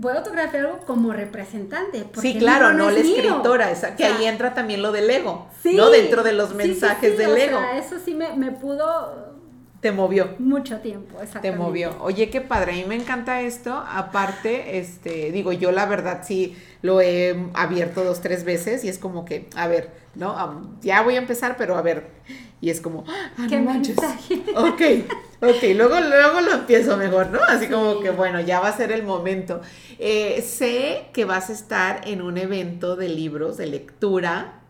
voy 0.00 0.14
a 0.14 0.18
autografiar 0.18 0.64
algo 0.64 0.78
como 0.86 1.12
representante. 1.12 2.04
Sí, 2.20 2.38
claro, 2.38 2.72
no, 2.72 2.90
la 2.90 3.00
escritora, 3.00 3.70
esa, 3.70 3.96
que 3.96 4.04
ahí 4.04 4.24
entra 4.24 4.54
también 4.54 4.80
lo 4.80 4.92
del 4.92 5.08
ego, 5.10 5.48
¿no? 5.64 5.90
Dentro 5.90 6.22
de 6.22 6.32
los 6.32 6.54
mensajes 6.54 7.18
del 7.18 7.36
ego. 7.36 7.58
eso 7.76 7.96
sí 8.02 8.14
me, 8.14 8.34
me 8.34 8.50
pudo 8.50 9.30
te 9.80 9.92
movió. 9.92 10.34
Mucho 10.38 10.80
tiempo, 10.80 11.20
exactamente. 11.22 11.50
Te 11.50 11.56
movió. 11.56 11.96
Oye, 12.02 12.28
qué 12.28 12.42
padre, 12.42 12.72
a 12.72 12.74
mí 12.76 12.84
me 12.86 12.96
encanta 12.96 13.40
esto. 13.40 13.72
Aparte, 13.74 14.78
este, 14.78 15.32
digo, 15.32 15.52
yo 15.52 15.72
la 15.72 15.86
verdad 15.86 16.20
sí 16.22 16.54
lo 16.82 17.00
he 17.00 17.46
abierto 17.54 18.04
dos, 18.04 18.20
tres 18.20 18.44
veces 18.44 18.84
y 18.84 18.88
es 18.90 18.98
como 18.98 19.24
que, 19.24 19.48
a 19.56 19.68
ver, 19.68 19.90
¿no? 20.14 20.76
ya 20.82 21.02
voy 21.02 21.14
a 21.16 21.18
empezar, 21.18 21.56
pero 21.56 21.76
a 21.76 21.82
ver. 21.82 22.08
Y 22.60 22.70
es 22.70 22.80
como, 22.80 23.04
ah, 23.08 23.46
¿Qué 23.48 23.58
no 23.58 23.70
manches. 23.70 23.96
Ok, 24.54 24.82
ok, 25.40 25.62
luego, 25.74 25.98
luego 26.00 26.40
lo 26.42 26.52
empiezo 26.52 26.96
mejor, 26.96 27.30
¿no? 27.30 27.40
Así 27.48 27.68
como 27.68 28.00
que, 28.00 28.10
bueno, 28.10 28.40
ya 28.40 28.60
va 28.60 28.68
a 28.68 28.76
ser 28.76 28.92
el 28.92 29.02
momento. 29.02 29.60
Eh, 29.98 30.42
sé 30.42 31.06
que 31.12 31.24
vas 31.24 31.48
a 31.48 31.54
estar 31.54 32.02
en 32.06 32.20
un 32.20 32.36
evento 32.36 32.96
de 32.96 33.08
libros, 33.08 33.56
de 33.56 33.66
lectura, 33.66 34.60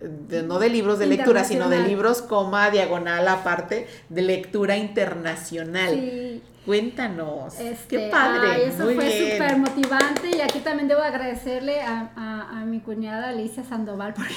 no 0.00 0.58
de 0.58 0.68
libros 0.70 0.98
de 0.98 1.06
lectura, 1.06 1.44
sino 1.44 1.68
de 1.68 1.80
libros, 1.80 2.22
coma, 2.22 2.70
diagonal 2.70 3.26
aparte, 3.28 3.86
de 4.08 4.22
lectura 4.22 4.76
internacional. 4.76 5.94
Sí. 5.94 6.42
Cuéntanos. 6.64 7.54
qué 7.54 7.70
este, 7.70 8.10
padre. 8.10 8.66
eso 8.66 8.84
fue 8.84 9.32
súper 9.32 9.56
motivante 9.56 10.36
y 10.36 10.40
aquí 10.40 10.60
también 10.60 10.88
debo 10.88 11.00
agradecerle 11.00 11.80
a, 11.80 12.64
mi 12.66 12.80
cuñada 12.80 13.30
Alicia 13.30 13.64
Sandoval 13.64 14.14
porque 14.14 14.34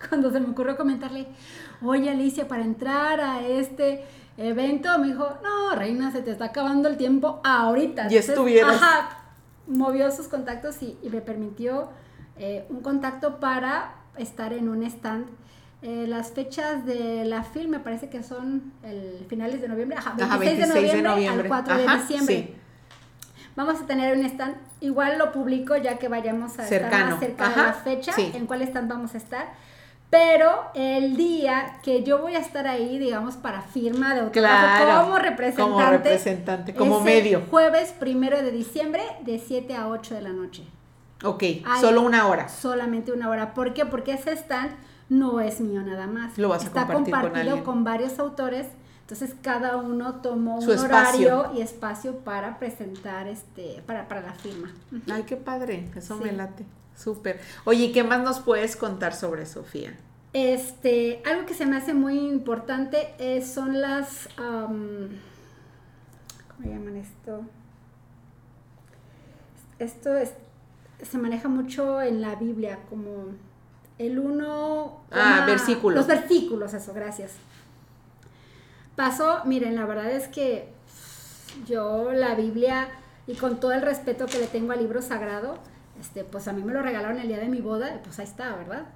cuando 0.08 0.30
se 0.30 0.40
me 0.40 0.50
ocurrió 0.50 0.76
comentarle, 0.76 1.26
oye 1.82 2.10
Alicia, 2.10 2.48
para 2.48 2.62
entrar 2.62 3.20
a 3.20 3.46
este 3.46 4.04
evento, 4.36 4.96
me 4.98 5.08
dijo, 5.08 5.28
no, 5.42 5.74
reina, 5.74 6.12
se 6.12 6.22
te 6.22 6.30
está 6.30 6.46
acabando 6.46 6.88
el 6.88 6.96
tiempo 6.96 7.40
ahorita. 7.44 8.06
Y 8.10 8.16
estuvieras. 8.16 8.76
Ajá, 8.76 9.18
movió 9.66 10.10
sus 10.10 10.28
contactos 10.28 10.82
y, 10.82 10.96
me 11.10 11.20
permitió 11.20 11.88
eh, 12.38 12.64
un 12.70 12.80
contacto 12.80 13.40
para 13.40 13.94
estar 14.16 14.52
en 14.52 14.68
un 14.68 14.82
stand. 14.84 15.26
Eh, 15.80 16.06
las 16.08 16.32
fechas 16.32 16.84
de 16.84 17.24
la 17.24 17.44
film 17.44 17.70
me 17.70 17.78
parece 17.78 18.08
que 18.08 18.24
son 18.24 18.72
el 18.82 19.24
finales 19.28 19.60
de 19.60 19.68
noviembre, 19.68 19.96
ajá, 19.96 20.14
26, 20.16 20.58
de, 20.58 21.02
noviembre 21.02 21.28
al 21.28 21.46
4 21.46 21.76
de 21.76 21.86
diciembre. 21.98 22.54
Vamos 23.54 23.80
a 23.80 23.86
tener 23.86 24.16
un 24.16 24.24
stand, 24.24 24.56
igual 24.80 25.18
lo 25.18 25.32
publico 25.32 25.76
ya 25.76 25.98
que 25.98 26.08
vayamos 26.08 26.58
a 26.58 26.68
estar 26.68 27.10
más 27.10 27.20
cerca 27.20 27.48
de 27.48 27.56
la 27.56 27.72
fecha, 27.72 28.12
en 28.16 28.46
cuál 28.46 28.62
stand 28.62 28.88
vamos 28.88 29.14
a 29.14 29.18
estar. 29.18 29.48
Pero 30.10 30.70
el 30.74 31.16
día 31.16 31.80
que 31.82 32.02
yo 32.02 32.18
voy 32.18 32.34
a 32.34 32.38
estar 32.38 32.66
ahí, 32.66 32.98
digamos, 32.98 33.36
para 33.36 33.60
firma 33.60 34.14
de 34.14 34.20
autógrafo 34.20 35.02
como 35.02 35.18
representante. 35.18 35.62
Como 35.62 35.90
representante, 35.90 36.74
como 36.74 37.00
medio. 37.00 37.42
Jueves 37.50 37.92
primero 37.98 38.38
de 38.42 38.50
diciembre, 38.50 39.02
de 39.22 39.38
7 39.38 39.74
a 39.74 39.88
8 39.88 40.14
de 40.14 40.22
la 40.22 40.30
noche. 40.30 40.64
Ok, 41.24 41.42
solo 41.80 42.02
una 42.02 42.26
hora. 42.26 42.48
Solamente 42.48 43.12
una 43.12 43.28
hora. 43.28 43.52
¿Por 43.52 43.74
qué? 43.74 43.84
Porque 43.84 44.12
ese 44.12 44.32
stand 44.32 44.70
no 45.10 45.40
es 45.40 45.60
mío 45.60 45.82
nada 45.82 46.06
más. 46.06 46.38
Lo 46.38 46.48
vas 46.48 46.62
a 46.62 46.66
Está 46.68 46.86
compartido 46.86 47.64
con, 47.64 47.84
varios 47.84 48.18
autores. 48.18 48.66
Entonces 49.02 49.34
cada 49.40 49.76
uno 49.76 50.16
tomó 50.16 50.58
un 50.58 50.78
horario 50.78 51.50
y 51.54 51.62
espacio 51.62 52.18
para 52.18 52.58
presentar 52.58 53.26
este, 53.26 53.82
para, 53.86 54.06
para 54.06 54.20
la 54.20 54.32
firma. 54.32 54.72
Ay, 55.10 55.24
qué 55.24 55.36
padre, 55.36 55.90
eso 55.96 56.16
me 56.16 56.32
late. 56.32 56.64
Súper. 56.98 57.40
Oye, 57.64 57.92
¿qué 57.92 58.02
más 58.02 58.22
nos 58.22 58.40
puedes 58.40 58.74
contar 58.76 59.14
sobre 59.14 59.46
Sofía? 59.46 59.96
Este, 60.32 61.22
algo 61.24 61.46
que 61.46 61.54
se 61.54 61.64
me 61.64 61.76
hace 61.76 61.94
muy 61.94 62.18
importante 62.18 63.14
es, 63.18 63.50
son 63.50 63.80
las 63.80 64.28
¿cómo 64.36 65.08
llaman 66.64 66.96
esto? 66.96 67.42
Esto 69.78 70.16
es 70.16 70.32
se 71.02 71.18
maneja 71.18 71.48
mucho 71.48 72.02
en 72.02 72.20
la 72.20 72.34
Biblia, 72.34 72.80
como 72.90 73.26
el 73.98 74.18
uno... 74.18 75.04
Ah, 75.10 75.44
versículos. 75.46 75.96
Los 75.96 76.06
versículos, 76.06 76.74
eso, 76.74 76.92
gracias. 76.92 77.32
Pasó, 78.96 79.42
miren, 79.44 79.76
la 79.76 79.86
verdad 79.86 80.10
es 80.10 80.26
que 80.28 80.72
yo 81.66 82.12
la 82.12 82.34
Biblia, 82.34 82.88
y 83.26 83.34
con 83.34 83.60
todo 83.60 83.72
el 83.72 83.82
respeto 83.82 84.26
que 84.26 84.38
le 84.38 84.46
tengo 84.46 84.72
al 84.72 84.80
libro 84.80 85.02
sagrado, 85.02 85.58
este, 86.00 86.24
pues 86.24 86.48
a 86.48 86.52
mí 86.52 86.62
me 86.62 86.72
lo 86.72 86.82
regalaron 86.82 87.18
el 87.18 87.28
día 87.28 87.38
de 87.38 87.48
mi 87.48 87.60
boda, 87.60 88.00
pues 88.02 88.18
ahí 88.18 88.24
está, 88.24 88.54
¿verdad? 88.56 88.86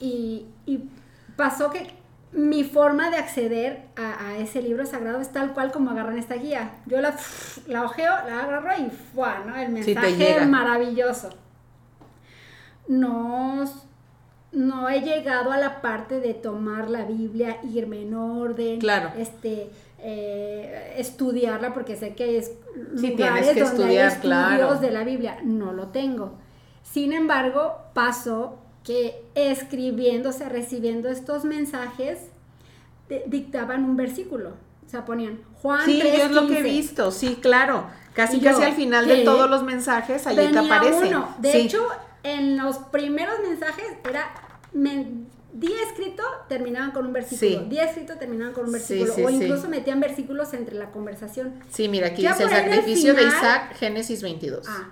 Y, 0.00 0.46
y 0.66 0.88
pasó 1.36 1.70
que 1.70 1.98
mi 2.32 2.62
forma 2.64 3.10
de 3.10 3.16
acceder 3.16 3.86
a, 3.96 4.36
ese 4.36 4.60
libro 4.60 4.84
sagrado 4.84 5.20
es 5.20 5.32
tal 5.32 5.54
cual 5.54 5.72
como 5.72 5.90
agarran 5.90 6.18
esta 6.18 6.34
guía. 6.34 6.72
Yo 6.86 7.00
la, 7.00 7.16
la 7.66 7.84
ojeo, 7.84 8.12
la 8.26 8.44
agarro 8.44 8.70
y 8.78 8.90
¡fua! 8.90 9.42
¿no? 9.46 9.56
El 9.56 9.70
mensaje 9.70 10.44
maravilloso. 10.46 11.30
No, 12.86 13.64
no 14.52 14.88
he 14.88 15.00
llegado 15.00 15.52
a 15.52 15.58
la 15.58 15.80
parte 15.80 16.20
de 16.20 16.34
tomar 16.34 16.90
la 16.90 17.04
Biblia, 17.04 17.58
irme 17.62 18.02
en 18.02 18.14
orden, 18.14 18.78
claro. 18.78 19.12
este, 19.16 19.70
eh, 20.00 20.94
estudiarla, 20.96 21.74
porque 21.74 21.96
sé 21.96 22.14
que 22.14 22.38
es 22.38 22.52
lugares 22.92 23.46
donde 23.46 23.60
estudiar, 23.62 24.12
hay 24.22 24.60
estudios 24.60 24.80
de 24.80 24.90
la 24.90 25.04
Biblia. 25.04 25.38
No 25.42 25.72
lo 25.72 25.88
tengo. 25.88 26.34
Sin 26.82 27.12
embargo, 27.12 27.78
paso 27.94 28.58
que 28.84 29.24
escribiendo, 29.34 30.30
o 30.30 30.32
sea, 30.32 30.48
recibiendo 30.48 31.08
estos 31.08 31.44
mensajes, 31.44 32.18
dictaban 33.26 33.84
un 33.84 33.96
versículo. 33.96 34.50
O 34.86 34.90
sea, 34.90 35.04
ponían 35.04 35.40
Juan 35.60 35.84
Sí, 35.84 36.00
yo 36.00 36.08
es 36.08 36.30
lo 36.30 36.46
que 36.46 36.60
he 36.60 36.62
visto, 36.62 37.10
sí, 37.10 37.38
claro. 37.42 37.86
Casi, 38.14 38.40
casi 38.40 38.62
al 38.62 38.72
final 38.72 39.06
de 39.06 39.24
todos 39.24 39.50
los 39.50 39.62
mensajes, 39.62 40.26
ahí 40.26 40.36
te 40.36 40.58
aparece. 40.58 41.08
Uno. 41.08 41.34
De 41.38 41.58
hecho, 41.58 41.86
en 42.22 42.56
los 42.56 42.78
primeros 42.78 43.40
mensajes 43.40 43.84
era 44.08 44.30
día 45.58 45.76
escrito 45.88 46.22
terminaban 46.48 46.92
con 46.92 47.06
un 47.06 47.12
versículo, 47.12 47.64
día 47.68 47.84
escrito 47.84 48.14
terminaban 48.16 48.52
con 48.54 48.66
un 48.66 48.72
versículo, 48.72 49.14
o 49.14 49.30
incluso 49.30 49.68
metían 49.68 50.00
versículos 50.00 50.54
entre 50.54 50.76
la 50.76 50.90
conversación. 50.90 51.54
Sí, 51.70 51.88
mira, 51.88 52.08
aquí 52.08 52.26
dice 52.26 52.44
el 52.44 52.50
sacrificio 52.50 53.14
de 53.14 53.24
Isaac, 53.24 53.74
Génesis 53.76 54.22
22. 54.22 54.66
Ah, 54.68 54.90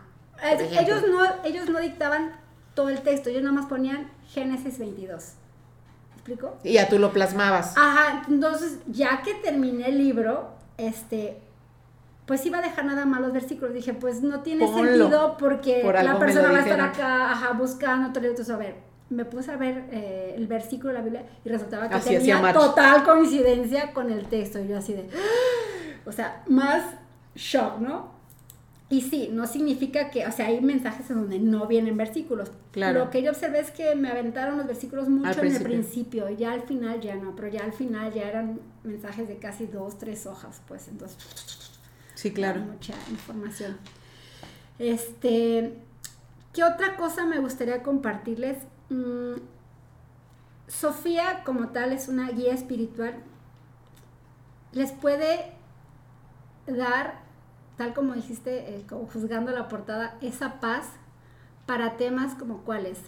ellos 0.81 1.03
no, 1.09 1.25
ellos 1.45 1.69
no 1.69 1.81
dictaban 1.81 2.33
todo 2.75 2.89
el 2.89 3.01
texto, 3.01 3.31
ellos 3.31 3.43
nada 3.43 3.55
más 3.55 3.67
ponían 3.67 4.11
Génesis 4.29 4.79
22. 4.79 5.33
explico? 6.14 6.57
Y 6.64 6.75
ya 6.75 6.89
tú 6.89 6.99
lo 6.99 7.12
plasmabas. 7.12 7.75
Ajá, 7.77 8.25
entonces 8.29 8.79
ya 8.87 9.23
que 9.23 9.35
terminé 9.35 9.89
el 9.89 9.99
libro, 9.99 10.51
este, 10.77 11.41
pues 12.27 12.45
iba 12.45 12.59
a 12.59 12.62
dejar 12.62 12.85
nada 12.85 13.07
más 13.07 13.21
los 13.21 13.33
versículos. 13.33 13.73
Dije, 13.73 13.95
pues 13.95 14.23
no 14.23 14.41
tiene 14.41 14.67
Ponlo. 14.67 14.85
sentido 14.85 15.37
porque 15.39 15.81
Por 15.85 16.03
la 16.03 16.19
persona 16.19 16.51
va 16.51 16.59
a 16.59 16.62
estar 16.62 16.81
acá, 16.81 17.31
ajá, 17.33 17.53
buscando. 17.53 18.12
todo, 18.12 18.51
a 18.51 18.57
ver, 18.57 18.86
me 19.09 19.24
puse 19.24 19.52
a 19.52 19.57
ver 19.57 19.84
eh, 19.92 20.34
el 20.36 20.46
versículo 20.46 20.92
de 20.92 20.98
la 20.98 21.04
Biblia 21.04 21.26
y 21.44 21.48
resultaba 21.48 21.88
que 21.88 21.94
Así 21.94 22.11
tenía 22.11 22.52
total 22.52 23.04
coincidencia 23.04 23.92
con 23.92 24.11
el 24.11 24.26
texto. 24.26 24.59
Y 24.59 24.68
yo 24.68 24.78
así 24.78 24.92
de, 24.94 25.09
o 26.07 26.12
sea, 26.12 26.42
más 26.48 26.82
shock, 27.34 27.78
¿no? 27.78 28.16
Y 28.88 29.00
sí, 29.00 29.30
no 29.32 29.48
significa 29.48 30.11
que, 30.11 30.26
o 30.26 30.32
sea, 30.32 30.46
hay 30.46 30.61
mensajes 30.61 31.11
en 31.11 31.16
donde 31.16 31.40
no 31.40 31.66
vienen 31.66 31.96
versículos. 31.96 32.52
Claro. 32.70 33.00
Lo 33.07 33.11
que 33.11 33.20
yo 33.20 33.30
observé 33.30 33.59
es 33.59 33.72
que 33.72 33.96
me 33.96 34.09
aventaron 34.09 34.57
los 34.59 34.66
versículos 34.66 35.09
mucho 35.09 35.40
en 35.40 35.46
el 35.54 35.62
principio. 35.62 36.24
principio, 36.24 36.30
ya 36.30 36.52
al 36.52 36.62
final 36.62 37.00
ya 37.00 37.16
no, 37.16 37.34
pero 37.34 37.48
ya 37.48 37.64
al 37.64 37.72
final 37.72 38.12
ya 38.12 38.28
eran 38.28 38.61
mensajes 38.84 39.26
de 39.26 39.38
casi 39.38 39.66
dos, 39.66 39.98
tres 39.98 40.26
hojas, 40.26 40.62
pues 40.68 40.86
entonces 40.86 41.18
Sí, 42.14 42.32
claro. 42.32 42.61
mucha 42.61 42.94
información. 43.11 43.76
Este, 44.78 45.74
¿qué 46.52 46.62
otra 46.62 46.96
cosa 46.96 47.26
me 47.26 47.38
gustaría 47.40 47.82
compartirles? 47.82 48.59
Mm, 48.91 49.34
Sofía 50.68 51.43
como 51.45 51.68
tal 51.68 51.93
es 51.93 52.09
una 52.09 52.30
guía 52.30 52.53
espiritual. 52.53 53.14
Les 54.72 54.91
puede 54.93 55.53
dar, 56.66 57.20
tal 57.76 57.95
como 57.95 58.14
dijiste, 58.14 58.76
eh, 58.76 58.84
como 58.89 59.07
juzgando 59.07 59.53
la 59.53 59.68
portada, 59.68 60.16
esa 60.20 60.61
paz 60.61 60.89
para 61.66 61.97
temas 61.97 62.34
como 62.34 62.59
cuáles? 62.62 62.99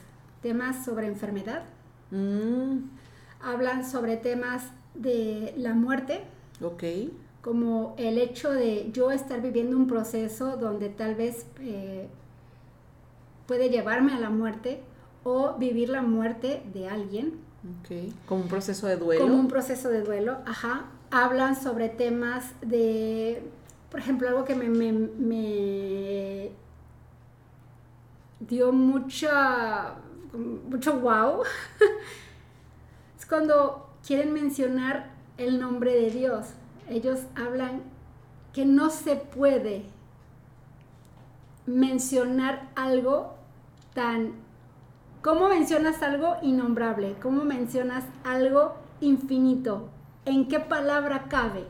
Temas 0.43 0.85
sobre 0.85 1.07
enfermedad, 1.09 1.63
Mm, 2.11 2.89
hablan 3.43 3.85
sobre 3.85 4.17
temas 4.17 4.63
de 4.95 5.53
la 5.59 5.75
muerte, 5.75 6.23
ok. 6.63 6.83
como 7.43 7.95
el 7.99 8.17
hecho 8.17 8.51
de 8.51 8.91
yo 8.93 9.11
estar 9.11 9.43
viviendo 9.43 9.77
un 9.77 9.87
proceso 9.87 10.57
donde 10.57 10.89
tal 10.89 11.15
vez 11.17 11.47
eh, 11.61 12.09
puede 13.47 13.69
llevarme 13.69 14.15
a 14.15 14.21
la 14.21 14.31
muerte 14.31 14.81
o 15.31 15.55
vivir 15.59 15.89
la 15.91 16.03
muerte 16.03 16.63
de 16.73 16.89
alguien, 16.89 17.47
Ok. 17.83 18.13
Como 18.27 18.43
un 18.43 18.49
proceso 18.49 18.87
de 18.87 18.97
duelo. 18.97 19.21
como 19.23 19.35
un 19.35 19.49
proceso 19.49 19.89
de 19.89 20.03
duelo, 20.03 20.39
ajá. 20.47 20.85
Hablan 21.11 21.55
sobre 21.61 21.89
temas 21.89 22.53
de, 22.61 23.43
por 23.91 23.99
ejemplo, 24.01 24.29
algo 24.29 24.45
que 24.45 24.55
me, 24.55 24.69
me- 24.69 24.93
me 24.93 26.51
dio 28.41 28.73
mucha, 28.73 29.95
mucho 30.69 31.01
wow, 31.01 31.43
es 33.19 33.27
cuando 33.27 33.89
quieren 34.07 34.33
mencionar 34.33 35.11
el 35.37 35.59
nombre 35.61 35.93
de 35.95 36.11
Dios. 36.11 36.47
Ellos 36.89 37.21
hablan 37.35 37.83
que 38.53 38.65
no 38.65 38.89
se 38.91 39.17
puede 39.17 39.85
mencionar 41.67 42.69
algo 42.77 43.35
tan... 43.95 44.33
¿Cómo 45.23 45.49
mencionas 45.49 46.03
algo 46.03 46.37
innombrable? 46.43 47.17
¿Cómo 47.21 47.45
mencionas 47.45 48.05
algo 48.25 48.75
infinito? 49.01 49.89
¿En 50.25 50.49
qué 50.49 50.61
palabra 50.61 51.27
cabe? 51.29 51.67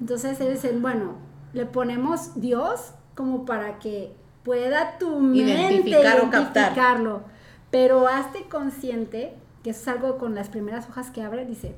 Entonces 0.00 0.40
ellos 0.40 0.62
dicen, 0.62 0.80
bueno, 0.82 1.14
le 1.52 1.66
ponemos 1.66 2.40
Dios 2.40 2.92
como 3.14 3.44
para 3.44 3.78
que 3.78 4.14
pueda 4.44 4.98
tu 4.98 5.18
mente 5.18 5.52
Identificar 5.52 6.20
o 6.20 6.30
captar. 6.30 6.62
identificarlo. 6.72 7.22
Pero 7.70 8.06
hazte 8.06 8.48
consciente, 8.48 9.36
que 9.62 9.70
eso 9.70 9.80
es 9.80 9.88
algo 9.88 10.18
con 10.18 10.34
las 10.34 10.48
primeras 10.48 10.88
hojas 10.88 11.10
que 11.10 11.22
abre, 11.22 11.44
dice, 11.44 11.74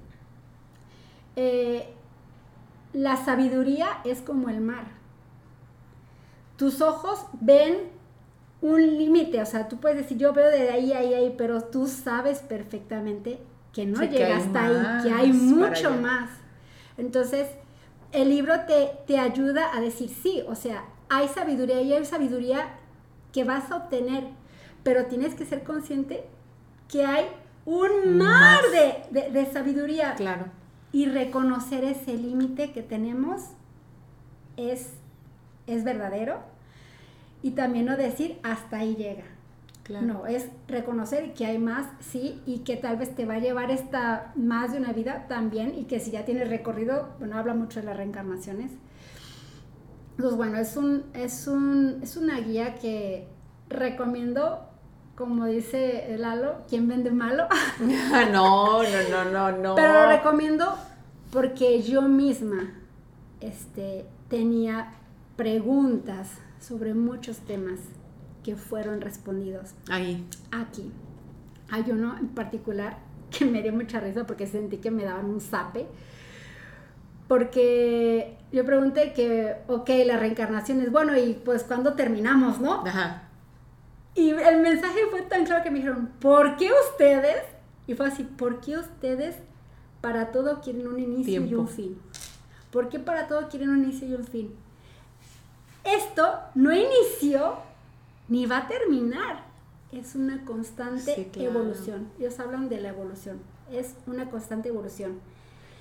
eh, 1.36 1.94
la 2.92 3.16
sabiduría 3.16 3.86
es 4.04 4.20
como 4.20 4.48
el 4.48 4.60
mar. 4.60 4.84
Tus 6.56 6.80
ojos 6.80 7.26
ven 7.40 7.97
un 8.60 8.80
límite, 8.98 9.40
o 9.40 9.46
sea, 9.46 9.68
tú 9.68 9.76
puedes 9.78 9.98
decir, 9.98 10.18
yo 10.18 10.32
veo 10.32 10.50
de 10.50 10.70
ahí 10.70 10.92
ahí, 10.92 11.14
ahí, 11.14 11.34
pero 11.38 11.62
tú 11.62 11.86
sabes 11.86 12.40
perfectamente 12.40 13.38
que 13.72 13.86
no 13.86 14.00
Sí, 14.00 14.08
llega 14.08 14.36
hasta 14.36 14.64
ahí, 14.64 15.02
que 15.04 15.12
hay 15.12 15.32
mucho 15.32 15.90
más. 15.92 16.30
Entonces, 16.96 17.46
el 18.12 18.30
libro 18.30 18.54
te, 18.66 18.90
te 19.06 19.18
ayuda 19.18 19.76
a 19.76 19.80
decir, 19.80 20.08
sí, 20.10 20.42
o 20.48 20.54
sea, 20.56 20.84
hay 21.08 21.28
sabiduría 21.28 21.80
y 21.82 21.92
hay 21.92 22.04
sabiduría 22.04 22.70
que 23.32 23.44
vas 23.44 23.70
a 23.70 23.76
obtener, 23.76 24.24
pero 24.82 25.06
tienes 25.06 25.34
que 25.34 25.44
ser 25.44 25.62
consciente 25.62 26.24
que 26.88 27.04
hay 27.04 27.26
un 27.66 28.16
mar 28.18 28.60
de, 28.72 29.20
de- 29.20 29.30
de 29.30 29.46
sabiduría 29.52 30.14
Claro. 30.14 30.46
y 30.90 31.06
reconocer 31.06 31.84
ese 31.84 32.14
límite 32.14 32.72
que 32.72 32.82
tenemos 32.82 33.42
es, 34.56 34.90
es 35.66 35.84
verdadero 35.84 36.38
y 37.42 37.52
también 37.52 37.86
no 37.86 37.96
decir 37.96 38.38
hasta 38.42 38.78
ahí 38.78 38.96
llega. 38.96 39.24
Claro. 39.82 40.06
No, 40.06 40.26
es 40.26 40.48
reconocer 40.66 41.32
que 41.32 41.46
hay 41.46 41.58
más, 41.58 41.86
sí, 42.00 42.42
y 42.44 42.58
que 42.58 42.76
tal 42.76 42.98
vez 42.98 43.14
te 43.14 43.24
va 43.24 43.34
a 43.34 43.38
llevar 43.38 43.70
esta 43.70 44.32
más 44.36 44.72
de 44.72 44.78
una 44.78 44.92
vida 44.92 45.26
también, 45.28 45.74
y 45.78 45.84
que 45.84 45.98
si 45.98 46.10
ya 46.10 46.26
tienes 46.26 46.50
recorrido, 46.50 47.08
bueno, 47.18 47.38
habla 47.38 47.54
mucho 47.54 47.80
de 47.80 47.86
las 47.86 47.96
reencarnaciones. 47.96 48.72
Entonces, 50.10 50.36
bueno, 50.36 50.58
es 50.58 50.76
un, 50.76 51.04
es 51.14 51.46
un, 51.46 52.00
es 52.02 52.16
una 52.18 52.38
guía 52.40 52.74
que 52.74 53.28
recomiendo, 53.70 54.68
como 55.16 55.46
dice 55.46 56.16
Lalo, 56.18 56.56
quien 56.68 56.86
vende 56.86 57.10
malo, 57.10 57.46
no, 57.80 58.82
no, 58.82 58.82
no, 59.10 59.24
no, 59.30 59.52
no. 59.52 59.74
pero 59.74 59.92
lo 59.92 60.08
recomiendo 60.08 60.76
porque 61.30 61.82
yo 61.82 62.02
misma 62.02 62.74
este, 63.40 64.06
tenía 64.28 64.92
preguntas 65.36 66.30
sobre 66.60 66.94
muchos 66.94 67.38
temas 67.38 67.78
que 68.44 68.56
fueron 68.56 69.00
respondidos 69.00 69.70
Ahí. 69.90 70.24
aquí. 70.50 70.90
Hay 71.70 71.84
uno 71.90 72.16
en 72.18 72.28
particular 72.28 72.98
que 73.30 73.44
me 73.44 73.62
dio 73.62 73.72
mucha 73.72 74.00
risa 74.00 74.26
porque 74.26 74.46
sentí 74.46 74.78
que 74.78 74.90
me 74.90 75.04
daban 75.04 75.26
un 75.26 75.40
zape. 75.40 75.86
Porque 77.26 78.38
yo 78.52 78.64
pregunté 78.64 79.12
que, 79.12 79.56
ok, 79.66 79.90
la 80.06 80.16
reencarnación 80.16 80.80
es 80.80 80.90
bueno 80.90 81.16
y 81.18 81.34
pues 81.34 81.62
cuando 81.62 81.92
terminamos, 81.92 82.58
¿no? 82.58 82.86
Ajá. 82.86 83.24
Y 84.14 84.30
el 84.30 84.62
mensaje 84.62 85.00
fue 85.10 85.22
tan 85.22 85.44
claro 85.44 85.62
que 85.62 85.70
me 85.70 85.76
dijeron, 85.76 86.10
¿por 86.20 86.56
qué 86.56 86.70
ustedes? 86.90 87.42
Y 87.86 87.94
fue 87.94 88.08
así, 88.08 88.24
¿por 88.24 88.60
qué 88.60 88.78
ustedes 88.78 89.36
para 90.00 90.32
todo 90.32 90.60
quieren 90.60 90.88
un 90.88 90.98
inicio 90.98 91.44
y 91.44 91.54
un 91.54 91.68
fin? 91.68 91.98
¿Por 92.70 92.88
qué 92.88 92.98
para 92.98 93.28
todo 93.28 93.48
quieren 93.48 93.70
un 93.70 93.84
inicio 93.84 94.08
y 94.08 94.14
un 94.14 94.24
fin? 94.24 94.54
Esto 95.84 96.38
no 96.54 96.72
inició 96.72 97.56
ni 98.28 98.46
va 98.46 98.58
a 98.58 98.68
terminar. 98.68 99.44
Es 99.92 100.14
una 100.14 100.44
constante 100.44 101.14
Sí, 101.14 101.28
claro. 101.32 101.50
evolución. 101.50 102.10
Ellos 102.18 102.38
hablan 102.40 102.68
de 102.68 102.80
la 102.80 102.90
evolución. 102.90 103.40
Es 103.72 103.94
una 104.06 104.28
constante 104.30 104.68
evolución. 104.68 105.20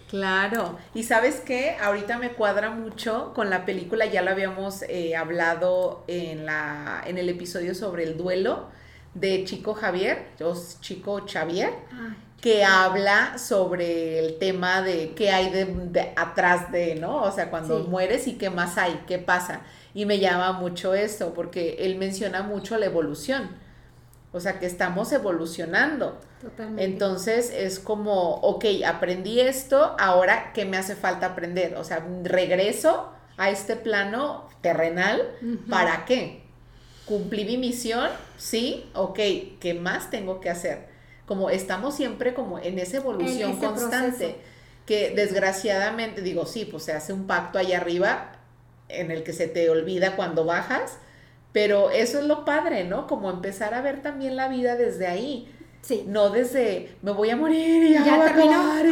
Claro, 0.10 0.78
y 0.94 1.04
sabes 1.04 1.42
qué, 1.42 1.76
ahorita 1.82 2.18
me 2.18 2.32
cuadra 2.32 2.70
mucho 2.70 3.34
con 3.36 3.50
la 3.50 3.66
película, 3.66 4.06
ya 4.06 4.22
lo 4.22 4.32
habíamos 4.32 4.84
eh, 4.84 5.18
hablado 5.18 6.06
en, 6.08 6.46
la, 6.46 7.04
en 7.06 7.18
el 7.18 7.28
episodio 7.28 7.76
sobre 7.76 8.04
el 8.06 8.16
duelo 8.16 8.68
de 9.16 9.44
Chico 9.44 9.74
Javier, 9.74 10.28
o 10.42 10.54
Chico 10.80 11.26
Xavier, 11.28 11.74
Ay, 11.92 12.16
que 12.40 12.64
habla 12.64 13.38
sobre 13.38 14.20
el 14.20 14.38
tema 14.40 14.82
de 14.82 15.14
qué 15.14 15.32
hay 15.32 15.50
de, 15.52 15.66
de 15.66 16.14
atrás 16.16 16.72
de, 16.72 16.96
¿no? 16.96 17.24
O 17.24 17.32
sea, 17.32 17.50
cuando 17.50 17.84
Sí. 17.84 17.90
mueres 17.90 18.28
y 18.28 18.38
qué 18.38 18.50
más 18.50 18.78
hay, 18.78 19.04
qué 19.08 19.18
pasa. 19.20 19.60
Y 19.98 20.06
me 20.06 20.20
llama 20.20 20.52
mucho 20.52 20.94
esto, 20.94 21.34
porque 21.34 21.78
él 21.80 21.96
menciona 21.96 22.44
mucho 22.44 22.78
la 22.78 22.86
evolución. 22.86 23.50
O 24.32 24.40
sea, 24.40 24.60
que 24.60 24.68
estamos 24.68 25.12
evolucionando. 25.12 26.22
totalmente. 26.40 26.84
Entonces 26.84 27.52
es 27.52 27.80
como, 27.80 28.36
ok, 28.42 28.66
aprendí 28.86 29.40
esto, 29.40 29.96
ahora 29.98 30.52
¿qué 30.54 30.66
me 30.66 30.78
hace 30.78 30.96
falta 30.96 31.26
aprender? 31.26 31.78
O 31.78 31.84
sea, 31.84 32.06
regreso 32.22 33.12
a 33.38 33.50
este 33.50 33.76
plano 33.76 34.48
terrenal. 34.62 35.20
¿para 35.68 36.06
qué? 36.06 36.44
¿Cumplí 37.08 37.46
mi 37.46 37.58
misión? 37.58 38.08
Sí, 38.38 38.86
ok, 38.94 39.18
¿qué 39.60 39.74
más 39.82 40.12
tengo 40.12 40.40
que 40.42 40.52
hacer? 40.52 40.90
Como 41.26 41.50
estamos 41.50 41.96
siempre 41.96 42.36
como 42.36 42.60
en 42.60 42.78
esa 42.78 42.98
evolución 42.98 43.50
En 43.50 43.58
constante, 43.58 44.18
proceso. 44.28 44.38
que 44.86 45.16
desgraciadamente, 45.16 46.22
digo, 46.22 46.46
sí, 46.46 46.66
pues 46.66 46.84
se 46.84 46.94
hace 46.94 47.14
un 47.14 47.26
pacto 47.26 47.58
allá 47.58 47.78
arriba 47.78 48.37
en 48.90 49.12
el 49.12 49.24
que 49.24 49.34
se 49.34 49.48
te 49.48 49.70
olvida 49.70 50.16
cuando 50.16 50.46
bajas, 50.46 50.98
pero 51.52 51.90
eso 51.90 52.20
es 52.20 52.26
lo 52.26 52.46
padre, 52.46 52.84
¿no? 52.84 53.08
Como 53.08 53.30
empezar 53.30 53.74
a 53.74 53.82
ver 53.82 54.02
también 54.02 54.36
la 54.36 54.48
vida 54.48 54.76
desde 54.76 55.08
ahí. 55.08 55.54
Sí. 55.82 56.04
No 56.06 56.30
desde 56.30 56.96
me 57.02 57.12
voy 57.12 57.30
a 57.30 57.38
morir 57.38 57.84
y 57.84 57.94
ya, 57.94 58.18
va 58.18 58.26
a 58.26 58.30
acabar. 58.30 58.86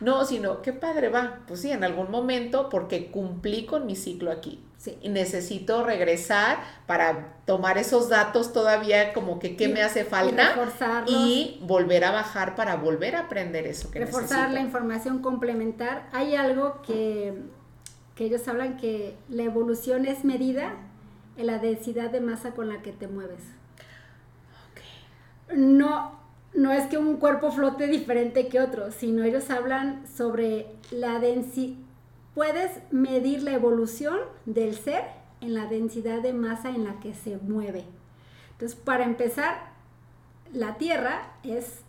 No, 0.00 0.24
sino 0.24 0.60
qué 0.60 0.72
padre 0.72 1.08
va. 1.08 1.40
Pues 1.46 1.60
sí, 1.60 1.70
en 1.70 1.82
algún 1.82 2.10
momento 2.10 2.68
porque 2.68 3.10
cumplí 3.10 3.64
con 3.64 3.86
mi 3.86 3.96
ciclo 3.96 4.30
aquí. 4.30 4.62
Sí. 4.76 4.98
Y 5.00 5.08
necesito 5.08 5.84
regresar 5.84 6.58
para 6.86 7.36
tomar 7.46 7.78
esos 7.78 8.08
datos 8.08 8.52
todavía 8.52 9.12
como 9.12 9.38
que 9.38 9.56
qué 9.56 9.68
me 9.68 9.80
hace 9.80 10.04
falta 10.04 10.56
y, 11.06 11.58
volver 11.62 12.04
a 12.04 12.10
bajar 12.10 12.56
para 12.56 12.76
volver 12.76 13.14
a 13.14 13.20
aprender 13.20 13.66
eso 13.66 13.90
que 13.90 14.00
Reforzar 14.00 14.50
la 14.50 14.60
información, 14.60 15.20
complementar. 15.22 16.08
Hay 16.12 16.34
algo 16.34 16.82
que, 16.82 17.32
que 18.14 18.24
ellos 18.24 18.46
hablan 18.48 18.76
que 18.76 19.16
la 19.28 19.44
evolución 19.44 20.06
es 20.06 20.24
medida 20.24 20.74
en 21.36 21.46
la 21.46 21.58
densidad 21.58 22.10
de 22.10 22.20
masa 22.20 22.52
con 22.52 22.68
la 22.68 22.82
que 22.82 22.92
te 22.92 23.08
mueves. 23.08 23.42
No, 25.54 26.12
no 26.54 26.72
es 26.72 26.86
que 26.86 26.98
un 26.98 27.16
cuerpo 27.16 27.50
flote 27.50 27.86
diferente 27.86 28.48
que 28.48 28.60
otro, 28.60 28.90
sino 28.90 29.24
ellos 29.24 29.50
hablan 29.50 30.06
sobre 30.06 30.66
la 30.90 31.18
densidad. 31.18 31.78
Puedes 32.34 32.70
medir 32.90 33.42
la 33.42 33.52
evolución 33.52 34.18
del 34.46 34.74
ser 34.74 35.04
en 35.42 35.52
la 35.52 35.66
densidad 35.66 36.22
de 36.22 36.32
masa 36.32 36.70
en 36.70 36.84
la 36.84 36.98
que 36.98 37.12
se 37.12 37.36
mueve. 37.36 37.84
Entonces, 38.52 38.78
para 38.78 39.04
empezar, 39.04 39.72
la 40.52 40.76
Tierra 40.78 41.34
es 41.42 41.82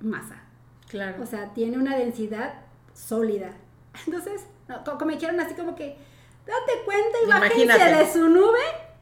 masa. 0.00 0.42
Claro. 0.88 1.22
O 1.22 1.26
sea, 1.26 1.52
tiene 1.52 1.78
una 1.78 1.96
densidad 1.96 2.54
sólida. 2.94 3.54
Entonces, 4.06 4.42
como 4.84 5.06
me 5.06 5.14
dijeron 5.14 5.40
así 5.40 5.54
como 5.54 5.74
que, 5.74 5.96
date 6.46 6.84
cuenta 6.84 7.18
y 7.24 7.28
bájense 7.28 7.94
de 7.96 8.12
su 8.12 8.28
nube, 8.28 8.58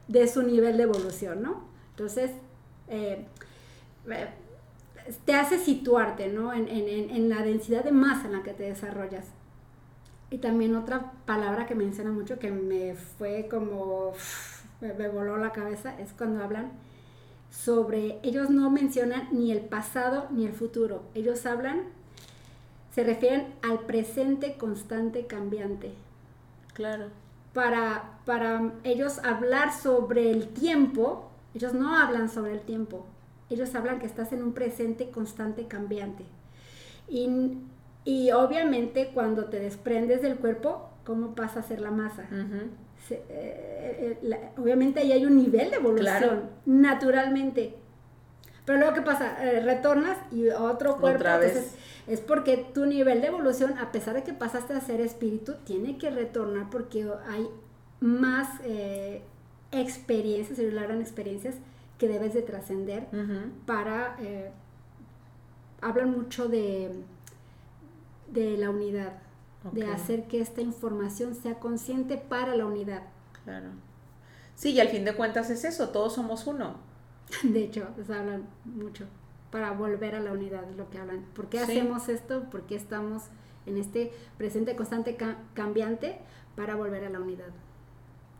de 0.07 0.27
su 0.27 0.43
nivel 0.43 0.77
de 0.77 0.83
evolución, 0.83 1.41
¿no? 1.41 1.67
Entonces, 1.91 2.31
eh, 2.87 3.25
te 5.25 5.33
hace 5.33 5.59
situarte, 5.59 6.27
¿no? 6.27 6.53
En, 6.53 7.29
la 7.29 7.41
densidad 7.41 7.83
de 7.83 7.91
masa 7.91 8.27
en 8.27 8.33
la 8.33 8.43
que 8.43 8.53
te 8.53 8.63
desarrollas. 8.63 9.25
Y 10.29 10.39
también 10.39 10.75
otra 10.75 11.13
palabra 11.25 11.65
que 11.65 11.75
menciona 11.75 12.11
mucho 12.11 12.39
que 12.39 12.51
me 12.51 12.95
fue 12.95 13.47
como, 13.49 14.13
me, 14.81 15.07
voló 15.07 15.37
la 15.37 15.51
cabeza, 15.51 15.97
es 15.99 16.13
cuando 16.13 16.43
hablan 16.43 16.71
sobre, 17.49 18.19
ellos 18.23 18.49
no 18.49 18.69
mencionan 18.69 19.29
ni 19.31 19.51
el 19.51 19.61
pasado 19.61 20.27
ni 20.31 20.45
el 20.45 20.53
futuro, 20.53 21.03
ellos 21.15 21.45
hablan, 21.45 21.83
se 22.97 23.03
refieren 23.03 23.53
al 23.61 23.81
presente 23.81 24.57
constante 24.57 25.27
cambiante. 25.27 25.91
Claro. 26.73 27.09
Para, 27.53 28.17
para 28.25 28.71
ellos 28.83 29.19
hablar 29.23 29.71
sobre 29.71 30.31
el 30.31 30.47
tiempo, 30.47 31.29
ellos 31.53 31.75
no 31.75 31.95
hablan 31.95 32.27
sobre 32.27 32.53
el 32.53 32.61
tiempo, 32.61 33.05
ellos 33.51 33.75
hablan 33.75 33.99
que 33.99 34.07
estás 34.07 34.33
en 34.33 34.41
un 34.41 34.53
presente 34.53 35.11
constante 35.11 35.67
cambiante. 35.67 36.25
Y, 37.07 38.31
obviamente 38.31 39.11
cuando 39.13 39.45
te 39.45 39.59
desprendes 39.59 40.23
del 40.23 40.37
cuerpo, 40.37 40.89
¿cómo 41.05 41.35
pasa 41.35 41.59
a 41.59 41.63
ser 41.63 41.81
la 41.81 41.91
masa? 41.91 42.23
Eh, 43.11 44.17
eh, 44.23 44.49
obviamente 44.57 45.01
ahí 45.01 45.11
hay 45.11 45.23
un 45.23 45.35
nivel 45.35 45.69
de 45.69 45.75
evolución, 45.75 46.49
naturalmente. 46.65 47.75
Pero 48.67 48.79
luego, 48.79 48.93
¿qué 48.93 49.01
pasa? 49.01 49.41
Eh, 49.41 49.61
retornas 49.61 50.17
y 50.29 50.49
otro 50.49 50.97
cuerpo. 50.97 51.23
Entonces, 51.25 51.73
es 52.05 52.19
porque 52.19 52.57
tu 52.57 52.85
nivel 52.85 53.21
de 53.21 53.27
evolución, 53.27 53.77
a 53.77 53.93
pesar 53.93 54.13
de 54.13 54.23
que 54.23 54.33
pasaste 54.33 54.73
a 54.73 54.81
ser 54.81 54.99
espíritu, 54.99 55.53
tiene 55.63 55.97
que 55.97 56.09
retornar 56.09 56.69
porque 56.69 57.09
hay 57.29 57.47
más 58.01 58.49
experiencias, 59.71 60.57
se 60.57 60.69
gran 60.69 60.99
experiencias 60.99 61.55
que 61.97 62.09
debes 62.09 62.33
de 62.33 62.41
trascender 62.41 63.07
para... 63.65 64.17
Eh, 64.19 64.51
hablan 65.79 66.11
mucho 66.11 66.49
de, 66.49 66.91
de 68.27 68.57
la 68.57 68.69
unidad, 68.69 69.13
de 69.71 69.85
hacer 69.85 70.27
que 70.27 70.41
esta 70.41 70.59
información 70.59 71.35
sea 71.35 71.55
consciente 71.55 72.17
para 72.17 72.53
la 72.53 72.65
unidad. 72.65 73.03
Claro. 73.45 73.69
Sí, 74.55 74.71
y 74.71 74.81
al 74.81 74.89
fin 74.89 75.05
de 75.05 75.15
cuentas 75.15 75.49
es 75.51 75.63
eso, 75.63 75.89
todos 75.89 76.15
somos 76.15 76.47
uno. 76.47 76.85
De 77.43 77.63
hecho, 77.63 77.87
pues 77.95 78.09
hablan 78.09 78.47
mucho 78.65 79.05
para 79.51 79.71
volver 79.71 80.15
a 80.15 80.19
la 80.19 80.31
unidad, 80.33 80.69
es 80.69 80.75
lo 80.75 80.89
que 80.89 80.97
hablan. 80.97 81.23
¿Por 81.33 81.49
qué 81.49 81.59
hacemos 81.59 82.09
esto? 82.09 82.49
¿Por 82.49 82.63
qué 82.63 82.75
estamos 82.75 83.23
en 83.65 83.77
este 83.77 84.11
presente 84.37 84.75
constante 84.75 85.17
cambiante 85.53 86.17
para 86.55 86.75
volver 86.75 87.05
a 87.05 87.09
la 87.09 87.19
unidad? 87.19 87.51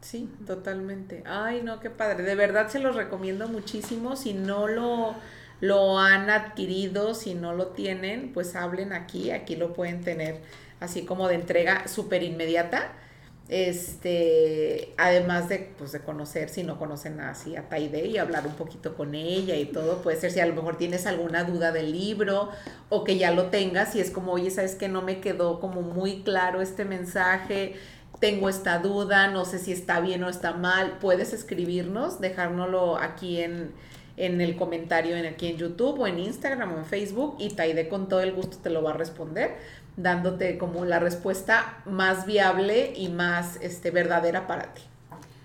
Sí, 0.01 0.29
totalmente. 0.45 1.23
Ay, 1.25 1.61
no, 1.63 1.79
qué 1.79 1.89
padre. 1.89 2.23
De 2.23 2.35
verdad 2.35 2.67
se 2.69 2.79
los 2.79 2.95
recomiendo 2.95 3.47
muchísimo. 3.47 4.15
Si 4.15 4.33
no 4.33 4.67
lo, 4.67 5.15
lo 5.59 5.99
han 5.99 6.29
adquirido, 6.29 7.13
si 7.13 7.33
no 7.33 7.53
lo 7.53 7.67
tienen, 7.67 8.31
pues 8.33 8.55
hablen 8.55 8.93
aquí. 8.93 9.31
Aquí 9.31 9.55
lo 9.55 9.73
pueden 9.73 10.01
tener 10.03 10.41
así 10.79 11.05
como 11.05 11.27
de 11.27 11.35
entrega 11.35 11.87
súper 11.87 12.23
inmediata. 12.23 12.93
Este, 13.49 14.93
además 14.97 15.47
de, 15.47 15.73
pues, 15.77 15.93
de 15.93 16.01
conocer, 16.01 16.49
si 16.49 16.63
no 16.63 16.77
conocen 16.77 17.21
así 17.21 17.55
a 17.55 17.69
Taide 17.69 18.05
y 18.05 18.17
hablar 18.17 18.45
un 18.45 18.55
poquito 18.55 18.95
con 18.95 19.15
ella 19.15 19.55
y 19.55 19.65
todo, 19.65 20.01
puede 20.01 20.19
ser 20.19 20.31
si 20.31 20.41
a 20.41 20.45
lo 20.45 20.53
mejor 20.53 20.77
tienes 20.77 21.07
alguna 21.07 21.45
duda 21.45 21.71
del 21.71 21.93
libro 21.93 22.49
o 22.89 23.05
que 23.05 23.17
ya 23.17 23.31
lo 23.31 23.45
tengas 23.45 23.95
y 23.95 24.01
es 24.01 24.11
como, 24.11 24.33
oye, 24.33 24.51
sabes 24.51 24.75
que 24.75 24.89
no 24.89 25.01
me 25.01 25.21
quedó 25.21 25.61
como 25.61 25.81
muy 25.81 26.23
claro 26.23 26.61
este 26.61 26.83
mensaje, 26.83 27.75
tengo 28.19 28.49
esta 28.49 28.79
duda, 28.79 29.29
no 29.29 29.45
sé 29.45 29.59
si 29.59 29.71
está 29.71 30.01
bien 30.01 30.23
o 30.23 30.29
está 30.29 30.51
mal, 30.53 30.97
puedes 30.99 31.31
escribirnos, 31.31 32.19
dejárnoslo 32.19 32.97
aquí 32.97 33.39
en, 33.39 33.73
el 34.17 34.57
comentario 34.57 35.15
en 35.15 35.25
aquí 35.25 35.47
en 35.47 35.57
YouTube 35.57 35.99
o 35.99 36.07
en 36.07 36.19
Instagram 36.19 36.73
o 36.73 36.77
en 36.79 36.85
Facebook 36.85 37.35
y 37.39 37.51
Taide 37.51 37.87
con 37.87 38.09
todo 38.09 38.21
el 38.21 38.33
gusto 38.33 38.57
te 38.57 38.71
lo 38.71 38.81
va 38.81 38.91
a 38.91 38.93
responder, 38.95 39.55
dándote 39.97 40.57
como 40.57 40.85
la 40.85 40.99
respuesta 40.99 41.79
más 41.85 42.25
viable 42.25 42.93
y 42.95 43.09
más 43.09 43.57
este, 43.61 43.91
verdadera 43.91 44.47
para 44.47 44.73
ti, 44.73 44.83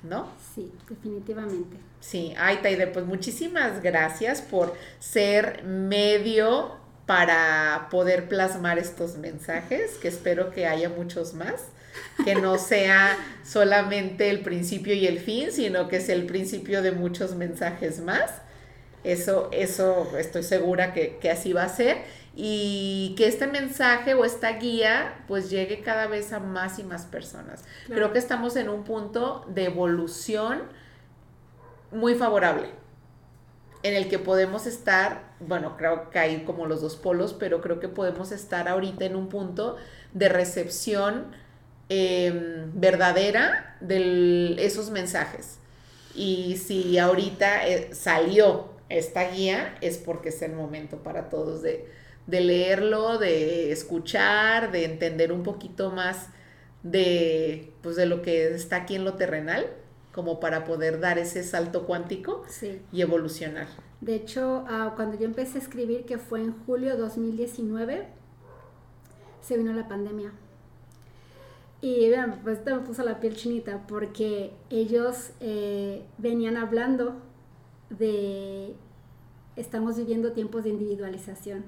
¿no? 0.04 0.28
Sí, 0.54 0.70
definitivamente. 0.88 1.76
Sí, 2.00 2.34
ay 2.38 2.58
Taide, 2.62 2.86
pues 2.86 3.04
muchísimas 3.04 3.82
gracias 3.82 4.42
por 4.42 4.74
ser 5.00 5.64
medio 5.64 6.76
para 7.06 7.88
poder 7.90 8.28
plasmar 8.28 8.78
estos 8.78 9.16
mensajes, 9.16 9.94
que 9.98 10.08
espero 10.08 10.50
que 10.50 10.66
haya 10.66 10.88
muchos 10.88 11.34
más 11.34 11.64
que 12.24 12.34
no 12.34 12.58
sea 12.58 13.16
solamente 13.44 14.30
el 14.30 14.40
principio 14.40 14.94
y 14.94 15.06
el 15.06 15.18
fin, 15.18 15.52
sino 15.52 15.88
que 15.88 15.96
es 15.96 16.08
el 16.08 16.26
principio 16.26 16.82
de 16.82 16.92
muchos 16.92 17.34
mensajes 17.34 18.00
más. 18.00 18.30
Eso, 19.04 19.48
eso 19.52 20.16
estoy 20.18 20.42
segura 20.42 20.92
que, 20.92 21.18
así 21.30 21.52
va 21.52 21.64
a 21.64 21.68
ser. 21.68 21.98
Y 22.34 23.14
que 23.18 23.26
este 23.26 23.46
mensaje 23.46 24.14
o 24.14 24.24
esta 24.24 24.52
guía 24.52 25.22
pues 25.28 25.50
llegue 25.50 25.82
cada 25.82 26.06
vez 26.06 26.32
a 26.32 26.40
más 26.40 26.78
y 26.78 26.84
más 26.84 27.04
personas. 27.04 27.62
Creo 27.86 28.12
que 28.12 28.18
estamos 28.18 28.56
en 28.56 28.70
un 28.70 28.84
punto 28.84 29.44
de 29.48 29.64
evolución 29.64 30.62
muy 31.90 32.14
favorable 32.14 32.70
en 33.82 33.94
el 33.94 34.08
que 34.08 34.18
podemos 34.18 34.66
estar, 34.66 35.34
bueno, 35.40 35.76
creo 35.76 36.08
que 36.08 36.18
hay 36.18 36.44
como 36.44 36.66
los 36.66 36.80
dos 36.80 36.96
polos, 36.96 37.34
pero 37.34 37.60
creo 37.60 37.80
que 37.80 37.88
podemos 37.88 38.32
estar 38.32 38.68
ahorita 38.68 39.04
en 39.04 39.16
un 39.16 39.28
punto 39.28 39.76
de 40.14 40.28
recepción 40.28 41.34
Em, 41.94 42.70
verdadera 42.72 43.76
de 43.82 44.56
esos 44.58 44.88
mensajes. 44.88 45.58
Y 46.14 46.56
si 46.56 46.96
ahorita 46.96 47.68
eh, 47.68 47.90
salió 47.92 48.70
esta 48.98 49.30
guía, 49.30 49.76
es 49.80 49.98
porque 49.98 50.30
es 50.30 50.42
el 50.42 50.52
momento 50.52 51.02
para 51.02 51.28
todos 51.28 51.62
de, 51.62 51.88
leerlo, 52.26 53.18
de 53.18 53.72
escuchar, 53.72 54.72
de 54.72 54.84
entender 54.84 55.32
un 55.32 55.42
poquito 55.42 55.90
más 55.90 56.28
de, 56.82 57.72
pues, 57.82 57.96
de 57.96 58.06
lo 58.06 58.22
que 58.22 58.54
está 58.54 58.76
aquí 58.76 58.94
en 58.94 59.04
lo 59.04 59.14
terrenal, 59.14 59.66
como 60.12 60.40
para 60.40 60.64
poder 60.64 61.00
dar 61.00 61.18
ese 61.18 61.42
salto 61.42 61.86
cuántico 61.86 62.44
y 62.92 63.00
evolucionar. 63.00 63.66
De 64.00 64.14
hecho, 64.14 64.64
ah, 64.68 64.92
cuando 64.96 65.16
yo 65.16 65.24
empecé 65.24 65.58
a 65.58 65.62
escribir, 65.62 66.04
que 66.04 66.18
fue 66.18 66.40
en 66.40 66.52
julio 66.66 66.96
2019, 66.96 68.06
se 69.40 69.56
vino 69.56 69.72
la 69.72 69.88
pandemia. 69.88 70.32
Y 71.80 72.08
vean, 72.08 72.40
pues 72.44 72.58
esto 72.58 72.76
me 72.76 72.82
puso 72.82 73.02
la 73.02 73.18
piel 73.18 73.34
chinita 73.34 73.86
porque 73.88 74.52
ellos 74.70 75.32
eh, 75.40 76.04
venían 76.18 76.56
hablando 76.56 77.16
de 77.90 78.74
estamos 79.56 79.96
viviendo 79.96 80.32
tiempos 80.32 80.64
de 80.64 80.70
individualización, 80.70 81.64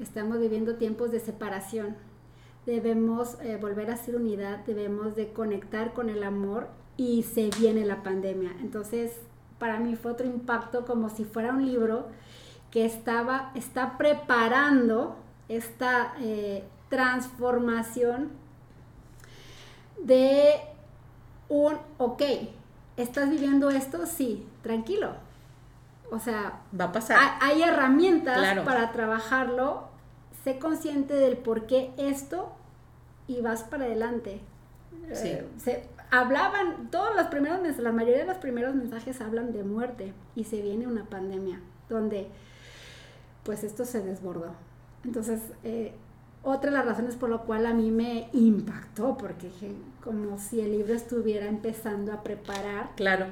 estamos 0.00 0.38
viviendo 0.38 0.76
tiempos 0.76 1.10
de 1.10 1.20
separación, 1.20 1.96
debemos 2.66 3.38
eh, 3.40 3.56
volver 3.60 3.90
a 3.90 3.96
ser 3.96 4.16
unidad, 4.16 4.64
debemos 4.66 5.14
de 5.14 5.32
conectar 5.32 5.94
con 5.94 6.10
el 6.10 6.22
amor 6.22 6.68
y 6.96 7.22
se 7.22 7.50
viene 7.58 7.84
la 7.84 8.02
pandemia. 8.02 8.52
Entonces, 8.60 9.12
para 9.58 9.78
mí 9.78 9.96
fue 9.96 10.12
otro 10.12 10.26
impacto 10.26 10.84
como 10.84 11.08
si 11.08 11.24
fuera 11.24 11.52
un 11.52 11.64
libro 11.64 12.06
que 12.70 12.84
estaba, 12.84 13.52
está 13.54 13.96
preparando 13.96 15.16
esta 15.48 16.14
eh, 16.20 16.64
transformación 16.90 18.30
de 20.02 20.54
un, 21.48 21.74
ok, 21.98 22.22
¿estás 22.96 23.30
viviendo 23.30 23.70
esto? 23.70 24.06
Sí, 24.06 24.44
tranquilo. 24.62 25.25
O 26.10 26.18
sea, 26.18 26.60
va 26.78 26.86
a 26.86 26.92
pasar. 26.92 27.18
Hay, 27.40 27.62
herramientas 27.62 28.58
para 28.64 28.92
trabajarlo. 28.92 29.88
Sé 30.44 30.58
consciente 30.58 31.14
del 31.14 31.36
por 31.36 31.66
qué 31.66 31.92
esto 31.96 32.52
y 33.26 33.40
vas 33.40 33.64
para 33.64 33.84
adelante. 33.84 34.40
Sí. 35.12 35.28
Eh, 35.28 35.48
se, 35.58 35.88
hablaban, 36.10 36.90
todos 36.90 37.14
los 37.16 37.26
primeros 37.26 37.60
mensajes, 37.60 37.82
la 37.82 37.92
mayoría 37.92 38.18
de 38.18 38.26
los 38.26 38.38
primeros 38.38 38.74
mensajes 38.74 39.20
hablan 39.20 39.52
de 39.52 39.64
muerte 39.64 40.12
y 40.34 40.44
se 40.44 40.62
viene 40.62 40.86
una 40.86 41.04
pandemia 41.04 41.60
donde 41.88 42.28
pues 43.42 43.64
esto 43.64 43.84
se 43.84 44.02
desbordó. 44.02 44.52
Entonces, 45.04 45.40
eh, 45.64 45.92
otra 46.42 46.70
de 46.70 46.76
las 46.76 46.86
razones 46.86 47.16
por 47.16 47.28
lo 47.28 47.44
cual 47.44 47.66
a 47.66 47.74
mí 47.74 47.90
me 47.90 48.28
impactó, 48.32 49.16
porque 49.16 49.50
como 50.02 50.38
si 50.38 50.60
el 50.60 50.72
libro 50.72 50.94
estuviera 50.94 51.46
empezando 51.46 52.12
a 52.12 52.22
preparar. 52.22 52.90
Claro. 52.96 53.26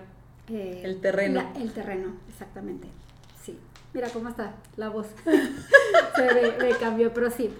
Eh, 0.48 0.82
el 0.84 1.00
terreno. 1.00 1.52
el 1.56 1.72
terreno, 1.72 2.14
exactamente. 2.28 2.88
Sí. 3.42 3.58
Mira 3.92 4.08
cómo 4.10 4.28
está 4.28 4.54
la 4.76 4.88
voz. 4.88 5.06
Se 6.16 6.52
me, 6.62 6.70
cambió, 6.80 7.14
pero 7.14 7.30
sí. 7.30 7.50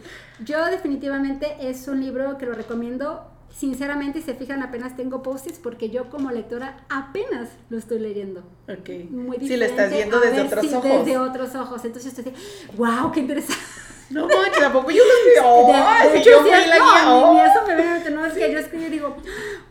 Yo 0.45 0.65
definitivamente 0.67 1.57
es 1.61 1.89
un 1.89 2.01
libro 2.01 2.39
que 2.39 2.47
lo 2.47 2.53
recomiendo. 2.53 3.31
Sinceramente, 3.51 4.19
y 4.19 4.23
se 4.23 4.35
fijan, 4.35 4.65
apenas 4.65 4.97
tengo 4.97 5.23
post 5.23 5.49
porque 5.63 5.89
yo 5.89 6.11
como 6.11 6.33
lectora 6.33 6.85
apenas 6.89 7.51
lo 7.71 7.79
estoy 7.79 8.01
leyendo. 8.01 8.41
Ok. 8.69 8.89
Muy 9.11 9.39
diferente. 9.39 9.47
Sí, 9.47 9.57
lo 9.57 9.65
estás 9.65 9.93
viendo 9.93 10.19
desde 10.19 10.43
otros 10.43 10.73
ojos. 10.73 10.91
Desde 10.91 11.19
otros 11.19 11.55
ojos. 11.55 11.85
Entonces 11.85 12.19
estoy 12.19 12.35
wow, 12.77 13.13
qué 13.13 13.21
interesante. 13.21 13.63
No 14.11 14.27
manches, 14.27 14.59
tampoco 14.59 14.91
yo 14.91 15.03
lo 15.05 15.11
escribí. 16.05 16.25
yo 16.25 16.43
sí, 16.43 16.51
la 16.51 17.05
no, 17.05 17.33
guía. 17.33 17.47
eso 17.47 17.67
me 17.67 17.77
viene, 17.77 18.11
no, 18.11 18.27
es 18.27 18.33
que 18.35 18.53
yo 18.53 18.59
escribí 18.59 18.85
y 18.87 18.91
digo, 18.91 19.17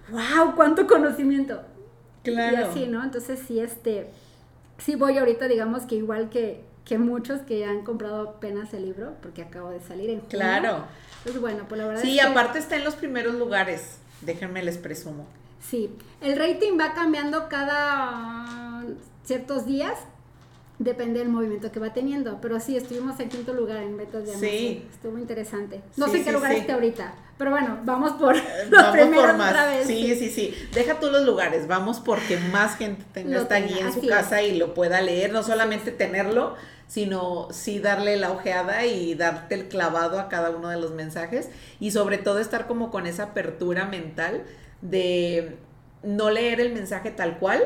wow, 0.09 0.55
cuánto 0.55 0.88
conocimiento. 0.88 1.61
Claro. 2.24 2.57
Y 2.57 2.63
así, 2.63 2.88
¿no? 2.88 3.03
Entonces 3.03 3.39
sí, 3.47 3.59
este, 3.59 4.09
sí 4.78 4.95
voy 4.95 5.17
ahorita, 5.17 5.47
digamos 5.47 5.84
que 5.84 5.95
igual 5.95 6.30
que, 6.30 6.63
que 6.86 6.97
muchos 6.97 7.41
que 7.41 7.65
han 7.65 7.84
comprado 7.84 8.30
apenas 8.30 8.74
el 8.74 8.86
libro, 8.86 9.15
porque 9.21 9.41
acabo 9.41 9.69
de 9.69 9.80
salir 9.82 10.09
en 10.09 10.21
junio. 10.21 10.30
Claro. 10.30 10.86
Pues 11.24 11.39
bueno, 11.39 11.65
pues 11.67 11.80
la 11.80 11.88
verdad 11.88 12.01
Sí, 12.01 12.19
aparte 12.19 12.59
está 12.59 12.76
en 12.76 12.84
los 12.84 12.95
primeros 12.95 13.36
lugares, 13.36 13.97
déjenme 14.21 14.63
les 14.63 14.78
presumo. 14.78 15.26
Sí, 15.61 15.89
el 16.21 16.38
rating 16.38 16.78
va 16.80 16.93
cambiando 16.93 17.47
cada 17.47 18.84
ciertos 19.24 19.65
días, 19.65 19.93
Depende 20.84 21.19
del 21.19 21.29
movimiento 21.29 21.71
que 21.71 21.79
va 21.79 21.93
teniendo. 21.93 22.41
Pero 22.41 22.59
sí, 22.59 22.75
estuvimos 22.75 23.17
en 23.19 23.29
quinto 23.29 23.53
lugar 23.53 23.81
en 23.84 23.95
ventas 23.95 24.25
de 24.25 24.31
Amazon. 24.31 24.49
Sí. 24.49 24.86
Estuvo 24.91 25.17
interesante. 25.17 25.81
No 25.95 26.07
sé 26.09 26.17
en 26.17 26.25
qué 26.25 26.31
lugar 26.34 26.51
esté 26.51 26.73
ahorita. 26.73 27.13
Pero 27.38 27.51
bueno, 27.51 27.79
vamos 27.86 28.11
por 28.13 28.36
los 28.69 28.69
vamos 28.69 29.15
por 29.15 29.38
más. 29.38 29.51
Otra 29.51 29.65
vez. 29.67 29.88
Sí, 29.88 30.15
sí, 30.15 30.29
sí, 30.29 30.53
Deja 30.73 30.99
tú 30.99 31.09
los 31.09 31.23
lugares. 31.25 31.67
Vamos 31.67 31.99
porque 31.99 32.38
más 32.51 32.75
gente 32.77 33.03
tenga 33.13 33.39
esta 33.39 33.59
guía 33.59 33.86
en 33.86 33.93
su 33.93 34.05
casa 34.05 34.41
y 34.41 34.57
lo 34.57 34.73
pueda 34.73 35.01
leer. 35.01 35.31
No 35.31 35.41
solamente 35.41 35.91
tenerlo, 35.91 36.55
sino 36.88 37.47
sí 37.51 37.79
darle 37.79 38.17
la 38.17 38.31
ojeada 38.31 38.86
y 38.86 39.15
darte 39.15 39.55
el 39.55 39.69
clavado 39.69 40.19
a 40.19 40.27
cada 40.27 40.49
uno 40.49 40.67
de 40.67 40.77
los 40.77 40.91
mensajes. 40.91 41.49
Y 41.79 41.91
sobre 41.91 42.17
todo 42.17 42.39
estar 42.39 42.67
como 42.67 42.91
con 42.91 43.07
esa 43.07 43.23
apertura 43.23 43.86
mental 43.86 44.43
de 44.81 45.55
no 46.03 46.29
leer 46.29 46.59
el 46.59 46.73
mensaje 46.73 47.11
tal 47.11 47.39
cual, 47.39 47.63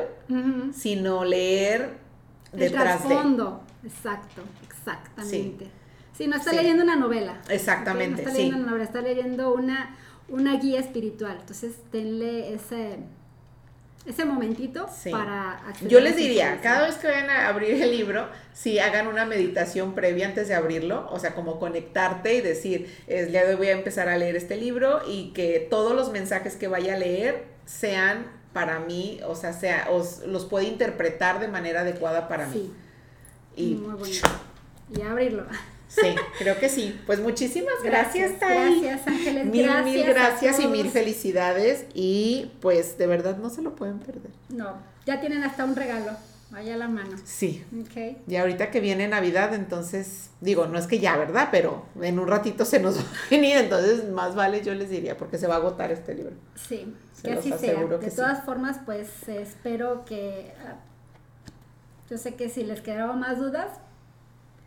sino 0.72 1.24
leer 1.24 2.07
el 2.52 2.72
trasfondo. 2.72 3.62
Exacto, 3.84 4.42
exactamente. 4.66 5.70
Sí. 6.16 6.26
no 6.26 6.36
está 6.36 6.52
leyendo 6.52 6.82
una 6.82 6.96
novela. 6.96 7.40
Exactamente. 7.48 8.22
No 8.22 8.28
está 8.28 8.32
leyendo 8.32 8.56
una 8.56 8.66
novela, 8.66 8.84
está 8.84 9.00
leyendo 9.00 9.54
una, 9.54 9.96
una 10.28 10.56
guía 10.58 10.80
espiritual. 10.80 11.36
Entonces, 11.40 11.76
tenle 11.90 12.54
ese, 12.54 12.98
ese 14.06 14.24
momentito 14.24 14.88
para 15.10 15.62
Yo 15.86 16.00
les 16.00 16.16
diría, 16.16 16.60
cada 16.62 16.86
vez 16.86 16.96
que 16.96 17.06
vayan 17.06 17.30
a 17.30 17.48
abrir 17.48 17.80
el 17.80 17.90
libro, 17.90 18.28
si 18.52 18.78
hagan 18.78 19.06
una 19.06 19.26
meditación 19.26 19.94
previa 19.94 20.26
antes 20.26 20.48
de 20.48 20.54
abrirlo, 20.54 21.08
o 21.10 21.18
sea, 21.18 21.34
como 21.34 21.60
conectarte 21.60 22.34
y 22.34 22.40
decir, 22.40 22.92
es, 23.06 23.30
ya 23.30 23.54
voy 23.56 23.68
a 23.68 23.72
empezar 23.72 24.08
a 24.08 24.16
leer 24.16 24.34
este 24.34 24.56
libro 24.56 25.00
y 25.06 25.32
que 25.32 25.66
todos 25.70 25.94
los 25.94 26.10
mensajes 26.10 26.56
que 26.56 26.68
vaya 26.68 26.94
a 26.94 26.98
leer 26.98 27.44
sean 27.66 28.37
para 28.58 28.80
mí, 28.80 29.20
o 29.24 29.36
sea, 29.36 29.52
sea 29.52 29.86
os, 29.88 30.26
los 30.26 30.44
puede 30.44 30.66
interpretar 30.66 31.38
de 31.38 31.46
manera 31.46 31.82
adecuada 31.82 32.26
para 32.26 32.48
mí. 32.48 32.72
Y, 33.54 33.76
Muy 33.76 33.94
bonito. 33.94 34.28
Y 34.92 35.00
abrirlo. 35.02 35.46
Sí, 35.86 36.16
creo 36.38 36.58
que 36.58 36.68
sí. 36.68 37.00
Pues 37.06 37.20
muchísimas 37.20 37.76
gracias, 37.84 38.32
gracias 38.40 38.82
Gracias, 38.82 39.06
Ángeles. 39.06 39.46
Mil, 39.46 39.62
gracias 39.62 39.84
mil 39.84 40.06
gracias 40.06 40.58
y 40.60 40.66
mil 40.66 40.90
felicidades. 40.90 41.86
Y 41.94 42.50
pues 42.60 42.98
de 42.98 43.06
verdad 43.06 43.36
no 43.36 43.48
se 43.48 43.62
lo 43.62 43.76
pueden 43.76 44.00
perder. 44.00 44.32
No, 44.48 44.74
ya 45.06 45.20
tienen 45.20 45.44
hasta 45.44 45.64
un 45.64 45.76
regalo. 45.76 46.10
Vaya 46.50 46.76
la 46.78 46.88
mano. 46.88 47.16
Sí. 47.24 47.64
Okay. 47.88 48.22
Y 48.26 48.36
ahorita 48.36 48.70
que 48.70 48.80
viene 48.80 49.06
Navidad, 49.06 49.52
entonces, 49.52 50.30
digo, 50.40 50.66
no 50.66 50.78
es 50.78 50.86
que 50.86 50.98
ya, 50.98 51.16
¿verdad? 51.16 51.48
Pero 51.50 51.84
en 52.00 52.18
un 52.18 52.26
ratito 52.26 52.64
se 52.64 52.80
nos 52.80 52.96
va 52.98 53.02
a 53.02 53.30
venir, 53.30 53.56
entonces 53.58 54.08
más 54.08 54.34
vale 54.34 54.62
yo 54.62 54.74
les 54.74 54.88
diría, 54.88 55.16
porque 55.16 55.36
se 55.36 55.46
va 55.46 55.54
a 55.54 55.58
agotar 55.58 55.92
este 55.92 56.14
libro. 56.14 56.34
Sí, 56.54 56.94
que 57.22 57.32
así 57.32 57.52
sea. 57.52 57.84
De 57.84 58.10
todas 58.10 58.44
formas, 58.44 58.80
pues 58.84 59.28
espero 59.28 60.04
que... 60.04 60.52
Ah, 60.66 60.76
yo 62.08 62.16
sé 62.16 62.34
que 62.34 62.48
si 62.48 62.64
les 62.64 62.80
quedaron 62.80 63.20
más 63.20 63.38
dudas, 63.38 63.68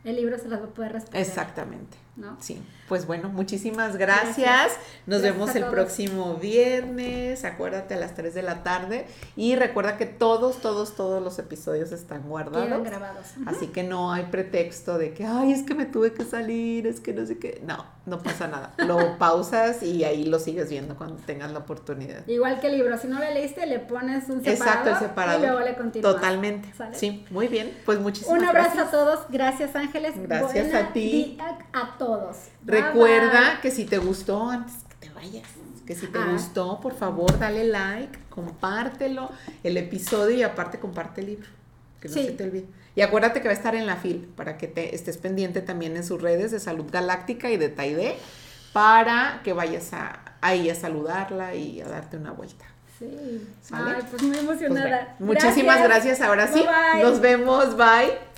el 0.04 0.16
libro 0.16 0.38
se 0.38 0.48
las 0.48 0.62
va 0.62 0.66
a 0.66 0.70
poder 0.70 0.94
responder. 0.94 1.22
Exactamente. 1.22 1.98
¿No? 2.22 2.38
Sí, 2.40 2.62
pues 2.88 3.06
bueno, 3.08 3.30
muchísimas 3.30 3.98
gracias. 3.98 4.74
Nos 5.06 5.22
vemos 5.22 5.56
el 5.56 5.66
próximo 5.66 6.36
viernes, 6.36 7.44
acuérdate 7.44 7.96
a 7.96 7.98
las 7.98 8.14
3 8.16 8.34
de 8.34 8.42
la 8.44 8.64
tarde 8.64 9.08
y 9.36 9.56
recuerda 9.56 9.98
que 9.98 10.06
todos, 10.06 10.62
todos, 10.62 10.96
todos 10.96 11.22
los 11.22 11.40
episodios 11.40 11.92
están 11.92 12.24
guardados. 12.30 12.84
grabados. 12.84 13.28
Así 13.46 13.68
que 13.68 13.84
no 13.84 14.12
hay 14.14 14.26
pretexto 14.26 14.98
de 14.98 15.14
que, 15.14 15.26
ay, 15.26 15.52
es 15.52 15.64
que 15.64 15.74
me 15.76 15.86
tuve 15.86 16.14
que 16.14 16.24
salir, 16.24 16.88
es 16.88 17.00
que 17.00 17.14
no 17.14 17.26
sé 17.26 17.38
qué. 17.38 17.62
No, 17.66 17.86
no 18.06 18.20
pasa 18.22 18.48
nada. 18.48 18.74
Lo 18.78 19.18
pausas 19.18 19.84
y 19.84 20.04
ahí 20.04 20.26
lo 20.26 20.40
sigues 20.40 20.70
viendo 20.70 20.96
cuando 20.96 21.16
tengas 21.26 21.52
la 21.52 21.60
oportunidad. 21.60 22.28
Igual 22.28 22.60
que 22.60 22.68
el 22.68 22.78
libro, 22.78 22.98
si 22.98 23.08
no 23.08 23.20
lo 23.20 23.26
leíste, 23.32 23.66
le 23.66 23.80
pones 23.80 24.30
un 24.30 24.44
separado, 24.44 24.90
Exacto, 24.90 25.06
separado. 25.08 25.40
y 25.40 25.42
luego 25.48 25.60
le 25.62 25.76
continúas. 25.76 26.14
Totalmente. 26.16 26.72
Sí, 26.94 27.26
muy 27.32 27.48
bien. 27.48 27.76
Pues 27.86 28.00
muchísimas 28.00 28.40
gracias. 28.42 28.74
Un 28.74 28.80
abrazo 28.80 28.88
a 28.88 28.92
todos. 28.92 29.20
Gracias, 29.30 29.76
Ángeles. 29.76 30.14
Gracias 30.18 30.74
a 30.74 30.94
ti. 30.94 31.38
A 31.74 31.98
todos. 31.98 32.11
Recuerda 32.66 33.60
que 33.62 33.72
si 33.72 33.86
te 33.86 33.98
gustó, 33.98 34.50
antes 34.50 34.76
que 34.90 35.08
te 35.08 35.14
vayas, 35.14 35.48
que 35.86 35.96
si 35.96 36.08
te 36.08 36.20
ah. 36.20 36.30
gustó, 36.32 36.80
por 36.80 36.96
favor, 36.96 37.38
dale 37.40 37.66
like, 37.66 38.20
compártelo 38.30 39.30
el 39.64 39.78
episodio 39.78 40.38
y 40.38 40.44
aparte 40.44 40.80
comparte 40.80 41.22
el 41.22 41.28
libro. 41.28 41.48
Que 42.00 42.08
no 42.08 42.14
se 42.14 42.32
te 42.32 42.44
olvide. 42.44 42.66
Y 42.96 43.02
acuérdate 43.02 43.42
que 43.42 43.48
va 43.48 43.54
a 43.54 43.58
estar 43.58 43.76
en 43.76 43.86
la 43.86 43.96
FIL 43.96 44.32
para 44.36 44.58
que 44.58 44.68
te 44.68 44.96
estés 44.96 45.18
pendiente 45.18 45.62
también 45.62 45.96
en 45.96 46.04
sus 46.04 46.22
redes 46.22 46.52
de 46.52 46.60
Salud 46.60 46.86
Galáctica 46.92 47.50
y 47.50 47.58
de 47.58 47.70
Taide 47.70 48.18
para 48.74 49.42
que 49.44 49.54
vayas 49.54 49.94
a, 49.94 50.20
ahí 50.42 50.70
a 50.70 50.76
saludarla 50.76 51.56
y 51.56 51.82
a 51.82 51.88
darte 51.88 52.18
una 52.18 52.32
vuelta. 52.32 52.66
Sí. 53.00 53.48
Ay, 53.72 54.04
pues 54.10 54.22
muy 54.22 54.38
emocionada. 54.38 55.16
Pues 55.18 55.28
muchísimas 55.28 55.82
gracias. 55.84 56.22
Ahora 56.22 56.48
sí. 56.48 56.64
Nos 57.02 57.20
vemos. 57.20 57.76
Bye. 57.76 58.31